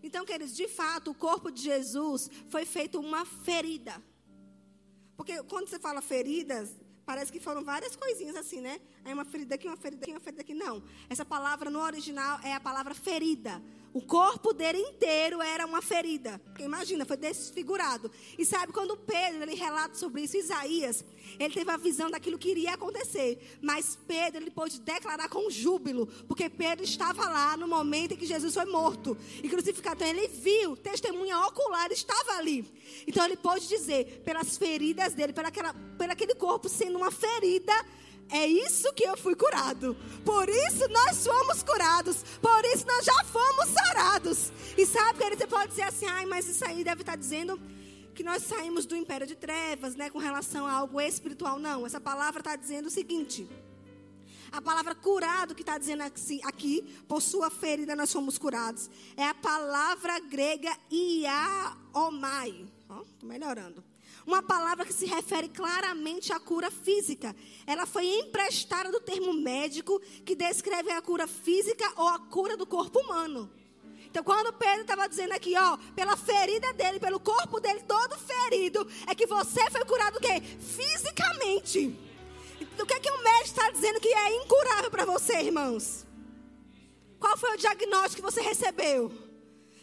Então, 0.02 0.26
queridos, 0.26 0.56
de 0.56 0.68
fato, 0.68 1.12
o 1.12 1.16
corpo 1.16 1.52
de 1.52 1.62
Jesus 1.62 2.30
foi 2.50 2.66
feito 2.66 3.00
uma 3.00 3.26
ferida. 3.26 4.02
Porque 5.18 5.44
quando 5.44 5.68
você 5.68 5.78
fala 5.78 6.02
feridas, 6.02 6.74
Parece 7.06 7.32
que 7.32 7.40
foram 7.40 7.64
várias 7.64 7.96
coisinhas 7.96 8.36
assim, 8.36 8.62
né? 8.62 8.80
Aí 9.04 9.14
uma 9.14 9.26
ferida 9.26 9.56
aqui, 9.56 9.68
uma 9.68 9.76
ferida 9.76 10.04
aqui, 10.04 10.12
uma 10.12 10.20
ferida 10.20 10.42
aqui. 10.42 10.54
Não. 10.54 10.82
Essa 11.10 11.26
palavra 11.26 11.70
no 11.70 11.82
original 11.82 12.40
é 12.44 12.54
a 12.54 12.60
palavra 12.60 12.94
ferida. 12.94 13.62
O 13.94 14.02
corpo 14.02 14.54
dele 14.54 14.78
inteiro 14.78 15.42
era 15.42 15.66
uma 15.66 15.82
ferida. 15.82 16.40
Porque 16.46 16.64
imagina, 16.64 17.06
foi 17.06 17.18
desfigurado. 17.18 18.10
E 18.38 18.46
sabe, 18.46 18.72
quando 18.72 18.96
Pedro 18.96 19.44
ele 19.44 19.54
relata 19.54 19.96
sobre 19.96 20.22
isso, 20.22 20.38
Isaías, 20.38 21.04
ele 21.38 21.54
teve 21.54 21.70
a 21.70 21.78
visão 21.78 22.10
daquilo 22.10 22.38
que 22.38 22.50
iria 22.50 22.74
acontecer. 22.74 23.60
Mas 23.62 23.98
Pedro 24.08 24.42
ele 24.42 24.52
pôde 24.52 24.80
declarar 24.80 25.28
com 25.28 25.50
júbilo, 25.50 26.08
porque 26.28 26.50
Pedro 26.50 26.86
estava 26.86 27.28
lá 27.28 27.58
no 27.58 27.68
momento 27.68 28.14
em 28.14 28.18
que 28.18 28.26
Jesus 28.26 28.54
foi 28.54 28.66
morto 28.66 29.18
e 29.44 29.50
crucificado. 29.50 30.04
Então 30.04 30.08
ele 30.08 30.28
viu, 30.30 30.78
testemunha 30.78 31.40
ocular, 31.40 31.92
estava 31.92 32.38
ali. 32.38 32.66
Então 33.06 33.26
ele 33.26 33.36
pôde 33.36 33.68
dizer, 33.68 34.22
pelas 34.24 34.58
feridas 34.58 35.14
dele, 35.14 35.34
pela 35.34 35.50
aquela, 35.50 35.74
pelo 35.98 36.12
aquele 36.12 36.34
corpo 36.36 36.70
sendo 36.70 36.98
uma 36.98 37.12
ferida, 37.12 37.74
é 38.30 38.46
isso 38.46 38.94
que 38.94 39.04
eu 39.04 39.18
fui 39.18 39.36
curado. 39.36 39.96
Por 40.24 40.48
isso 40.48 40.88
nós 40.90 41.26
fomos 41.26 41.64
curados. 41.64 42.24
Por 42.42 42.66
isso 42.66 42.86
nós 42.88 43.06
já 43.06 43.24
fomos 43.26 43.70
sarados. 43.70 44.52
E 44.78 44.86
sabe, 44.86 45.20
que 45.20 45.38
você 45.38 45.48
pode 45.48 45.70
dizer 45.70 45.84
assim, 45.84 46.06
ai, 46.06 46.26
mas 46.26 46.48
isso 46.48 46.66
aí 46.66 46.84
deve 46.84 47.02
estar 47.02 47.16
dizendo 47.16 47.60
que 48.14 48.24
nós 48.24 48.44
saímos 48.44 48.86
do 48.86 48.96
império 48.96 49.26
de 49.26 49.36
trevas, 49.36 49.96
né, 49.96 50.10
com 50.10 50.20
relação 50.20 50.66
a 50.66 50.72
algo 50.72 51.00
espiritual. 51.02 51.60
Não, 51.60 51.86
essa 51.86 52.00
palavra 52.00 52.40
está 52.40 52.56
dizendo 52.56 52.88
o 52.88 52.92
seguinte. 52.92 53.48
A 54.52 54.62
palavra 54.62 54.94
curado 54.94 55.56
que 55.56 55.62
está 55.62 55.78
dizendo 55.78 56.02
aqui, 56.02 56.84
por 57.08 57.22
sua 57.22 57.50
ferida 57.50 57.96
nós 57.96 58.12
fomos 58.12 58.38
curados. 58.38 58.90
É 59.16 59.26
a 59.26 59.34
palavra 59.34 60.20
grega 60.20 60.76
iaomai. 60.92 62.66
Estou 62.82 63.08
melhorando. 63.24 63.91
Uma 64.26 64.44
palavra 64.44 64.86
que 64.86 64.94
se 64.94 65.06
refere 65.06 65.50
claramente 65.50 66.32
à 66.32 66.40
cura 66.40 66.70
física. 66.70 67.36
Ela 67.66 67.86
foi 67.86 68.06
emprestada 68.06 68.92
do 68.92 69.00
termo 69.00 69.34
médico, 69.34 70.00
que 70.26 70.36
descreve 70.36 70.92
a 70.92 71.02
cura 71.02 71.28
física 71.28 71.92
ou 71.98 72.08
a 72.08 72.20
cura 72.20 72.56
do 72.56 72.66
corpo 72.66 73.00
humano. 73.00 73.52
Então, 74.06 74.24
quando 74.24 74.52
Pedro 74.52 74.82
estava 74.82 75.08
dizendo 75.08 75.32
aqui, 75.32 75.58
ó, 75.58 75.78
pela 75.96 76.18
ferida 76.18 76.74
dele, 76.74 77.00
pelo 77.00 77.20
corpo 77.20 77.62
dele 77.62 77.82
todo 77.88 78.18
ferido, 78.18 78.86
é 79.08 79.16
que 79.16 79.26
você 79.26 79.70
foi 79.72 79.86
curado 79.86 80.18
o 80.18 80.20
quê? 80.20 80.42
Fisicamente. 80.60 81.98
O 82.78 82.86
que 82.86 82.94
é 82.94 83.00
que 83.00 83.10
o 83.10 83.24
médico 83.24 83.46
está 83.46 83.72
dizendo 83.72 84.00
que 84.02 84.10
é 84.10 84.44
incurável 84.44 84.92
para 84.92 85.06
você, 85.06 85.40
irmãos? 85.40 86.06
Qual 87.20 87.38
foi 87.38 87.54
o 87.54 87.58
diagnóstico 87.58 88.16
que 88.16 88.22
você 88.22 88.42
recebeu? 88.42 89.31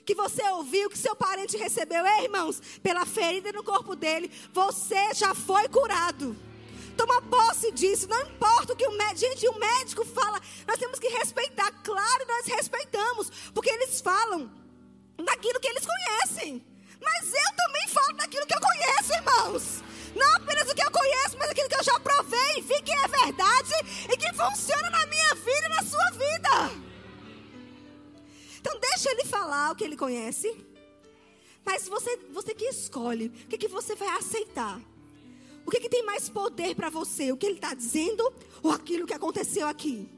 Que 0.08 0.14
você 0.14 0.42
ouviu, 0.52 0.88
que 0.88 0.96
seu 0.96 1.14
parente 1.14 1.54
recebeu. 1.58 2.02
Ei, 2.06 2.24
irmãos, 2.24 2.62
pela 2.82 3.04
ferida 3.04 3.52
no 3.52 3.62
corpo 3.62 3.94
dele, 3.94 4.32
você 4.54 5.12
já 5.12 5.34
foi 5.34 5.68
curado. 5.68 6.34
Toma 6.96 7.20
posse 7.20 7.70
disso, 7.72 8.08
não 8.08 8.22
importa 8.22 8.72
o 8.72 8.76
que 8.76 8.86
o 8.86 8.96
médico. 8.96 9.18
Gente, 9.18 9.46
o 9.46 9.58
médico 9.58 10.06
fala, 10.06 10.40
nós 10.66 10.78
temos 10.78 10.98
que 10.98 11.08
respeitar. 11.08 11.70
Claro, 11.84 12.24
nós 12.26 12.46
respeitamos, 12.46 13.30
porque 13.52 13.68
eles 13.68 14.00
falam 14.00 14.50
daquilo 15.18 15.60
que 15.60 15.68
eles 15.68 15.84
conhecem. 15.84 16.64
Mas 16.98 17.26
eu 17.26 17.54
também 17.54 17.88
falo 17.88 18.12
daquilo 18.14 18.46
que 18.46 18.54
eu 18.54 18.60
conheço, 18.62 19.12
irmãos. 19.12 19.84
Não 20.16 20.36
apenas 20.36 20.70
o 20.70 20.74
que 20.74 20.82
eu 20.82 20.90
conheço, 20.90 21.36
mas 21.38 21.50
aquilo 21.50 21.68
que 21.68 21.76
eu 21.76 21.84
já 21.84 22.00
provei, 22.00 22.62
vi 22.62 22.80
que 22.80 22.92
é 22.92 23.08
verdade 23.08 23.74
e 24.10 24.16
que 24.16 24.32
funciona 24.32 24.88
na 24.88 25.04
minha 25.04 25.34
vida 25.34 25.66
e 25.66 25.68
na 25.68 25.82
sua 25.82 26.10
vida. 26.12 26.87
Então 28.60 28.78
deixa 28.80 29.10
ele 29.10 29.24
falar 29.24 29.72
o 29.72 29.76
que 29.76 29.84
ele 29.84 29.96
conhece. 29.96 30.54
Mas 31.64 31.88
você, 31.88 32.16
você 32.32 32.54
que 32.54 32.64
escolhe, 32.64 33.26
o 33.26 33.48
que, 33.48 33.58
que 33.58 33.68
você 33.68 33.94
vai 33.94 34.08
aceitar? 34.08 34.80
O 35.66 35.70
que, 35.70 35.80
que 35.80 35.88
tem 35.88 36.02
mais 36.02 36.28
poder 36.28 36.74
para 36.74 36.88
você? 36.88 37.30
O 37.30 37.36
que 37.36 37.44
ele 37.44 37.56
está 37.56 37.74
dizendo 37.74 38.32
ou 38.62 38.70
aquilo 38.70 39.06
que 39.06 39.12
aconteceu 39.12 39.68
aqui? 39.68 40.08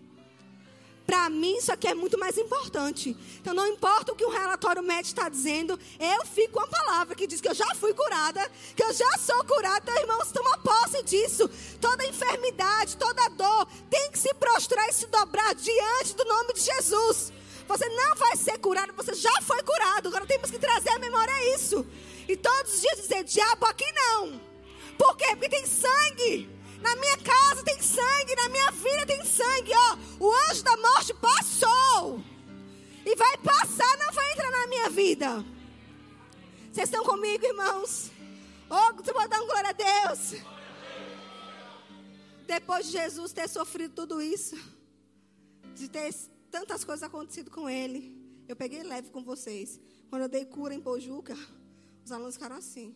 Para 1.05 1.29
mim, 1.29 1.57
isso 1.57 1.73
aqui 1.73 1.89
é 1.89 1.95
muito 1.95 2.17
mais 2.17 2.39
importante. 2.39 3.17
Então, 3.41 3.53
não 3.53 3.67
importa 3.67 4.13
o 4.13 4.15
que 4.15 4.25
o 4.25 4.31
relatório 4.31 4.81
médico 4.81 5.19
está 5.19 5.29
dizendo, 5.29 5.77
eu 5.99 6.25
fico 6.25 6.53
com 6.53 6.61
a 6.61 6.69
palavra 6.69 7.17
que 7.17 7.27
diz 7.27 7.41
que 7.41 7.49
eu 7.49 7.55
já 7.55 7.75
fui 7.75 7.93
curada, 7.93 8.49
que 8.77 8.85
eu 8.85 8.93
já 8.93 9.19
sou 9.19 9.45
curada. 9.45 9.81
Então, 9.83 10.03
irmãos, 10.03 10.31
toma 10.31 10.57
posse 10.59 11.03
disso. 11.03 11.51
Toda 11.81 12.07
enfermidade, 12.07 12.97
toda 12.97 13.29
dor 13.31 13.67
tem 13.91 14.09
que 14.13 14.21
se 14.21 14.33
prostrar 14.35 14.89
e 14.89 14.93
se 14.93 15.09
dobrar 15.09 15.53
diante 15.57 16.15
do 16.15 16.25
nome 16.27 16.53
de 16.53 16.61
Jesus. 16.61 17.33
Você 17.71 17.89
não 17.89 18.17
vai 18.17 18.37
ser 18.37 18.59
curado, 18.59 18.93
você 18.95 19.15
já 19.15 19.31
foi 19.43 19.63
curado. 19.63 20.09
Agora 20.09 20.27
temos 20.27 20.51
que 20.51 20.59
trazer 20.59 20.89
a 20.89 20.99
memória 20.99 21.55
isso. 21.55 21.87
E 22.29 22.37
todos 22.37 22.75
os 22.75 22.81
dias 22.81 22.97
dizer: 22.97 23.23
diabo, 23.23 23.65
aqui 23.65 23.85
não. 23.93 24.41
Por 24.99 25.17
quê? 25.17 25.29
Porque 25.37 25.49
tem 25.49 25.65
sangue. 25.65 26.51
Na 26.81 26.97
minha 26.97 27.17
casa 27.19 27.63
tem 27.63 27.81
sangue, 27.81 28.35
na 28.35 28.49
minha 28.49 28.73
vida 28.73 29.07
tem 29.07 29.25
sangue, 29.25 29.71
ó. 29.73 29.97
O 30.19 30.33
anjo 30.51 30.65
da 30.65 30.77
morte 30.79 31.15
passou. 31.15 32.21
E 33.07 33.15
vai 33.15 33.37
passar, 33.37 33.99
não 33.99 34.13
vai 34.13 34.33
entrar 34.33 34.51
na 34.51 34.67
minha 34.67 34.91
vida. 34.91 35.45
Vocês 36.73 36.89
estão 36.89 37.05
comigo, 37.05 37.47
irmãos? 37.47 38.11
Oh, 38.69 38.95
você 38.95 39.13
pode 39.13 39.29
dar 39.29 39.41
um 39.43 39.47
glória 39.47 39.71
a 39.71 40.09
Deus. 40.09 40.43
Depois 42.49 42.87
de 42.87 42.93
Jesus 42.93 43.33
ter 43.33 43.49
sofrido 43.49 43.95
tudo 43.95 44.21
isso, 44.21 44.57
de 45.73 45.89
ter 45.89 46.09
tantas 46.51 46.85
coisas 46.85 47.03
acontecido 47.03 47.51
com 47.51 47.69
ele, 47.69 48.21
eu 48.49 48.57
peguei 48.57 48.83
leve 48.83 49.11
com 49.11 49.23
vocês. 49.23 49.81
Quando 50.09 50.23
eu 50.23 50.29
dei 50.29 50.45
cura 50.45 50.75
em 50.75 50.81
Pojuca, 50.81 51.37
os 52.05 52.11
alunos 52.11 52.35
ficaram 52.35 52.57
assim. 52.57 52.95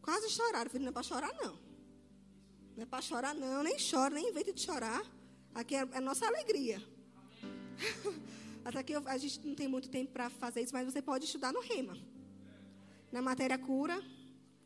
Quase 0.00 0.30
choraram. 0.30 0.66
Eu 0.66 0.70
falei, 0.70 0.84
não 0.84 0.90
é 0.90 0.92
para 0.92 1.02
chorar, 1.02 1.32
não. 1.42 1.58
Não 2.76 2.82
é 2.82 2.86
para 2.86 3.02
chorar, 3.02 3.34
não. 3.34 3.62
Nem 3.62 3.76
chora, 3.78 4.14
nem 4.14 4.30
inventa 4.30 4.52
de 4.52 4.60
chorar. 4.60 5.02
Aqui 5.54 5.74
é, 5.74 5.88
é 5.92 6.00
nossa 6.00 6.26
alegria. 6.26 6.80
Até 8.64 8.82
que 8.82 8.92
eu, 8.92 9.02
a 9.06 9.18
gente 9.18 9.44
não 9.46 9.54
tem 9.54 9.66
muito 9.66 9.88
tempo 9.88 10.12
para 10.12 10.30
fazer 10.30 10.60
isso, 10.62 10.72
mas 10.72 10.86
você 10.86 11.02
pode 11.02 11.24
estudar 11.24 11.52
no 11.52 11.60
Rema. 11.60 11.96
Na 13.10 13.20
matéria 13.20 13.58
cura, 13.58 14.00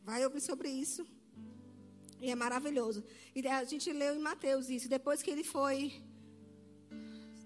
vai 0.03 0.25
ouvir 0.25 0.41
sobre 0.41 0.69
isso. 0.69 1.07
E 2.21 2.31
é 2.31 2.35
maravilhoso. 2.35 3.05
E 3.35 3.47
a 3.49 3.65
gente 3.65 3.91
leu 3.93 4.15
em 4.15 4.19
Mateus 4.19 4.69
isso. 4.69 4.89
Depois 4.89 5.23
que 5.23 5.31
ele 5.31 5.45
foi 5.45 6.03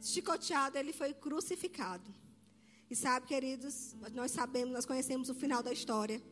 chicoteado, 0.00 0.78
ele 0.78 0.92
foi 0.92 1.12
crucificado. 1.12 2.14
E 2.90 2.96
sabe, 2.96 3.26
queridos, 3.26 3.94
nós 4.14 4.30
sabemos, 4.30 4.72
nós 4.72 4.86
conhecemos 4.86 5.28
o 5.28 5.34
final 5.34 5.62
da 5.62 5.72
história. 5.72 6.22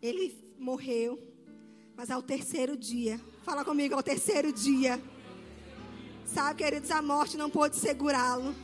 Ele 0.00 0.54
morreu, 0.58 1.18
mas 1.94 2.10
ao 2.10 2.22
terceiro 2.22 2.76
dia, 2.76 3.20
fala 3.42 3.64
comigo, 3.64 3.94
ao 3.94 4.02
terceiro 4.02 4.52
dia. 4.52 5.00
Sabe, 6.24 6.62
queridos, 6.62 6.90
a 6.90 7.02
morte 7.02 7.36
não 7.36 7.50
pôde 7.50 7.76
segurá-lo. 7.76 8.54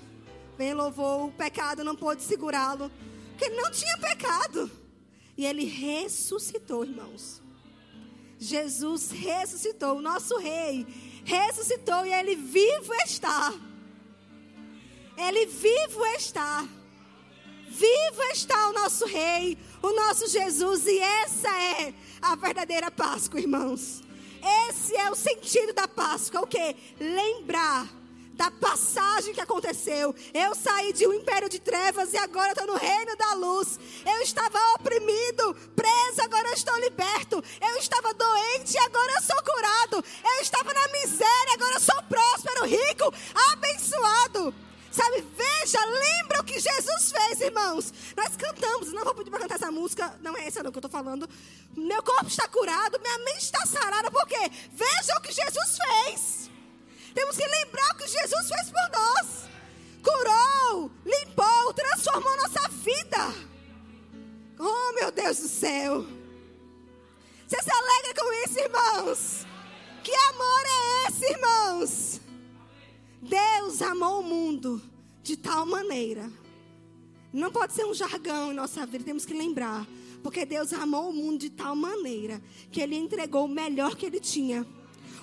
Bem 0.57 0.73
louvou, 0.73 1.27
o 1.27 1.33
pecado 1.33 1.83
não 1.83 1.97
pôde 1.97 2.23
segurá-lo, 2.23 2.91
porque 3.31 3.47
ele 3.47 3.57
não 3.57 3.71
tinha 3.71 3.99
pecado. 3.99 4.71
E 5.37 5.45
ele 5.45 5.65
ressuscitou, 5.65 6.85
irmãos. 6.85 7.43
Jesus 8.39 9.11
ressuscitou, 9.11 9.99
o 9.99 10.03
nosso 10.03 10.37
rei 10.39 10.87
ressuscitou 11.25 12.07
e 12.07 12.13
ele 12.13 12.37
vivo 12.37 12.93
está. 13.05 13.53
Ele 15.17 15.47
vivo 15.47 16.05
está. 16.17 16.67
Vivo 17.69 18.23
está 18.33 18.69
o 18.69 18.73
nosso 18.73 19.05
rei, 19.07 19.59
o 19.83 19.91
nosso 19.93 20.29
Jesus, 20.29 20.87
e 20.87 20.99
essa 20.99 21.49
é 21.49 21.95
a 22.23 22.37
verdadeira 22.37 22.91
Páscoa, 22.91 23.41
irmãos. 23.41 24.03
Esse 24.69 24.97
é 24.97 25.11
o 25.11 25.15
sentido 25.15 25.73
da 25.73 25.89
Páscoa, 25.89 26.43
o 26.43 26.47
que? 26.47 26.77
Lembrar 27.01 27.89
da 28.35 28.51
passagem 28.51 29.33
que 29.33 29.41
aconteceu. 29.41 30.15
Eu 30.33 30.55
saí 30.55 30.93
de 30.93 31.07
um 31.07 31.15
império 31.15 31.49
de 31.49 31.59
trevas 31.59 32.13
e 32.13 32.17
agora 32.17 32.51
estou 32.51 32.67
no 32.67 32.77
reino 32.77 33.17
da 33.17 33.35
luz. 33.35 33.79
Eu 34.05 34.21
estava 34.23 34.59
oprimido, 34.75 35.55
preso, 35.75 36.23
agora 36.23 36.53
estou 36.53 36.77
liberto. 36.81 37.43
Eu 37.61 37.77
estava 37.77 38.13
doente 38.13 38.75
e 38.75 38.79
agora 38.79 39.21
sou 39.21 39.43
curado. 39.43 40.05
Eu 40.25 40.43
estava 40.43 40.73
na 40.73 40.89
miséria, 40.89 41.55
agora 41.55 41.81
sou 41.81 42.03
próspero, 42.03 42.67
rico, 42.67 43.15
abençoado. 43.53 44.55
Sabe, 44.95 45.27
veja, 45.37 45.85
lembra 45.87 46.41
o 46.41 46.45
que 46.45 46.61
Jesus 46.61 47.11
fez, 47.11 47.41
irmãos. 47.41 47.93
Nós 48.17 48.37
cantamos, 48.37 48.93
não 48.93 49.03
vou 49.03 49.13
pedir 49.13 49.29
para 49.29 49.41
cantar 49.41 49.57
essa 49.57 49.73
música, 49.73 50.17
não 50.23 50.37
é 50.37 50.47
essa 50.47 50.63
não 50.63 50.71
que 50.71 50.79
eu 50.79 50.87
estou 50.87 50.91
falando. 50.91 51.29
Meu 51.77 52.01
corpo 52.01 52.29
está 52.29 52.47
curado, 52.47 53.01
minha 53.01 53.19
mente 53.19 53.43
está 53.43 53.67
sarada, 53.67 54.09
por 54.09 54.25
quê? 54.29 54.49
Veja 54.73 55.17
o 55.19 55.21
que 55.21 55.33
Jesus 55.33 55.79
fez. 55.79 56.51
Temos 57.13 57.37
que 57.37 57.45
lembrar 57.45 57.91
o 57.91 57.97
que 57.97 58.07
Jesus 58.07 58.49
fez 58.49 58.71
por 58.71 58.91
nós. 58.97 59.49
Curou, 60.01 60.91
limpou, 61.05 61.75
transformou 61.75 62.37
nossa 62.37 62.69
vida. 62.69 63.35
Oh, 64.61 64.93
meu 64.93 65.11
Deus 65.11 65.39
do 65.39 65.49
céu. 65.49 66.07
Você 67.49 67.61
se 67.61 67.71
alegra 67.71 68.15
com 68.15 68.33
isso, 68.45 68.61
irmãos? 68.61 69.47
Que 70.05 70.15
amor 70.15 70.63
é 70.67 71.09
esse, 71.09 71.33
irmãos? 71.33 72.24
Deus 73.25 73.81
amou 73.81 74.21
o 74.21 74.23
mundo 74.23 74.83
de 75.23 75.35
tal 75.35 75.65
maneira. 75.65 76.31
Não 77.33 77.51
pode 77.51 77.73
ser 77.73 77.87
um 77.87 77.95
jargão 77.95 78.53
em 78.53 78.55
nossa 78.55 78.85
vida, 78.85 79.03
temos 79.03 79.25
que 79.25 79.33
lembrar. 79.33 79.87
Porque 80.23 80.45
Deus 80.45 80.75
amou 80.75 81.09
o 81.09 81.13
mundo 81.13 81.39
de 81.39 81.49
tal 81.51 81.75
maneira 81.75 82.41
que 82.71 82.83
Ele 82.83 82.97
entregou 82.97 83.47
o 83.47 83.49
melhor 83.49 83.97
que 83.97 84.05
Ele 84.05 84.21
tinha. 84.21 84.67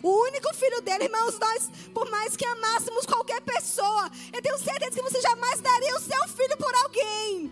O 0.01 0.23
único 0.23 0.51
filho 0.55 0.81
dele, 0.81 1.03
irmãos, 1.03 1.37
nós, 1.37 1.69
por 1.93 2.09
mais 2.09 2.35
que 2.35 2.43
amássemos 2.43 3.05
qualquer 3.05 3.39
pessoa, 3.41 4.09
eu 4.33 4.41
tenho 4.41 4.57
certeza 4.57 4.91
que 4.91 5.01
você 5.01 5.21
jamais 5.21 5.61
daria 5.61 5.95
o 5.95 6.01
seu 6.01 6.27
filho 6.27 6.57
por 6.57 6.73
alguém. 6.73 7.51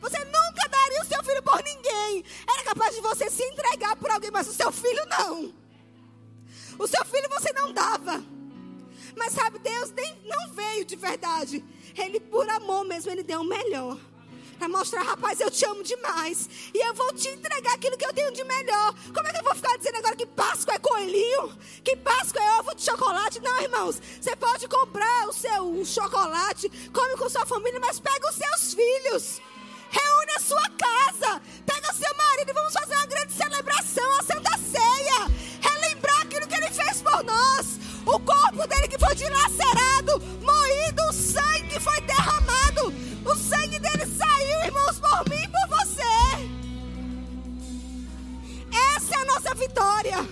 Você 0.00 0.18
nunca 0.24 0.68
daria 0.68 1.02
o 1.02 1.06
seu 1.06 1.22
filho 1.22 1.42
por 1.44 1.62
ninguém. 1.62 2.24
Era 2.48 2.64
capaz 2.64 2.96
de 2.96 3.00
você 3.00 3.30
se 3.30 3.44
entregar 3.44 3.94
por 3.94 4.10
alguém, 4.10 4.32
mas 4.32 4.48
o 4.48 4.52
seu 4.52 4.72
filho 4.72 5.06
não. 5.06 5.54
O 6.80 6.86
seu 6.88 7.04
filho 7.04 7.28
você 7.30 7.52
não 7.52 7.72
dava. 7.72 8.41
Mas 9.16 9.32
sabe, 9.32 9.58
Deus 9.58 9.90
nem, 9.92 10.16
não 10.24 10.48
veio 10.54 10.84
de 10.84 10.96
verdade. 10.96 11.64
Ele, 11.96 12.20
por 12.20 12.48
amor 12.48 12.84
mesmo, 12.84 13.10
ele 13.10 13.22
deu 13.22 13.40
o 13.40 13.44
melhor. 13.44 13.98
Para 14.58 14.68
mostrar, 14.68 15.02
rapaz, 15.02 15.40
eu 15.40 15.50
te 15.50 15.64
amo 15.64 15.82
demais. 15.82 16.48
E 16.72 16.78
eu 16.86 16.94
vou 16.94 17.12
te 17.12 17.28
entregar 17.28 17.74
aquilo 17.74 17.96
que 17.96 18.06
eu 18.06 18.12
tenho 18.12 18.30
de 18.30 18.44
melhor. 18.44 18.94
Como 19.12 19.26
é 19.26 19.32
que 19.32 19.38
eu 19.40 19.42
vou 19.42 19.54
ficar 19.56 19.76
dizendo 19.76 19.96
agora 19.96 20.14
que 20.14 20.24
Páscoa 20.24 20.74
é 20.74 20.78
coelhinho? 20.78 21.58
Que 21.82 21.96
Páscoa 21.96 22.40
é 22.40 22.60
ovo 22.60 22.74
de 22.74 22.82
chocolate? 22.82 23.40
Não, 23.40 23.60
irmãos. 23.60 24.00
Você 24.20 24.36
pode 24.36 24.68
comprar 24.68 25.28
o 25.28 25.32
seu 25.32 25.84
chocolate, 25.84 26.70
come 26.92 27.16
com 27.16 27.28
sua 27.28 27.44
família, 27.44 27.80
mas 27.80 27.98
pega 27.98 28.30
os 28.30 28.36
seus 28.36 28.74
filhos. 28.74 29.42
Reúne 29.90 30.32
a 30.36 30.40
sua 30.40 30.68
casa. 30.70 31.42
Pega 31.66 31.92
seu 31.92 32.16
marido 32.16 32.50
e 32.50 32.54
vamos 32.54 32.72
fazer 32.72 32.94
uma 32.94 33.06
grande 33.06 33.32
celebração, 33.32 34.18
a 34.20 34.22
Santa 34.22 34.58
Ceia. 34.58 35.28
Relembrar 35.60 36.20
aquilo 36.22 36.46
que 36.46 36.54
ele 36.54 36.70
fez 36.70 37.02
por 37.02 37.24
nós 37.24 37.82
o 38.06 38.18
corpo 38.20 38.66
dele 38.66 38.88
que 38.88 38.98
foi 38.98 39.14
dilacerado, 39.14 40.20
moído, 40.42 41.02
o 41.08 41.12
sangue 41.12 41.68
que 41.68 41.80
foi 41.80 42.00
derramado, 42.02 42.92
o 43.24 43.34
sangue 43.36 43.78
dele 43.78 44.06
saiu, 44.06 44.64
irmãos, 44.64 44.98
por 44.98 45.28
mim 45.30 45.42
e 45.42 45.48
por 45.48 45.68
você. 45.78 46.02
Essa 48.96 49.14
é 49.14 49.22
a 49.22 49.24
nossa 49.26 49.54
vitória. 49.54 50.28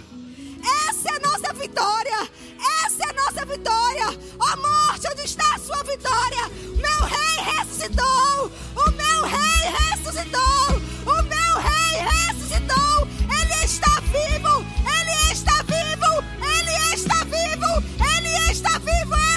Essa 0.89 1.09
é 1.09 1.17
a 1.17 1.21
nossa 1.21 1.53
vitória. 1.55 2.29
Essa 2.85 3.03
é 3.05 3.11
a 3.11 3.13
nossa 3.13 3.45
vitória. 3.47 4.07
Ó 4.39 4.57
morte, 4.57 5.09
onde 5.11 5.23
está 5.23 5.55
a 5.55 5.59
sua 5.59 5.83
vitória? 5.85 6.49
Meu 6.77 7.07
rei 7.07 7.55
ressuscitou. 7.57 8.51
O 8.77 8.91
meu 8.91 9.23
rei 9.25 9.73
ressuscitou. 9.79 10.77
O 11.07 11.23
meu 11.23 11.53
rei 11.61 12.03
ressuscitou. 12.03 13.09
Ele 13.31 13.65
está 13.65 14.01
vivo. 14.01 14.80
Ele 17.99 18.51
está 18.51 18.79
vivo! 18.79 19.30